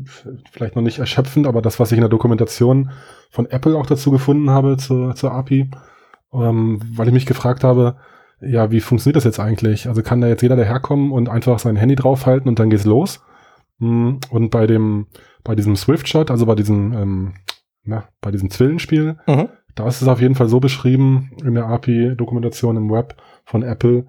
vielleicht 0.51 0.77
noch 0.77 0.83
nicht 0.83 0.99
erschöpfend, 0.99 1.47
aber 1.47 1.61
das, 1.61 1.81
was 1.81 1.93
ich 1.93 1.99
in 1.99 2.03
der 2.03 2.09
Dokumentation 2.09 2.91
von 3.31 3.47
Apple 3.47 3.77
auch 3.77 3.87
dazu 3.87 4.11
gefunden 4.11 4.51
habe 4.51 4.77
zur, 4.77 5.15
zur 5.15 5.33
API, 5.33 5.71
ähm, 6.33 6.81
weil 6.95 7.09
ich 7.09 7.15
mich 7.15 7.27
gefragt 7.27 7.65
habe, 7.65 7.97
ja, 8.41 8.71
wie 8.71 8.81
funktioniert 8.81 9.17
das 9.17 9.25
jetzt 9.25 9.41
eigentlich? 9.41 9.89
Also 9.89 10.03
kann 10.03 10.21
da 10.21 10.29
jetzt 10.29 10.43
jeder 10.43 10.57
daherkommen 10.57 11.13
und 11.13 11.29
einfach 11.29 11.59
sein 11.59 11.77
Handy 11.77 11.95
draufhalten 11.95 12.49
und 12.49 12.59
dann 12.59 12.71
geht's 12.71 12.87
los? 12.87 13.21
Hm, 13.81 14.21
und 14.31 14.51
bei 14.51 14.67
dem, 14.67 15.07
bei 15.43 15.55
diesem 15.55 15.77
Swift-Shot, 15.77 16.31
also 16.31 16.45
bei 16.47 16.55
diesem, 16.55 16.93
ähm, 16.93 17.35
na, 17.83 18.05
bei 18.21 18.31
diesem 18.31 18.51
Zwillenspiel, 18.51 19.17
mhm. 19.27 19.49
da 19.75 19.89
ist 19.89 20.03
es 20.03 20.09
auf 20.09 20.21
jeden 20.21 20.35
Fall 20.35 20.49
so 20.49 20.61
beschrieben 20.61 21.31
in 21.45 21.55
der 21.55 21.65
API-Dokumentation 21.67 22.77
im 22.77 22.91
Web 22.91 23.17
von 23.45 23.63
Apple, 23.63 24.07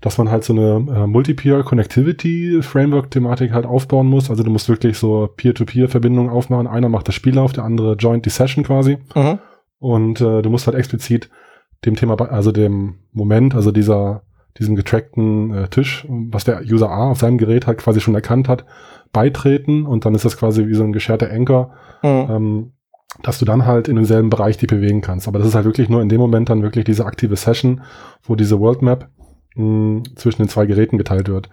dass 0.00 0.18
man 0.18 0.28
halt 0.30 0.44
so 0.44 0.52
eine 0.52 0.86
äh, 0.94 1.06
Multi-Peer-Connectivity-Framework-Thematik 1.06 3.52
halt 3.52 3.64
aufbauen 3.64 4.06
muss. 4.06 4.28
Also 4.28 4.42
du 4.42 4.50
musst 4.50 4.68
wirklich 4.68 4.98
so 4.98 5.30
Peer-to-Peer-Verbindungen 5.34 6.30
aufmachen. 6.30 6.66
Einer 6.66 6.90
macht 6.90 7.08
das 7.08 7.14
Spiel 7.14 7.38
auf, 7.38 7.54
der 7.54 7.64
andere 7.64 7.94
joint 7.94 8.26
die 8.26 8.30
Session 8.30 8.64
quasi. 8.64 8.98
Mhm. 9.14 9.38
Und 9.78 10.20
äh, 10.20 10.42
du 10.42 10.50
musst 10.50 10.66
halt 10.66 10.76
explizit 10.76 11.30
dem 11.86 11.96
Thema, 11.96 12.20
also 12.20 12.52
dem 12.52 12.96
Moment, 13.12 13.54
also 13.54 13.72
dieser, 13.72 14.24
diesem 14.58 14.76
getrackten 14.76 15.52
äh, 15.52 15.68
Tisch, 15.68 16.06
was 16.08 16.44
der 16.44 16.62
User 16.62 16.90
A 16.90 17.10
auf 17.10 17.18
seinem 17.18 17.38
Gerät 17.38 17.66
halt 17.66 17.78
quasi 17.78 18.00
schon 18.00 18.14
erkannt 18.14 18.48
hat, 18.48 18.64
beitreten 19.12 19.86
und 19.86 20.04
dann 20.04 20.14
ist 20.14 20.24
das 20.24 20.36
quasi 20.36 20.66
wie 20.66 20.74
so 20.74 20.84
ein 20.84 20.92
gescherter 20.92 21.30
Anker, 21.30 21.72
mhm. 22.02 22.26
ähm, 22.30 22.72
dass 23.22 23.38
du 23.38 23.44
dann 23.44 23.66
halt 23.66 23.88
in 23.88 23.96
demselben 23.96 24.30
Bereich 24.30 24.56
die 24.56 24.66
bewegen 24.66 25.00
kannst. 25.00 25.28
Aber 25.28 25.38
das 25.38 25.48
ist 25.48 25.54
halt 25.54 25.64
wirklich 25.64 25.88
nur 25.88 26.02
in 26.02 26.08
dem 26.08 26.20
Moment 26.20 26.48
dann 26.48 26.62
wirklich 26.62 26.84
diese 26.84 27.06
aktive 27.06 27.36
Session, 27.36 27.82
wo 28.22 28.34
diese 28.34 28.58
World 28.60 28.82
Map 28.82 29.08
mh, 29.54 30.02
zwischen 30.16 30.42
den 30.42 30.48
zwei 30.48 30.66
Geräten 30.66 30.98
geteilt 30.98 31.28
wird. 31.28 31.48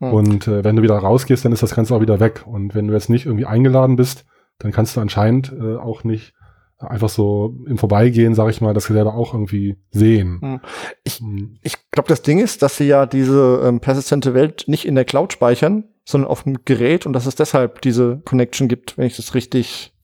Mhm. 0.00 0.12
Und 0.12 0.48
äh, 0.48 0.64
wenn 0.64 0.76
du 0.76 0.82
wieder 0.82 0.96
rausgehst, 0.96 1.44
dann 1.44 1.52
ist 1.52 1.62
das 1.62 1.74
Ganze 1.74 1.94
auch 1.94 2.00
wieder 2.00 2.20
weg. 2.20 2.44
Und 2.46 2.74
wenn 2.74 2.86
du 2.86 2.94
jetzt 2.94 3.10
nicht 3.10 3.26
irgendwie 3.26 3.46
eingeladen 3.46 3.96
bist, 3.96 4.26
dann 4.58 4.72
kannst 4.72 4.96
du 4.96 5.00
anscheinend 5.00 5.52
äh, 5.52 5.76
auch 5.76 6.04
nicht 6.04 6.34
einfach 6.78 7.08
so 7.08 7.54
im 7.66 7.78
Vorbeigehen, 7.78 8.34
sage 8.34 8.50
ich 8.50 8.60
mal, 8.60 8.74
das 8.74 8.84
selber 8.84 9.14
auch 9.14 9.32
irgendwie 9.32 9.76
sehen. 9.90 10.38
Hm. 10.40 10.60
Ich, 11.04 11.20
hm. 11.20 11.58
ich 11.62 11.90
glaube, 11.90 12.08
das 12.08 12.22
Ding 12.22 12.38
ist, 12.38 12.62
dass 12.62 12.76
sie 12.76 12.86
ja 12.86 13.06
diese 13.06 13.62
ähm, 13.64 13.80
persistente 13.80 14.34
Welt 14.34 14.64
nicht 14.66 14.86
in 14.86 14.94
der 14.94 15.04
Cloud 15.04 15.32
speichern, 15.32 15.84
sondern 16.04 16.30
auf 16.30 16.42
dem 16.42 16.64
Gerät 16.64 17.06
und 17.06 17.12
dass 17.12 17.26
es 17.26 17.34
deshalb 17.34 17.80
diese 17.80 18.20
Connection 18.24 18.68
gibt, 18.68 18.98
wenn 18.98 19.06
ich 19.06 19.16
das 19.16 19.34
richtig 19.34 19.94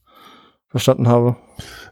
verstanden 0.68 1.08
habe. 1.08 1.36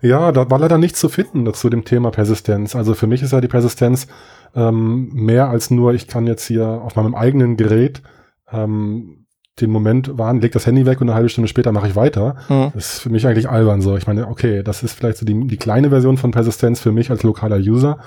Ja, 0.00 0.32
da 0.32 0.50
war 0.50 0.58
leider 0.58 0.78
nichts 0.78 1.00
zu 1.00 1.08
finden 1.08 1.52
zu 1.52 1.68
dem 1.68 1.84
Thema 1.84 2.10
Persistenz. 2.10 2.76
Also 2.76 2.94
für 2.94 3.08
mich 3.08 3.22
ist 3.22 3.32
ja 3.32 3.40
die 3.40 3.48
Persistenz 3.48 4.06
ähm, 4.54 5.10
mehr 5.12 5.48
als 5.48 5.70
nur, 5.70 5.92
ich 5.92 6.06
kann 6.06 6.26
jetzt 6.26 6.46
hier 6.46 6.66
auf 6.66 6.94
meinem 6.94 7.14
eigenen 7.14 7.56
Gerät 7.56 8.02
ähm, 8.50 9.26
den 9.60 9.70
Moment 9.70 10.18
warten, 10.18 10.40
leg 10.40 10.52
das 10.52 10.66
Handy 10.66 10.86
weg 10.86 11.00
und 11.00 11.08
eine 11.08 11.14
halbe 11.14 11.28
Stunde 11.28 11.48
später 11.48 11.72
mache 11.72 11.88
ich 11.88 11.96
weiter. 11.96 12.36
Mhm. 12.48 12.70
Das 12.74 12.94
ist 12.94 13.00
für 13.00 13.10
mich 13.10 13.26
eigentlich 13.26 13.48
albern 13.48 13.80
so. 13.80 13.96
Ich 13.96 14.06
meine, 14.06 14.28
okay, 14.28 14.62
das 14.62 14.82
ist 14.82 14.92
vielleicht 14.92 15.18
so 15.18 15.26
die, 15.26 15.46
die 15.46 15.56
kleine 15.56 15.90
Version 15.90 16.16
von 16.16 16.30
Persistenz 16.30 16.80
für 16.80 16.92
mich 16.92 17.10
als 17.10 17.22
lokaler 17.22 17.58
User. 17.58 17.98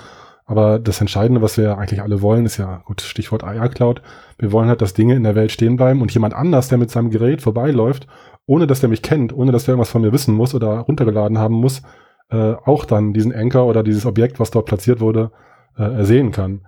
Aber 0.46 0.80
das 0.80 1.00
Entscheidende, 1.00 1.42
was 1.42 1.58
wir 1.58 1.78
eigentlich 1.78 2.02
alle 2.02 2.22
wollen, 2.22 2.46
ist 2.46 2.58
ja, 2.58 2.82
gut, 2.86 3.02
Stichwort 3.02 3.44
IR 3.44 3.70
Cloud. 3.70 4.02
Wir 4.38 4.52
wollen 4.52 4.68
halt, 4.68 4.82
dass 4.82 4.94
Dinge 4.94 5.16
in 5.16 5.24
der 5.24 5.36
Welt 5.36 5.52
stehen 5.52 5.78
bleiben 5.78 6.02
und 6.02 6.14
jemand 6.14 6.34
anders, 6.34 6.68
der 6.68 6.78
mit 6.78 6.92
seinem 6.92 7.10
Gerät 7.10 7.42
vorbeiläuft, 7.42 8.08
ohne 8.48 8.68
dass 8.68 8.82
der 8.82 8.90
mich 8.90 9.02
kennt, 9.02 9.34
ohne 9.34 9.52
dass 9.52 9.66
der 9.66 9.74
irgendwas 9.74 9.92
von 9.92 10.02
mir 10.02 10.12
wissen 10.12 10.36
muss 10.36 10.54
oder 10.54 10.80
runtergeladen 10.80 11.38
haben 11.38 11.56
muss, 11.56 11.84
äh, 12.32 12.54
auch 12.66 12.86
dann 12.86 13.14
diesen 13.14 13.34
Anker 13.34 13.66
oder 13.66 13.84
dieses 13.84 14.06
Objekt, 14.06 14.40
was 14.40 14.52
dort 14.52 14.66
platziert 14.66 15.00
wurde, 15.00 15.32
äh, 15.78 16.04
sehen 16.04 16.32
kann. 16.32 16.62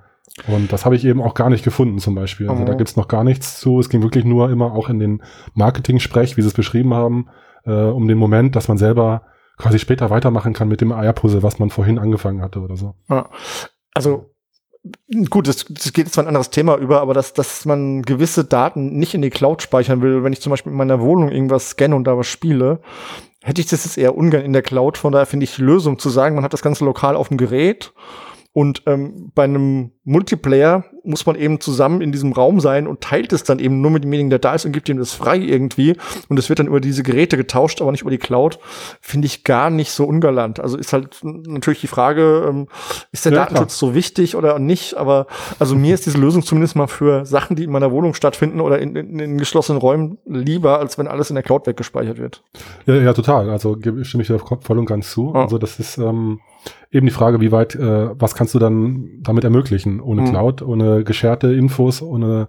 Und 0.47 0.71
das 0.71 0.86
habe 0.86 0.95
ich 0.95 1.05
eben 1.05 1.21
auch 1.21 1.36
gar 1.36 1.49
nicht 1.49 1.63
gefunden 1.63 1.99
zum 1.99 2.15
Beispiel. 2.15 2.49
Also 2.49 2.63
mhm. 2.63 2.65
da 2.65 2.73
gibt's 2.73 2.95
noch 2.95 3.07
gar 3.07 3.23
nichts 3.23 3.59
zu. 3.59 3.79
Es 3.79 3.89
ging 3.89 4.01
wirklich 4.01 4.25
nur 4.25 4.49
immer 4.49 4.73
auch 4.73 4.89
in 4.89 4.99
den 4.99 5.21
Marketing-Sprech, 5.53 6.38
wie 6.38 6.41
sie 6.41 6.47
es 6.47 6.53
beschrieben 6.53 6.93
haben, 6.93 7.27
äh, 7.65 7.71
um 7.71 8.07
den 8.07 8.17
Moment, 8.17 8.55
dass 8.55 8.67
man 8.67 8.77
selber 8.77 9.23
quasi 9.57 9.79
später 9.79 10.09
weitermachen 10.09 10.53
kann 10.53 10.67
mit 10.67 10.81
dem 10.81 10.91
Eierpuzzle, 10.91 11.43
was 11.43 11.59
man 11.59 11.69
vorhin 11.69 11.99
angefangen 11.99 12.41
hatte 12.41 12.59
oder 12.62 12.75
so. 12.75 12.95
Ja. 13.09 13.29
Also 13.93 14.33
gut, 15.29 15.47
das, 15.47 15.65
das 15.69 15.93
geht 15.93 16.12
zwar 16.12 16.23
ein 16.23 16.27
anderes 16.27 16.49
Thema 16.49 16.77
über, 16.77 17.01
aber 17.01 17.13
dass, 17.13 17.33
dass 17.33 17.65
man 17.65 18.01
gewisse 18.01 18.43
Daten 18.43 18.97
nicht 18.97 19.13
in 19.13 19.21
die 19.21 19.29
Cloud 19.29 19.62
speichern 19.62 20.01
will, 20.01 20.23
wenn 20.23 20.33
ich 20.33 20.41
zum 20.41 20.49
Beispiel 20.49 20.71
in 20.71 20.77
meiner 20.77 20.99
Wohnung 20.99 21.29
irgendwas 21.29 21.69
scanne 21.71 21.95
und 21.95 22.05
da 22.05 22.17
was 22.17 22.27
spiele, 22.27 22.81
hätte 23.43 23.62
ich 23.62 23.67
das 23.67 23.86
jetzt 23.86 23.97
eher 23.97 24.17
ungern 24.17 24.41
in 24.41 24.53
der 24.53 24.62
Cloud. 24.62 24.97
Von 24.97 25.13
daher 25.13 25.25
finde 25.25 25.43
ich 25.43 25.55
die 25.55 25.62
Lösung 25.62 25.99
zu 25.99 26.09
sagen, 26.09 26.36
man 26.36 26.43
hat 26.43 26.53
das 26.53 26.63
Ganze 26.63 26.86
lokal 26.86 27.15
auf 27.15 27.29
dem 27.29 27.38
Gerät 27.38 27.93
und 28.53 28.83
ähm, 28.85 29.31
bei 29.33 29.45
einem 29.45 29.91
Multiplayer 30.03 30.83
muss 31.03 31.25
man 31.25 31.35
eben 31.35 31.59
zusammen 31.59 32.01
in 32.01 32.11
diesem 32.11 32.33
Raum 32.33 32.59
sein 32.59 32.85
und 32.87 33.01
teilt 33.01 33.33
es 33.33 33.43
dann 33.43 33.57
eben 33.57 33.81
nur 33.81 33.89
mit 33.89 34.03
demjenigen, 34.03 34.29
der 34.29 34.37
da 34.37 34.53
ist 34.53 34.63
und 34.65 34.73
gibt 34.73 34.87
ihm 34.89 34.99
das 34.99 35.11
frei 35.11 35.37
irgendwie. 35.37 35.95
Und 36.29 36.37
es 36.37 36.49
wird 36.49 36.59
dann 36.59 36.67
über 36.67 36.79
diese 36.79 37.01
Geräte 37.01 37.35
getauscht, 37.35 37.81
aber 37.81 37.91
nicht 37.91 38.01
über 38.01 38.11
die 38.11 38.19
Cloud. 38.19 38.59
Finde 39.01 39.25
ich 39.25 39.43
gar 39.43 39.71
nicht 39.71 39.91
so 39.91 40.05
ungalant. 40.05 40.59
Also 40.59 40.77
ist 40.77 40.93
halt 40.93 41.19
natürlich 41.23 41.81
die 41.81 41.87
Frage, 41.87 42.45
ähm, 42.47 42.67
ist 43.11 43.25
der 43.25 43.31
ja, 43.33 43.39
Datenschutz 43.39 43.79
klar. 43.79 43.89
so 43.89 43.95
wichtig 43.95 44.35
oder 44.35 44.59
nicht? 44.59 44.97
Aber 44.97 45.25
also 45.57 45.75
mir 45.75 45.95
ist 45.95 46.05
diese 46.05 46.19
Lösung 46.19 46.43
zumindest 46.43 46.75
mal 46.75 46.87
für 46.87 47.25
Sachen, 47.25 47.55
die 47.55 47.63
in 47.63 47.71
meiner 47.71 47.91
Wohnung 47.91 48.13
stattfinden 48.13 48.61
oder 48.61 48.77
in, 48.77 48.95
in, 48.95 49.17
in 49.17 49.37
geschlossenen 49.39 49.81
Räumen 49.81 50.19
lieber, 50.25 50.77
als 50.77 50.99
wenn 50.99 51.07
alles 51.07 51.31
in 51.31 51.35
der 51.35 51.43
Cloud 51.43 51.65
weggespeichert 51.65 52.19
wird. 52.19 52.43
Ja, 52.85 52.95
ja 52.95 53.13
total. 53.13 53.49
Also 53.49 53.75
stimme 54.03 54.21
ich 54.21 54.27
da 54.27 54.37
voll 54.37 54.77
und 54.77 54.85
ganz 54.85 55.11
zu. 55.11 55.31
Ja. 55.33 55.41
Also 55.41 55.57
das 55.57 55.79
ist 55.79 55.97
ähm, 55.97 56.39
eben 56.91 57.06
die 57.06 57.13
Frage, 57.13 57.41
wie 57.41 57.52
weit, 57.52 57.76
äh, 57.76 58.10
was 58.19 58.36
kannst 58.36 58.54
du 58.54 58.60
dann 58.60 59.10
damit 59.21 59.43
ermöglichen? 59.43 59.99
Ohne 59.99 60.21
mhm. 60.21 60.30
Cloud, 60.30 60.62
ohne 60.62 61.04
gescherte 61.04 61.54
Infos, 61.54 62.02
ohne 62.02 62.47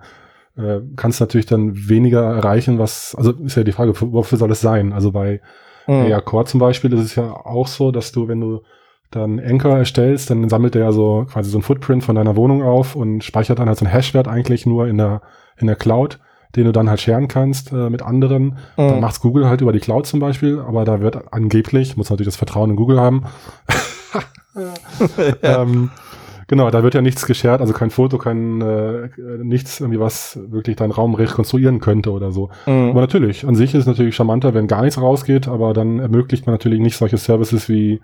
äh, 0.57 0.81
kannst 0.96 1.20
du 1.20 1.24
natürlich 1.24 1.46
dann 1.46 1.88
weniger 1.88 2.22
erreichen, 2.22 2.79
was, 2.79 3.14
also 3.14 3.33
ist 3.33 3.57
ja 3.57 3.64
die 3.64 3.72
Frage, 3.72 3.94
wofür 4.00 4.38
soll 4.38 4.50
es 4.50 4.61
sein? 4.61 4.92
Also 4.92 5.12
bei 5.12 5.40
mhm. 5.87 6.12
AR 6.12 6.22
Core 6.22 6.44
zum 6.44 6.61
Beispiel 6.61 6.92
ist 6.92 7.00
es 7.00 7.14
ja 7.16 7.31
auch 7.31 7.66
so, 7.66 7.90
dass 7.90 8.12
du, 8.12 8.29
wenn 8.29 8.40
du 8.40 8.62
dann 9.11 9.40
Anchor 9.40 9.77
erstellst, 9.77 10.31
dann 10.31 10.48
sammelt 10.48 10.74
der 10.74 10.83
ja 10.83 10.92
so 10.92 11.27
quasi 11.31 11.50
so 11.50 11.59
ein 11.59 11.62
Footprint 11.62 12.05
von 12.05 12.16
deiner 12.16 12.37
Wohnung 12.37 12.62
auf 12.62 12.96
und 12.96 13.22
speichert 13.22 13.59
dann 13.59 13.68
halt 13.68 13.79
so 13.79 13.85
einen 13.85 13.94
Hashwert 13.94 14.29
eigentlich 14.29 14.66
nur 14.66 14.88
in 14.88 14.98
der, 14.98 15.22
in 15.57 15.66
der 15.66 15.77
Cloud, 15.77 16.18
den 16.57 16.64
du 16.64 16.72
dann 16.72 16.88
halt 16.88 17.00
scheren 17.00 17.29
kannst 17.29 17.72
äh, 17.72 17.90
mit 17.90 18.03
anderen. 18.03 18.44
Mhm. 18.77 18.88
Dann 18.88 19.00
macht's 19.00 19.20
Google 19.20 19.48
halt 19.48 19.61
über 19.61 19.72
die 19.72 19.81
Cloud 19.81 20.07
zum 20.07 20.20
Beispiel, 20.20 20.61
aber 20.61 20.85
da 20.85 21.00
wird 21.00 21.33
angeblich, 21.33 21.96
muss 21.96 22.11
natürlich 22.11 22.29
das 22.29 22.37
Vertrauen 22.37 22.70
in 22.70 22.77
Google 22.77 23.00
haben, 23.00 23.24
ja. 25.42 25.62
ähm, 25.62 25.90
genau, 26.46 26.70
da 26.70 26.82
wird 26.82 26.94
ja 26.94 27.02
nichts 27.02 27.26
geschert, 27.26 27.60
also 27.60 27.72
kein 27.72 27.90
Foto, 27.90 28.18
kein 28.18 28.60
äh, 28.60 29.08
nichts, 29.42 29.80
irgendwie 29.80 30.00
was 30.00 30.38
wirklich 30.48 30.76
deinen 30.76 30.92
Raum 30.92 31.14
rekonstruieren 31.14 31.80
könnte 31.80 32.10
oder 32.12 32.32
so. 32.32 32.50
Mhm. 32.66 32.90
Aber 32.90 33.00
natürlich, 33.00 33.46
an 33.46 33.54
sich 33.54 33.74
ist 33.74 33.82
es 33.82 33.86
natürlich 33.86 34.16
charmanter, 34.16 34.54
wenn 34.54 34.66
gar 34.66 34.82
nichts 34.82 35.00
rausgeht, 35.00 35.48
aber 35.48 35.72
dann 35.72 35.98
ermöglicht 35.98 36.46
man 36.46 36.54
natürlich 36.54 36.80
nicht 36.80 36.96
solche 36.96 37.18
Services 37.18 37.68
wie 37.68 38.00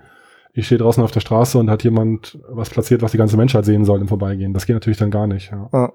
ich 0.52 0.66
stehe 0.66 0.78
draußen 0.80 1.02
auf 1.02 1.12
der 1.12 1.20
Straße 1.20 1.58
und 1.58 1.70
hat 1.70 1.84
jemand 1.84 2.38
was 2.48 2.70
platziert, 2.70 3.02
was 3.02 3.12
die 3.12 3.18
ganze 3.18 3.36
Menschheit 3.36 3.64
sehen 3.64 3.84
soll 3.84 4.00
im 4.00 4.08
Vorbeigehen. 4.08 4.52
Das 4.52 4.66
geht 4.66 4.74
natürlich 4.74 4.98
dann 4.98 5.10
gar 5.10 5.26
nicht. 5.26 5.50
Ja. 5.52 5.68
ja. 5.72 5.92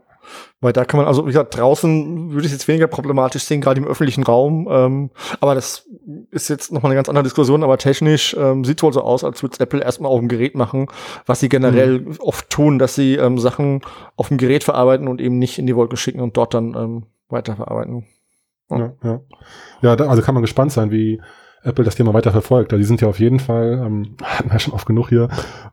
Weil 0.61 0.73
da 0.73 0.85
kann 0.85 0.97
man, 0.97 1.07
also 1.07 1.23
wie 1.23 1.27
gesagt, 1.27 1.57
draußen 1.57 2.31
würde 2.31 2.41
ich 2.41 2.47
es 2.47 2.53
jetzt 2.53 2.67
weniger 2.67 2.88
problematisch 2.88 3.43
sehen, 3.43 3.61
gerade 3.61 3.79
im 3.79 3.88
öffentlichen 3.88 4.23
Raum. 4.23 4.67
Ähm, 4.69 5.09
aber 5.39 5.55
das 5.55 5.88
ist 6.31 6.49
jetzt 6.49 6.71
nochmal 6.71 6.91
eine 6.91 6.97
ganz 6.97 7.09
andere 7.09 7.23
Diskussion, 7.23 7.63
aber 7.63 7.77
technisch 7.77 8.35
ähm, 8.39 8.63
sieht 8.63 8.81
wohl 8.83 8.93
so 8.93 9.01
aus, 9.01 9.23
als 9.23 9.43
würde 9.43 9.59
Apple 9.59 9.83
erstmal 9.83 10.11
auf 10.11 10.19
dem 10.19 10.27
Gerät 10.27 10.55
machen, 10.55 10.88
was 11.25 11.39
sie 11.39 11.49
generell 11.49 11.99
mhm. 11.99 12.15
oft 12.19 12.49
tun, 12.49 12.79
dass 12.79 12.95
sie 12.95 13.15
ähm, 13.15 13.39
Sachen 13.39 13.81
auf 14.15 14.29
dem 14.29 14.38
Gerät 14.38 14.63
verarbeiten 14.63 15.07
und 15.07 15.21
eben 15.21 15.38
nicht 15.39 15.59
in 15.59 15.67
die 15.67 15.75
Wolke 15.75 15.97
schicken 15.97 16.21
und 16.21 16.38
dort 16.38 16.53
dann 16.53 16.75
ähm, 16.75 17.03
weiterverarbeiten. 17.29 18.05
Ja, 18.69 18.93
ja. 19.03 19.21
ja. 19.81 19.95
da, 19.95 20.07
also 20.07 20.21
kann 20.21 20.33
man 20.33 20.41
gespannt 20.43 20.71
sein, 20.71 20.91
wie 20.91 21.21
Apple 21.65 21.84
das 21.84 21.95
Thema 21.95 22.13
weiter 22.13 22.32
verfolgt. 22.32 22.71
Die 22.71 22.84
sind 22.84 23.01
ja 23.01 23.08
auf 23.08 23.19
jeden 23.19 23.39
Fall, 23.39 23.84
ähm, 23.86 24.15
hatten 24.23 24.51
wir 24.51 24.60
schon 24.60 24.73
oft 24.73 24.86
genug 24.86 25.10
hier, 25.10 25.30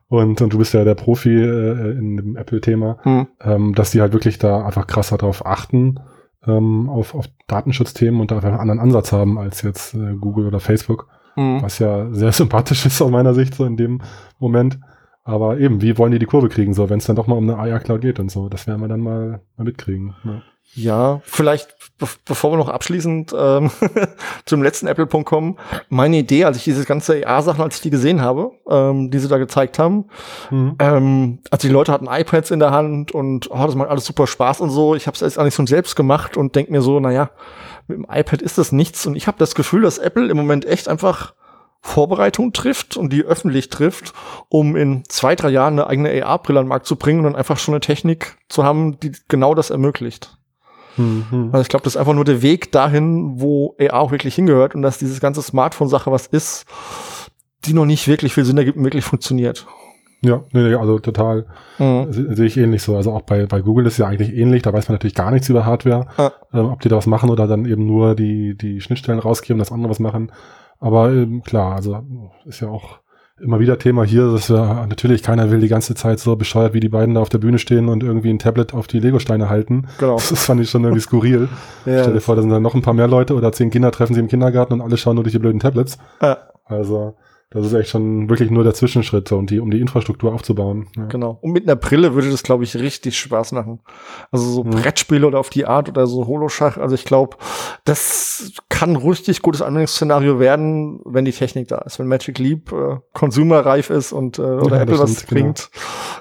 und, 0.07 0.41
und 0.41 0.53
du 0.53 0.57
bist 0.57 0.73
ja 0.73 0.83
der 0.83 0.95
Profi 0.95 1.33
äh, 1.33 1.97
in 1.97 2.17
dem 2.17 2.35
Apple-Thema, 2.35 2.97
hm. 3.03 3.27
ähm, 3.41 3.75
dass 3.75 3.91
die 3.91 4.01
halt 4.01 4.13
wirklich 4.13 4.37
da 4.37 4.65
einfach 4.65 4.87
krasser 4.87 5.17
drauf 5.17 5.45
achten, 5.45 5.99
ähm, 6.45 6.89
auf, 6.89 7.15
auf 7.15 7.27
Datenschutzthemen 7.47 8.19
und 8.19 8.31
da 8.31 8.35
einfach 8.35 8.49
einen 8.49 8.59
anderen 8.59 8.79
Ansatz 8.79 9.11
haben 9.11 9.37
als 9.37 9.61
jetzt 9.61 9.93
äh, 9.93 10.15
Google 10.19 10.47
oder 10.47 10.59
Facebook, 10.59 11.07
hm. 11.35 11.61
was 11.61 11.79
ja 11.79 12.11
sehr 12.11 12.31
sympathisch 12.33 12.85
ist 12.85 13.01
aus 13.01 13.11
meiner 13.11 13.33
Sicht 13.33 13.55
so 13.55 13.65
in 13.65 13.77
dem 13.77 14.01
Moment. 14.39 14.79
Aber 15.25 15.57
eben, 15.57 15.81
wie 15.81 15.97
wollen 15.97 16.11
die 16.11 16.19
die 16.19 16.25
Kurve 16.25 16.49
kriegen, 16.49 16.73
so, 16.73 16.89
wenn 16.89 16.97
es 16.99 17.05
dann 17.05 17.15
doch 17.15 17.27
mal 17.27 17.37
um 17.37 17.49
eine 17.49 17.57
AR-Cloud 17.57 18.01
geht 18.01 18.19
und 18.19 18.29
so, 18.29 18.49
das 18.49 18.67
werden 18.67 18.81
wir 18.81 18.89
dann 18.89 18.99
mal, 18.99 19.41
mal 19.55 19.63
mitkriegen. 19.63 20.15
Ja. 20.25 20.41
Ja, 20.75 21.21
vielleicht, 21.23 21.75
be 21.99 22.07
bevor 22.25 22.51
wir 22.51 22.57
noch 22.57 22.69
abschließend 22.69 23.33
ähm, 23.37 23.69
zum 24.45 24.63
letzten 24.63 24.87
Apple.com 24.87 25.23
kommen, 25.23 25.57
meine 25.89 26.17
Idee, 26.17 26.45
als 26.45 26.57
ich 26.57 26.63
diese 26.63 26.85
ganze 26.85 27.27
AR-Sachen, 27.27 27.61
als 27.61 27.75
ich 27.75 27.81
die 27.81 27.91
gesehen 27.91 28.21
habe, 28.21 28.51
ähm, 28.67 29.11
die 29.11 29.19
sie 29.19 29.27
da 29.27 29.37
gezeigt 29.37 29.77
haben, 29.77 30.05
mhm. 30.49 30.75
ähm, 30.79 31.39
also 31.51 31.67
die 31.67 31.73
Leute 31.73 31.91
hatten 31.91 32.07
iPads 32.09 32.49
in 32.49 32.59
der 32.59 32.71
Hand 32.71 33.11
und 33.11 33.51
oh, 33.51 33.63
das 33.65 33.75
macht 33.75 33.89
alles 33.89 34.05
super 34.05 34.25
Spaß 34.25 34.61
und 34.61 34.71
so. 34.71 34.95
Ich 34.95 35.05
habe 35.05 35.13
es 35.13 35.21
jetzt 35.21 35.37
eigentlich 35.37 35.53
schon 35.53 35.67
selbst 35.67 35.95
gemacht 35.95 36.37
und 36.37 36.55
denk 36.55 36.71
mir 36.71 36.81
so, 36.81 36.99
naja, 36.99 37.29
mit 37.87 37.97
dem 37.97 38.07
iPad 38.09 38.41
ist 38.41 38.57
das 38.57 38.71
nichts. 38.71 39.05
Und 39.05 39.15
ich 39.15 39.27
habe 39.27 39.37
das 39.37 39.53
Gefühl, 39.53 39.81
dass 39.81 39.99
Apple 39.99 40.27
im 40.27 40.37
Moment 40.37 40.65
echt 40.65 40.87
einfach 40.87 41.35
Vorbereitung 41.81 42.53
trifft 42.53 42.95
und 42.95 43.11
die 43.11 43.23
öffentlich 43.23 43.69
trifft, 43.69 44.13
um 44.47 44.75
in 44.75 45.03
zwei, 45.09 45.35
drei 45.35 45.49
Jahren 45.49 45.73
eine 45.73 45.87
eigene 45.87 46.25
AR-Brille 46.25 46.59
an 46.59 46.65
den 46.65 46.69
Markt 46.69 46.87
zu 46.87 46.95
bringen 46.95 47.25
und 47.25 47.35
einfach 47.35 47.59
schon 47.59 47.73
eine 47.73 47.81
Technik 47.81 48.37
zu 48.47 48.63
haben, 48.63 48.99
die 49.01 49.11
genau 49.27 49.53
das 49.53 49.69
ermöglicht. 49.69 50.37
Mhm. 50.97 51.49
Also 51.51 51.61
ich 51.61 51.69
glaube, 51.69 51.83
das 51.83 51.95
ist 51.95 51.99
einfach 51.99 52.13
nur 52.13 52.25
der 52.25 52.41
Weg 52.41 52.71
dahin, 52.71 53.39
wo 53.39 53.75
AR 53.79 53.99
auch 53.99 54.11
wirklich 54.11 54.35
hingehört 54.35 54.75
und 54.75 54.81
dass 54.81 54.97
dieses 54.97 55.19
ganze 55.19 55.41
Smartphone-Sache 55.41 56.11
was 56.11 56.27
ist, 56.27 56.65
die 57.65 57.73
noch 57.73 57.85
nicht 57.85 58.07
wirklich 58.07 58.33
viel 58.33 58.45
Sinn 58.45 58.57
ergibt 58.57 58.77
und 58.77 58.83
wirklich 58.83 59.05
funktioniert. 59.05 59.65
Ja, 60.21 60.41
nee, 60.53 60.73
also 60.75 60.99
total 60.99 61.45
mhm. 61.79 62.07
sehe 62.09 62.45
ich 62.45 62.57
ähnlich 62.57 62.81
so. 62.81 62.95
Also 62.95 63.11
auch 63.11 63.23
bei, 63.23 63.45
bei 63.45 63.59
Google 63.59 63.85
ist 63.85 63.97
ja 63.97 64.07
eigentlich 64.07 64.33
ähnlich, 64.33 64.61
da 64.61 64.71
weiß 64.71 64.87
man 64.87 64.95
natürlich 64.95 65.15
gar 65.15 65.31
nichts 65.31 65.49
über 65.49 65.65
Hardware, 65.65 66.07
ah. 66.15 66.31
ähm, 66.53 66.67
ob 66.67 66.79
die 66.79 66.87
da 66.87 66.95
was 66.95 67.07
machen 67.07 67.29
oder 67.29 67.45
dann 67.45 67.65
eben 67.65 67.85
nur 67.85 68.15
die, 68.15 68.55
die 68.55 68.79
Schnittstellen 68.79 69.19
rausgeben, 69.19 69.59
das 69.59 69.73
andere 69.73 69.89
was 69.89 69.99
machen. 69.99 70.31
Aber 70.79 71.11
ähm, 71.11 71.43
klar, 71.43 71.75
also 71.75 72.03
ist 72.45 72.61
ja 72.61 72.69
auch 72.69 72.99
immer 73.43 73.59
wieder 73.59 73.77
Thema 73.77 74.03
hier, 74.03 74.31
dass 74.31 74.47
ja 74.47 74.85
natürlich 74.87 75.21
keiner 75.21 75.51
will 75.51 75.59
die 75.59 75.67
ganze 75.67 75.95
Zeit 75.95 76.19
so 76.19 76.35
bescheuert, 76.35 76.73
wie 76.73 76.79
die 76.79 76.89
beiden 76.89 77.15
da 77.15 77.21
auf 77.21 77.29
der 77.29 77.37
Bühne 77.37 77.59
stehen 77.59 77.89
und 77.89 78.03
irgendwie 78.03 78.29
ein 78.29 78.39
Tablet 78.39 78.73
auf 78.73 78.87
die 78.87 78.99
Lego-Steine 78.99 79.49
halten. 79.49 79.87
Genau. 79.99 80.15
Das 80.15 80.45
fand 80.45 80.61
ich 80.61 80.69
schon 80.69 80.83
irgendwie 80.83 81.01
skurril. 81.01 81.49
ja, 81.85 82.01
Stell 82.01 82.13
dir 82.13 82.21
vor, 82.21 82.35
da 82.35 82.41
sind 82.41 82.51
dann 82.51 82.63
noch 82.63 82.73
ein 82.73 82.81
paar 82.81 82.93
mehr 82.93 83.07
Leute 83.07 83.35
oder 83.35 83.51
zehn 83.51 83.69
Kinder 83.69 83.91
treffen 83.91 84.13
sie 84.13 84.19
im 84.19 84.27
Kindergarten 84.27 84.73
und 84.73 84.81
alle 84.81 84.97
schauen 84.97 85.15
nur 85.15 85.23
durch 85.23 85.33
die 85.33 85.39
blöden 85.39 85.59
Tablets. 85.59 85.97
Ja. 86.21 86.37
Also, 86.65 87.15
das 87.53 87.67
ist 87.67 87.73
echt 87.73 87.89
schon 87.89 88.29
wirklich 88.29 88.49
nur 88.49 88.63
der 88.63 88.73
Zwischenschritt, 88.73 89.31
um 89.31 89.45
die, 89.45 89.59
um 89.59 89.69
die 89.69 89.79
Infrastruktur 89.79 90.33
aufzubauen. 90.33 90.87
Ja. 90.95 91.05
Genau. 91.05 91.37
Und 91.41 91.51
mit 91.51 91.63
einer 91.63 91.75
Brille 91.75 92.15
würde 92.15 92.31
das, 92.31 92.41
glaube 92.41 92.63
ich, 92.63 92.75
richtig 92.75 93.19
Spaß 93.19 93.51
machen. 93.51 93.79
Also 94.31 94.45
so 94.45 94.63
mhm. 94.63 94.71
Brettspiele 94.71 95.27
oder 95.27 95.39
auf 95.39 95.49
die 95.49 95.65
Art 95.65 95.87
oder 95.87 96.07
so 96.07 96.25
Holoschach. 96.25 96.77
Also 96.77 96.95
ich 96.95 97.05
glaube, 97.05 97.37
das 97.85 98.53
kann 98.69 98.95
richtig 98.95 99.41
gutes 99.41 99.61
Anwendungsszenario 99.61 100.39
werden, 100.39 100.99
wenn 101.05 101.25
die 101.25 101.31
Technik 101.31 101.67
da 101.67 101.77
ist. 101.79 101.99
Wenn 101.99 102.07
Magic 102.07 102.39
Leap 102.39 102.71
äh, 102.71 102.97
consumerreif 103.13 103.89
ist 103.91 104.13
und 104.13 104.39
äh, 104.39 104.41
oder 104.41 104.77
ja, 104.77 104.81
Apple 104.81 104.99
was 104.99 105.23
bringt, 105.23 105.69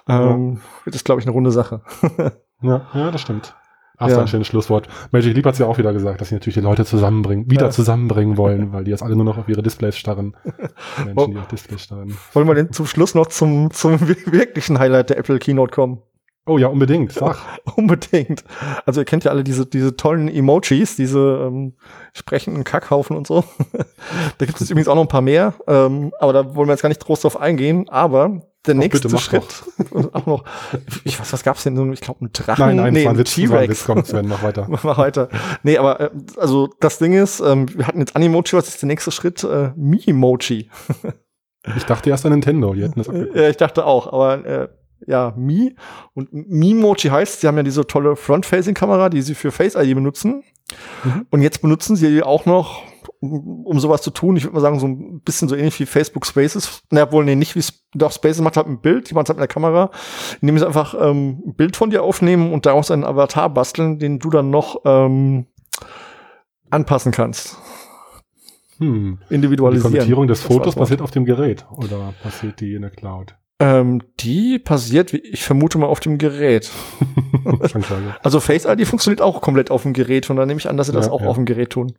genau. 0.07 0.31
ähm, 0.31 0.61
wird 0.85 0.95
das, 0.95 1.05
glaube 1.05 1.21
ich, 1.21 1.27
eine 1.27 1.33
runde 1.33 1.51
Sache. 1.51 1.83
ja, 2.61 2.87
ja, 2.93 3.11
das 3.11 3.21
stimmt. 3.23 3.55
Ach, 4.03 4.09
ja. 4.09 4.21
ein 4.21 4.29
schönes 4.29 4.47
Schlusswort. 4.47 4.89
Magic 5.11 5.35
Leap 5.35 5.47
hat 5.47 5.59
ja 5.59 5.67
auch 5.67 5.79
wieder 5.79 5.93
gesagt, 5.93 6.21
dass 6.21 6.29
sie 6.29 6.35
natürlich 6.35 6.55
die 6.55 6.61
Leute 6.61 6.85
zusammenbringen, 6.85 7.51
wieder 7.51 7.67
ja. 7.67 7.71
zusammenbringen 7.71 8.37
wollen, 8.37 8.73
weil 8.73 8.85
die 8.85 8.91
jetzt 8.91 9.03
alle 9.03 9.17
nur 9.17 9.25
noch 9.25 9.39
auf 9.39 9.49
ihre 9.49 9.63
Displays 9.63 9.97
starren. 9.97 10.37
Menschen, 11.05 11.33
die 11.33 11.39
auf 11.39 11.49
Displays 11.49 11.83
starren. 11.83 12.17
Wollen 12.33 12.49
wir 12.49 12.55
denn 12.55 12.73
zum 12.73 12.87
Schluss 12.87 13.15
noch 13.15 13.27
zum, 13.29 13.71
zum 13.71 14.01
wirklichen 14.01 14.79
Highlight 14.79 15.11
der 15.11 15.19
Apple 15.19 15.39
Keynote 15.39 15.73
kommen? 15.73 16.03
Oh 16.45 16.59
ja, 16.59 16.67
unbedingt. 16.67 17.13
Sag. 17.13 17.39
unbedingt. 17.77 18.43
Also 18.85 19.01
ihr 19.01 19.05
kennt 19.05 19.23
ja 19.23 19.31
alle 19.31 19.45
diese, 19.45 19.65
diese 19.65 19.97
tollen 19.97 20.29
Emojis, 20.29 20.97
diese 20.97 21.47
ähm, 21.47 21.75
sprechenden 22.15 22.65
Kackhaufen 22.65 23.17
und 23.17 23.29
so. 23.29 23.45
da 24.39 24.47
gibt 24.47 24.61
es 24.61 24.69
übrigens 24.69 24.89
auch 24.89 24.97
noch 24.97 25.03
ein 25.03 25.09
paar 25.09 25.21
mehr, 25.21 25.55
ähm, 25.69 26.13
aber 26.19 26.33
da 26.33 26.55
wollen 26.57 26.69
wir 26.69 26.73
jetzt 26.73 26.83
gar 26.83 26.89
nicht 26.89 27.05
groß 27.05 27.21
drauf 27.21 27.41
eingehen. 27.41 27.89
Aber 27.89 28.52
der 28.67 28.75
nächste 28.75 29.09
bitte, 29.09 29.21
Schritt, 29.21 29.65
auch 30.13 30.27
noch, 30.27 30.45
ich 31.05 31.19
weiß, 31.19 31.33
was 31.33 31.43
gab's 31.43 31.65
denn? 31.65 31.93
Ich 31.93 32.01
glaube, 32.01 32.25
ein 32.25 32.31
Drachen. 32.33 32.65
Nein, 32.65 32.77
nein, 32.77 32.93
nee, 32.93 33.07
ein 33.07 33.25
T-Rex. 33.25 33.85
Kommt, 33.85 34.07
Sven, 34.07 34.29
mach 34.29 34.43
weiter. 34.43 34.67
mach 34.83 34.99
weiter. 34.99 35.29
Nee, 35.63 35.79
aber 35.79 36.01
äh, 36.01 36.11
also 36.37 36.69
das 36.81 36.99
Ding 36.99 37.13
ist, 37.13 37.41
ähm, 37.41 37.67
wir 37.77 37.87
hatten 37.87 37.99
jetzt 37.99 38.15
Animoji, 38.15 38.53
was 38.53 38.69
ist 38.69 38.81
der 38.81 38.87
nächste 38.87 39.11
Schritt? 39.11 39.43
Äh, 39.43 39.73
Mi-Emoji. 39.75 40.71
ich 41.77 41.85
dachte 41.85 42.11
erst 42.11 42.25
an 42.25 42.33
Nintendo, 42.33 42.73
die 42.75 42.83
hätten 42.83 43.03
das 43.03 43.09
Ja, 43.09 43.49
ich 43.49 43.57
dachte 43.57 43.85
auch, 43.85 44.13
aber 44.13 44.45
äh, 44.47 44.69
ja, 45.07 45.35
Mi. 45.37 45.75
Und 46.15 46.33
Mimoji 46.33 47.11
heißt, 47.11 47.41
sie 47.41 47.47
haben 47.47 47.57
ja 47.57 47.63
diese 47.63 47.87
tolle 47.87 48.17
Front-Facing-Kamera, 48.17 49.09
die 49.09 49.23
sie 49.23 49.35
für 49.35 49.51
Face 49.51 49.75
ID 49.75 49.95
benutzen. 49.95 50.45
Mhm. 51.05 51.27
Und 51.31 51.43
jetzt 51.43 51.63
benutzen 51.63 51.97
sie 51.97 52.23
auch 52.23 52.47
noch, 52.47 52.83
um 53.21 53.79
sowas 53.79 54.03
zu 54.03 54.11
tun, 54.11 54.37
ich 54.37 54.45
würde 54.45 54.55
mal 54.55 54.61
sagen, 54.61 54.81
so 54.81 54.87
ein 54.87 55.21
bisschen 55.21 55.49
so 55.49 55.55
ähnlich 55.55 55.79
wie 55.79 55.87
Facebook 55.87 56.27
Spaces. 56.27 56.83
Na, 56.91 57.11
wohl, 57.13 57.25
nee, 57.25 57.37
nicht 57.37 57.55
wie 57.55 57.65
doch 57.95 58.13
Spaces 58.13 58.41
macht 58.41 58.57
halt 58.57 58.67
ein 58.67 58.81
Bild, 58.81 59.11
die 59.11 59.15
macht 59.15 59.29
halt 59.29 59.39
mit 59.39 59.43
der 59.43 59.53
Kamera, 59.53 59.91
indem 60.41 60.59
sie 60.59 60.67
einfach 60.67 60.95
ähm, 60.95 61.43
ein 61.47 61.55
Bild 61.55 61.77
von 61.77 61.91
dir 61.91 62.03
aufnehmen 62.03 62.53
und 62.53 62.67
daraus 62.67 62.91
einen 62.91 63.05
Avatar 63.05 63.51
basteln, 63.51 63.99
den 63.99 64.19
du 64.19 64.31
dann 64.31 64.51
noch 64.51 64.81
ähm, 64.85 65.47
anpassen 66.71 67.13
kannst. 67.13 67.59
Hm. 68.79 69.19
Individualisieren. 69.31 69.93
Die 69.93 69.99
Konvertierung 69.99 70.27
des 70.27 70.43
Fotos 70.43 70.75
passiert 70.75 71.03
auf 71.03 71.13
dem 71.13 71.25
Gerät 71.25 71.67
oder 71.71 72.13
passiert 72.23 72.61
die 72.61 72.75
in 72.75 72.83
der 72.83 72.91
Cloud? 72.91 73.37
Ähm, 73.63 74.03
die 74.19 74.59
passiert, 74.59 75.15
ich 75.15 75.45
vermute 75.45 75.79
mal, 75.79 75.87
auf 75.87 76.01
dem 76.01 76.19
Gerät. 76.19 76.71
also 78.23 78.41
Face 78.41 78.65
ID 78.65 78.89
funktioniert 78.89 79.21
auch 79.21 79.41
komplett 79.41 79.71
auf 79.71 79.83
dem 79.83 79.93
Gerät 79.93 80.29
und 80.31 80.37
dann 80.37 80.49
nehme 80.49 80.59
ich 80.59 80.69
an, 80.69 80.77
dass 80.77 80.89
sie 80.89 80.93
das 80.93 81.07
ja, 81.07 81.13
auch 81.13 81.21
ja. 81.21 81.29
auf 81.29 81.37
dem 81.37 81.45
Gerät 81.45 81.71
tun. 81.71 81.95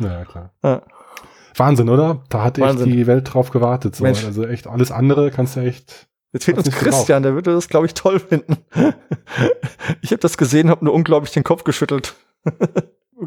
Ja, 0.00 0.24
klar. 0.24 0.52
Ja. 0.64 0.82
Wahnsinn, 1.54 1.88
oder? 1.88 2.24
Da 2.30 2.42
hat 2.42 2.58
echt 2.58 2.84
die 2.84 3.06
Welt 3.06 3.32
drauf 3.32 3.50
gewartet. 3.50 3.94
So. 3.94 4.04
Also 4.04 4.44
echt 4.44 4.66
alles 4.66 4.90
andere 4.90 5.30
kannst 5.30 5.54
du 5.54 5.60
echt 5.60 6.08
Jetzt 6.32 6.44
fehlt 6.44 6.58
uns 6.58 6.70
Christian, 6.70 7.22
der 7.22 7.34
würde 7.34 7.54
das, 7.54 7.68
glaube 7.68 7.86
ich, 7.86 7.94
toll 7.94 8.18
finden. 8.18 8.58
ich 10.02 10.10
habe 10.10 10.20
das 10.20 10.36
gesehen, 10.36 10.68
habe 10.68 10.84
nur 10.84 10.94
unglaublich 10.94 11.32
den 11.32 11.44
Kopf 11.44 11.64
geschüttelt. 11.64 12.16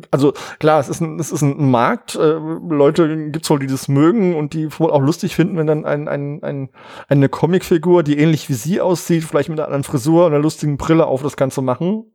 also 0.10 0.34
klar, 0.60 0.80
es 0.80 0.90
ist 0.90 1.02
ein, 1.02 1.20
es 1.20 1.32
ist 1.32 1.42
ein 1.42 1.70
Markt. 1.70 2.16
Äh, 2.16 2.38
Leute 2.70 3.30
gibt's 3.32 3.50
wohl, 3.50 3.60
die 3.60 3.68
das 3.68 3.88
mögen 3.88 4.36
und 4.36 4.54
die 4.54 4.68
wohl 4.80 4.92
auch 4.92 5.02
lustig 5.02 5.36
finden, 5.36 5.58
wenn 5.58 5.68
dann 5.68 5.86
ein, 5.86 6.08
ein, 6.08 6.44
ein, 6.44 6.70
eine 7.08 7.30
Comicfigur, 7.30 8.04
die 8.04 8.18
ähnlich 8.18 8.50
wie 8.50 8.54
sie 8.54 8.82
aussieht, 8.82 9.24
vielleicht 9.24 9.50
mit 9.50 9.60
einer 9.60 9.68
anderen 9.68 9.84
Frisur 9.84 10.26
und 10.26 10.34
einer 10.34 10.42
lustigen 10.42 10.78
Brille 10.78 11.06
auf 11.06 11.24
das 11.24 11.38
Ganze 11.38 11.62
machen. 11.62 12.06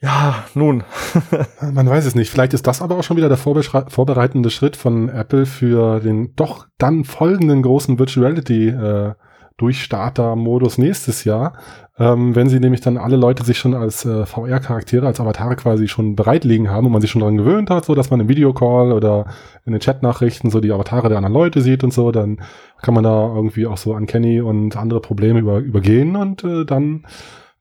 Ja, 0.00 0.44
nun. 0.54 0.84
Man 1.72 1.88
weiß 1.88 2.04
es 2.04 2.14
nicht. 2.14 2.30
Vielleicht 2.30 2.54
ist 2.54 2.66
das 2.68 2.82
aber 2.82 2.96
auch 2.96 3.02
schon 3.02 3.16
wieder 3.16 3.28
der 3.28 3.36
vorbereitende 3.36 4.50
Schritt 4.50 4.76
von 4.76 5.08
Apple 5.08 5.44
für 5.44 5.98
den 6.00 6.34
doch 6.36 6.66
dann 6.78 7.04
folgenden 7.04 7.62
großen 7.62 7.98
Virtuality 7.98 8.68
äh, 8.68 9.14
Durchstarter-Modus 9.58 10.78
nächstes 10.78 11.24
Jahr, 11.24 11.54
ähm, 11.98 12.36
wenn 12.36 12.48
sie 12.48 12.60
nämlich 12.60 12.80
dann 12.80 12.96
alle 12.96 13.16
Leute 13.16 13.44
sich 13.44 13.58
schon 13.58 13.74
als 13.74 14.04
äh, 14.04 14.24
VR-Charaktere, 14.24 15.06
als 15.06 15.20
Avatare 15.20 15.56
quasi 15.56 15.88
schon 15.88 16.14
bereitlegen 16.14 16.70
haben 16.70 16.86
und 16.86 16.92
man 16.92 17.00
sich 17.00 17.10
schon 17.10 17.20
daran 17.20 17.36
gewöhnt 17.36 17.68
hat, 17.68 17.84
so 17.84 17.96
dass 17.96 18.10
man 18.10 18.20
im 18.20 18.28
Videocall 18.28 18.92
oder 18.92 19.26
in 19.66 19.72
den 19.72 19.80
Chat-Nachrichten 19.80 20.50
so 20.50 20.60
die 20.60 20.70
Avatare 20.70 21.08
der 21.08 21.18
anderen 21.18 21.34
Leute 21.34 21.60
sieht 21.60 21.82
und 21.82 21.92
so, 21.92 22.12
dann 22.12 22.40
kann 22.80 22.94
man 22.94 23.02
da 23.02 23.34
irgendwie 23.34 23.66
auch 23.66 23.78
so 23.78 23.94
Uncanny 23.94 24.40
und 24.40 24.76
andere 24.76 25.00
Probleme 25.00 25.40
über, 25.40 25.58
übergehen 25.58 26.14
und 26.14 26.44
äh, 26.44 26.64
dann, 26.64 27.04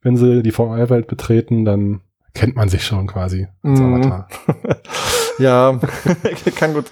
wenn 0.01 0.17
sie 0.17 0.43
die 0.43 0.51
VR-Welt 0.51 1.07
betreten, 1.07 1.65
dann 1.65 2.01
kennt 2.35 2.55
man 2.55 2.69
sich 2.69 2.83
schon 2.83 3.07
quasi 3.07 3.47
als 3.63 3.79
mhm. 3.79 3.95
Avatar. 3.95 4.27
ja, 5.39 5.79
kann 6.55 6.75
gut, 6.75 6.85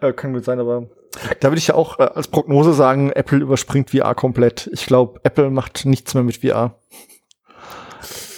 äh, 0.00 0.12
kann 0.12 0.32
gut 0.32 0.44
sein, 0.44 0.60
aber 0.60 0.86
da 1.40 1.48
würde 1.48 1.58
ich 1.58 1.68
ja 1.68 1.74
auch 1.74 1.98
äh, 1.98 2.02
als 2.02 2.28
Prognose 2.28 2.72
sagen, 2.72 3.10
Apple 3.10 3.38
überspringt 3.38 3.90
VR 3.90 4.14
komplett. 4.14 4.70
Ich 4.72 4.86
glaube, 4.86 5.20
Apple 5.24 5.50
macht 5.50 5.84
nichts 5.84 6.14
mehr 6.14 6.22
mit 6.22 6.38
VR. 6.38 6.78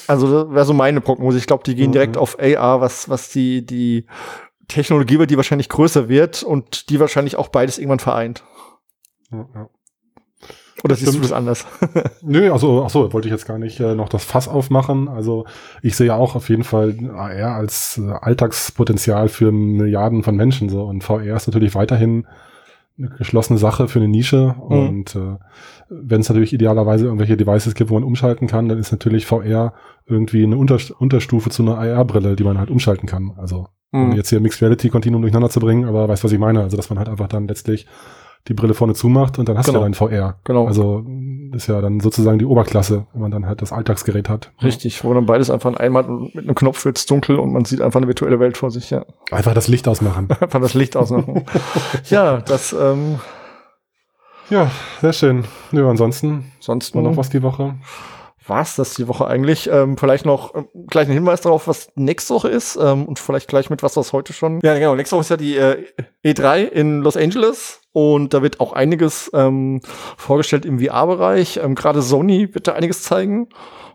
Also 0.06 0.44
das 0.44 0.54
wäre 0.54 0.64
so 0.64 0.74
meine 0.74 1.00
Prognose. 1.00 1.38
Ich 1.38 1.46
glaube, 1.46 1.64
die 1.64 1.74
gehen 1.74 1.88
mhm. 1.88 1.92
direkt 1.92 2.16
auf 2.16 2.38
AR, 2.38 2.80
was, 2.80 3.08
was 3.08 3.30
die, 3.30 3.64
die 3.64 4.06
Technologie 4.68 5.18
wird, 5.18 5.30
die 5.30 5.36
wahrscheinlich 5.36 5.68
größer 5.68 6.08
wird 6.08 6.42
und 6.42 6.90
die 6.90 7.00
wahrscheinlich 7.00 7.36
auch 7.36 7.48
beides 7.48 7.78
irgendwann 7.78 8.00
vereint. 8.00 8.44
Ja, 9.30 9.46
ja. 9.54 9.68
Oder 10.82 10.96
siehst 10.96 11.14
du 11.14 11.20
das 11.20 11.32
anders? 11.32 11.64
Nö, 12.22 12.52
also, 12.52 12.84
ach 12.84 12.90
so, 12.90 13.10
wollte 13.14 13.28
ich 13.28 13.32
jetzt 13.32 13.46
gar 13.46 13.58
nicht 13.58 13.80
äh, 13.80 13.94
noch 13.94 14.10
das 14.10 14.22
Fass 14.22 14.48
aufmachen. 14.48 15.08
Also, 15.08 15.46
ich 15.80 15.96
sehe 15.96 16.14
auch 16.14 16.34
auf 16.34 16.50
jeden 16.50 16.64
Fall 16.64 16.94
AR 17.14 17.54
als 17.54 17.96
äh, 17.96 18.10
Alltagspotenzial 18.10 19.30
für 19.30 19.50
Milliarden 19.50 20.22
von 20.22 20.36
Menschen 20.36 20.68
so. 20.68 20.84
Und 20.84 21.02
VR 21.02 21.36
ist 21.36 21.46
natürlich 21.46 21.74
weiterhin 21.74 22.26
eine 22.98 23.08
geschlossene 23.10 23.58
Sache 23.58 23.88
für 23.88 23.98
eine 23.98 24.08
Nische. 24.08 24.54
Mhm. 24.56 24.62
Und 24.62 25.16
äh, 25.16 25.36
wenn 25.88 26.20
es 26.20 26.28
natürlich 26.28 26.52
idealerweise 26.52 27.06
irgendwelche 27.06 27.36
Devices 27.36 27.74
gibt, 27.74 27.90
wo 27.90 27.94
man 27.94 28.04
umschalten 28.04 28.46
kann, 28.46 28.68
dann 28.68 28.78
ist 28.78 28.92
natürlich 28.92 29.26
VR 29.26 29.74
irgendwie 30.06 30.44
eine 30.44 30.56
Unter 30.56 30.78
Unterstufe 30.98 31.50
zu 31.50 31.62
einer 31.62 31.78
AR-Brille, 31.78 32.36
die 32.36 32.44
man 32.44 32.58
halt 32.58 32.70
umschalten 32.70 33.08
kann. 33.08 33.32
Also 33.36 33.68
mhm. 33.92 34.02
um 34.02 34.12
jetzt 34.12 34.30
hier 34.30 34.40
Mixed 34.40 34.62
Reality 34.62 34.90
Continuum 34.90 35.22
durcheinander 35.22 35.50
zu 35.50 35.60
bringen, 35.60 35.84
aber 35.84 36.08
weißt 36.08 36.24
was 36.24 36.32
ich 36.32 36.38
meine? 36.38 36.62
Also 36.62 36.76
dass 36.76 36.90
man 36.90 36.98
halt 36.98 37.08
einfach 37.08 37.28
dann 37.28 37.48
letztlich 37.48 37.86
die 38.48 38.54
Brille 38.54 38.74
vorne 38.74 38.94
zumacht 38.94 39.38
und 39.38 39.48
dann 39.48 39.56
hast 39.56 39.66
genau. 39.66 39.78
du 39.80 39.84
dein 39.84 39.94
VR. 39.94 40.38
Genau. 40.44 40.66
Also 40.66 41.04
ist 41.52 41.66
ja 41.66 41.80
dann 41.80 42.00
sozusagen 42.00 42.38
die 42.38 42.44
Oberklasse, 42.44 43.06
wenn 43.12 43.22
man 43.22 43.30
dann 43.30 43.46
halt 43.46 43.62
das 43.62 43.72
Alltagsgerät 43.72 44.28
hat. 44.28 44.52
Richtig, 44.62 45.02
wo 45.04 45.14
dann 45.14 45.26
beides 45.26 45.50
einfach 45.50 45.74
einmal 45.76 46.04
mit 46.04 46.44
einem 46.44 46.54
Knopf 46.54 46.84
wird's 46.84 47.06
dunkel 47.06 47.38
und 47.38 47.52
man 47.52 47.64
sieht 47.64 47.80
einfach 47.80 47.98
eine 47.98 48.08
virtuelle 48.08 48.40
Welt 48.40 48.56
vor 48.56 48.70
sich, 48.70 48.90
ja. 48.90 49.04
Einfach 49.30 49.54
das 49.54 49.68
Licht 49.68 49.88
ausmachen. 49.88 50.28
einfach 50.40 50.60
das 50.60 50.74
Licht 50.74 50.96
ausmachen. 50.96 51.44
ja, 52.10 52.38
das 52.38 52.72
ähm 52.72 53.20
Ja, 54.50 54.70
sehr 55.00 55.12
schön. 55.12 55.44
Ja, 55.72 55.88
ansonsten 55.88 56.52
sonst 56.60 56.94
noch 56.94 57.16
was 57.16 57.30
die 57.30 57.42
Woche 57.42 57.76
war's 58.46 58.76
das 58.76 58.94
die 58.94 59.08
Woche 59.08 59.26
eigentlich. 59.26 59.70
Ähm, 59.70 59.96
vielleicht 59.96 60.26
noch 60.26 60.54
ähm, 60.54 60.68
gleich 60.86 61.08
ein 61.08 61.14
Hinweis 61.14 61.40
darauf, 61.40 61.66
was 61.66 61.90
nächste 61.94 62.34
Woche 62.34 62.48
ist 62.48 62.76
ähm, 62.76 63.06
und 63.06 63.18
vielleicht 63.18 63.48
gleich 63.48 63.70
mit 63.70 63.82
was, 63.82 63.96
was 63.96 64.12
heute 64.12 64.32
schon. 64.32 64.60
Ja, 64.62 64.74
genau. 64.74 64.94
Nächste 64.94 65.16
Woche 65.16 65.22
ist 65.22 65.30
ja 65.30 65.36
die 65.36 65.56
äh, 65.56 65.86
E3 66.24 66.64
in 66.64 67.00
Los 67.00 67.16
Angeles 67.16 67.80
und 67.94 68.34
da 68.34 68.42
wird 68.42 68.58
auch 68.58 68.72
einiges 68.72 69.30
ähm, 69.34 69.80
vorgestellt 70.16 70.66
im 70.66 70.80
VR-Bereich. 70.80 71.60
Ähm, 71.62 71.76
Gerade 71.76 72.02
Sony 72.02 72.52
wird 72.52 72.66
da 72.66 72.72
einiges 72.74 73.04
zeigen 73.04 73.48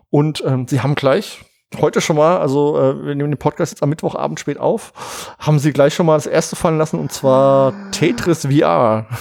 und 0.08 0.42
ähm, 0.46 0.66
sie 0.66 0.80
haben 0.80 0.94
gleich 0.94 1.42
heute 1.78 2.00
schon 2.00 2.16
mal, 2.16 2.38
also 2.38 2.78
äh, 2.78 3.06
wir 3.06 3.14
nehmen 3.14 3.30
den 3.30 3.38
Podcast 3.38 3.72
jetzt 3.72 3.82
am 3.82 3.90
Mittwochabend 3.90 4.40
spät 4.40 4.58
auf, 4.58 4.92
haben 5.38 5.58
sie 5.58 5.72
gleich 5.72 5.94
schon 5.94 6.06
mal 6.06 6.16
das 6.16 6.26
erste 6.26 6.56
fallen 6.56 6.78
lassen 6.78 6.98
und 6.98 7.12
zwar 7.12 7.72
Tetris 7.92 8.46
VR. 8.46 9.06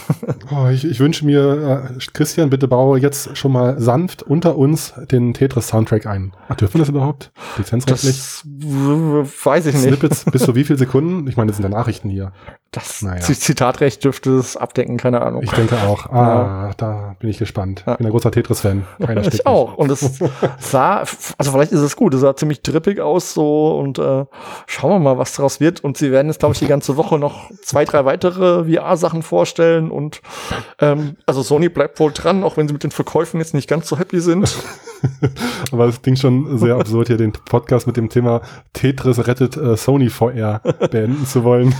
Oh, 0.51 0.67
ich, 0.67 0.83
ich 0.83 0.99
wünsche 0.99 1.25
mir, 1.25 1.91
äh, 1.95 1.99
Christian, 2.13 2.49
bitte 2.49 2.67
baue 2.67 2.97
jetzt 2.97 3.37
schon 3.37 3.51
mal 3.51 3.79
sanft 3.79 4.23
unter 4.23 4.57
uns 4.57 4.93
den 5.11 5.35
Tetris-Soundtrack 5.35 6.07
ein. 6.07 6.33
Ach, 6.47 6.55
dürfen 6.55 6.75
wir 6.75 6.79
das 6.79 6.89
überhaupt? 6.89 7.31
Lizenzrechtlich? 7.57 8.15
Das 8.15 8.43
weiß 8.45 9.67
ich 9.67 9.75
nicht. 9.75 9.83
Snippets 9.83 10.25
bis 10.25 10.41
zu 10.41 10.55
wie 10.55 10.63
viel 10.63 10.77
Sekunden? 10.79 11.27
Ich 11.27 11.37
meine, 11.37 11.49
das 11.51 11.57
sind 11.57 11.63
ja 11.63 11.69
Nachrichten 11.69 12.09
hier. 12.09 12.31
Das 12.71 13.01
naja. 13.01 13.21
Zitatrecht 13.21 14.03
dürfte 14.03 14.37
es 14.37 14.55
abdecken, 14.55 14.97
keine 14.97 15.21
Ahnung. 15.21 15.43
Ich 15.43 15.51
denke 15.51 15.75
auch. 15.81 16.07
Ah, 16.19 16.67
ja. 16.67 16.71
da 16.77 17.15
bin 17.19 17.29
ich 17.29 17.37
gespannt. 17.37 17.83
Ich 17.85 17.97
bin 17.97 18.07
ein 18.07 18.11
großer 18.11 18.31
Tetris-Fan. 18.31 18.85
Keiner 18.99 19.25
Ich 19.27 19.45
auch. 19.45 19.75
Und 19.75 19.91
es 19.91 20.19
sah, 20.59 20.97
also 21.37 21.51
vielleicht 21.51 21.71
ist 21.71 21.81
es 21.81 21.95
gut, 21.95 22.13
es 22.13 22.21
sah 22.21 22.35
ziemlich 22.39 22.61
drippig 22.61 22.99
aus 22.99 23.33
so 23.33 23.77
und 23.77 23.99
äh, 23.99 24.25
schauen 24.65 24.91
wir 24.91 24.99
mal, 24.99 25.17
was 25.17 25.33
daraus 25.33 25.59
wird. 25.59 25.83
Und 25.83 25.97
sie 25.97 26.11
werden 26.11 26.27
jetzt, 26.27 26.39
glaube 26.39 26.53
ich, 26.53 26.59
die 26.59 26.67
ganze 26.67 26.97
Woche 26.97 27.19
noch 27.19 27.51
zwei, 27.61 27.85
drei 27.85 28.05
weitere 28.05 28.65
VR-Sachen 28.73 29.21
vorstellen 29.21 29.91
und 29.91 30.21
ähm, 30.79 31.17
also 31.25 31.43
Sony 31.43 31.69
bleibt 31.69 31.99
wohl 31.99 32.11
dran, 32.11 32.43
auch 32.43 32.57
wenn 32.57 32.67
sie 32.67 32.73
mit 32.73 32.83
den 32.83 32.91
Verkäufen 32.91 33.39
jetzt 33.39 33.53
nicht 33.53 33.69
ganz 33.69 33.87
so 33.87 33.97
happy 33.97 34.19
sind. 34.19 34.55
Aber 35.71 35.85
es 35.85 36.01
klingt 36.01 36.19
schon 36.19 36.57
sehr 36.57 36.75
absurd, 36.75 37.07
hier 37.07 37.17
den 37.17 37.31
Podcast 37.31 37.87
mit 37.87 37.97
dem 37.97 38.09
Thema 38.09 38.41
Tetris 38.73 39.27
rettet 39.27 39.57
äh, 39.57 39.77
Sony 39.77 40.09
VR 40.09 40.61
beenden 40.91 41.25
zu 41.25 41.43
wollen. 41.43 41.73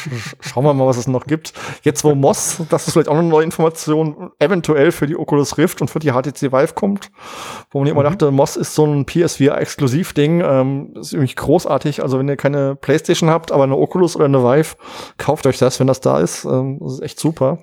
Schauen 0.40 0.64
wir 0.64 0.74
mal, 0.74 0.86
was 0.86 0.96
es 0.96 1.06
noch 1.06 1.26
gibt. 1.26 1.52
Jetzt, 1.82 2.04
wo 2.04 2.14
Moss, 2.14 2.62
das 2.68 2.86
ist 2.86 2.92
vielleicht 2.92 3.08
auch 3.08 3.18
eine 3.18 3.28
neue 3.28 3.44
Information, 3.44 4.30
eventuell 4.38 4.92
für 4.92 5.06
die 5.06 5.16
Oculus 5.16 5.58
Rift 5.58 5.80
und 5.80 5.88
für 5.88 5.98
die 5.98 6.10
HTC 6.10 6.52
Vive 6.52 6.74
kommt, 6.74 7.10
wo 7.70 7.78
man 7.78 7.86
mhm. 7.86 7.92
immer 7.92 8.02
dachte, 8.02 8.30
Moss 8.30 8.56
ist 8.56 8.74
so 8.74 8.86
ein 8.86 9.06
PSVR-Exklusivding. 9.06 10.42
Ähm, 10.44 10.90
das 10.94 11.08
ist 11.08 11.12
irgendwie 11.14 11.34
großartig. 11.34 12.02
Also, 12.02 12.18
wenn 12.18 12.28
ihr 12.28 12.36
keine 12.36 12.76
Playstation 12.76 13.30
habt, 13.30 13.52
aber 13.52 13.64
eine 13.64 13.76
Oculus 13.76 14.16
oder 14.16 14.26
eine 14.26 14.42
Vive, 14.42 14.76
kauft 15.18 15.46
euch 15.46 15.58
das, 15.58 15.80
wenn 15.80 15.86
das 15.86 16.00
da 16.00 16.20
ist. 16.20 16.44
Ähm, 16.44 16.78
das 16.80 16.94
ist 16.94 17.02
echt 17.02 17.20
super. 17.20 17.58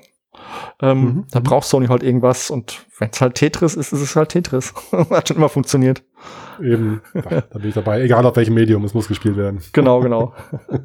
Ähm, 0.82 1.02
mhm. 1.02 1.26
Da 1.32 1.40
braucht 1.40 1.68
Sony 1.68 1.88
halt 1.88 2.04
irgendwas 2.04 2.50
und 2.50 2.86
wenn 3.00 3.10
es 3.12 3.22
halt 3.22 3.36
Tetris 3.36 3.76
ist, 3.76 3.94
ist 3.94 4.02
es 4.02 4.16
halt 4.16 4.30
Tetris. 4.30 4.74
Hat 4.92 5.28
schon 5.28 5.38
immer 5.38 5.50
funktioniert. 5.50 6.04
Eben, 6.62 7.02
da, 7.14 7.42
bin 7.58 7.70
ich 7.70 7.74
dabei. 7.74 8.02
Egal 8.02 8.26
auf 8.26 8.36
welchem 8.36 8.54
Medium, 8.54 8.84
es 8.86 8.94
muss 8.94 9.08
gespielt 9.08 9.38
werden. 9.38 9.62
Genau, 9.74 10.00
genau. 10.02 10.34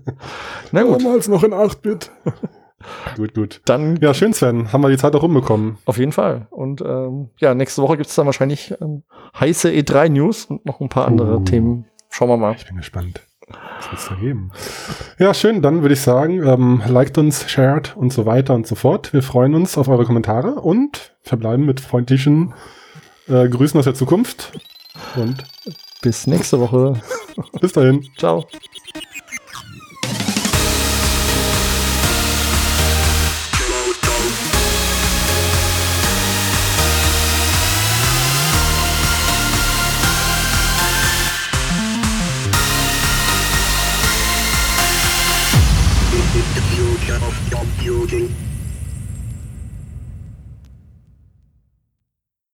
Na 0.72 0.82
gut. 0.82 1.02
Damals 1.02 1.28
noch 1.28 1.42
in 1.42 1.52
8-Bit. 1.52 2.10
gut, 3.16 3.34
gut. 3.34 3.60
Dann, 3.64 3.96
ja, 3.96 4.14
schön, 4.14 4.32
Sven. 4.32 4.72
Haben 4.72 4.82
wir 4.82 4.90
die 4.90 4.96
Zeit 4.96 5.14
auch 5.14 5.22
rumbekommen. 5.22 5.78
Auf 5.84 5.98
jeden 5.98 6.12
Fall. 6.12 6.46
Und 6.50 6.80
ähm, 6.80 7.30
ja, 7.38 7.54
nächste 7.54 7.82
Woche 7.82 7.96
gibt 7.96 8.08
es 8.08 8.14
dann 8.14 8.26
wahrscheinlich 8.26 8.74
ähm, 8.80 9.02
heiße 9.38 9.70
E3-News 9.70 10.46
und 10.46 10.64
noch 10.66 10.80
ein 10.80 10.88
paar 10.88 11.06
andere 11.06 11.38
uh. 11.38 11.44
Themen. 11.44 11.86
Schauen 12.10 12.28
wir 12.28 12.36
mal. 12.36 12.54
Ich 12.56 12.66
bin 12.66 12.76
gespannt. 12.76 13.20
Was 13.48 13.90
wird's 13.90 14.08
da 14.08 14.14
geben? 14.16 14.50
Ja, 15.18 15.32
schön. 15.32 15.62
Dann 15.62 15.82
würde 15.82 15.94
ich 15.94 16.00
sagen, 16.00 16.42
ähm, 16.44 16.82
liked 16.86 17.18
uns, 17.18 17.48
shared 17.48 17.96
und 17.96 18.12
so 18.12 18.26
weiter 18.26 18.54
und 18.54 18.66
so 18.66 18.74
fort. 18.74 19.12
Wir 19.12 19.22
freuen 19.22 19.54
uns 19.54 19.78
auf 19.78 19.88
eure 19.88 20.04
Kommentare 20.04 20.54
und 20.54 21.12
verbleiben 21.22 21.64
mit 21.64 21.80
freundlichen 21.80 22.54
äh, 23.28 23.48
Grüßen 23.48 23.78
aus 23.78 23.84
der 23.84 23.94
Zukunft. 23.94 24.52
Und 25.14 25.44
bis 26.02 26.26
nächste 26.26 26.60
Woche. 26.60 27.00
bis 27.60 27.72
dahin. 27.72 28.06
Ciao. 28.16 28.46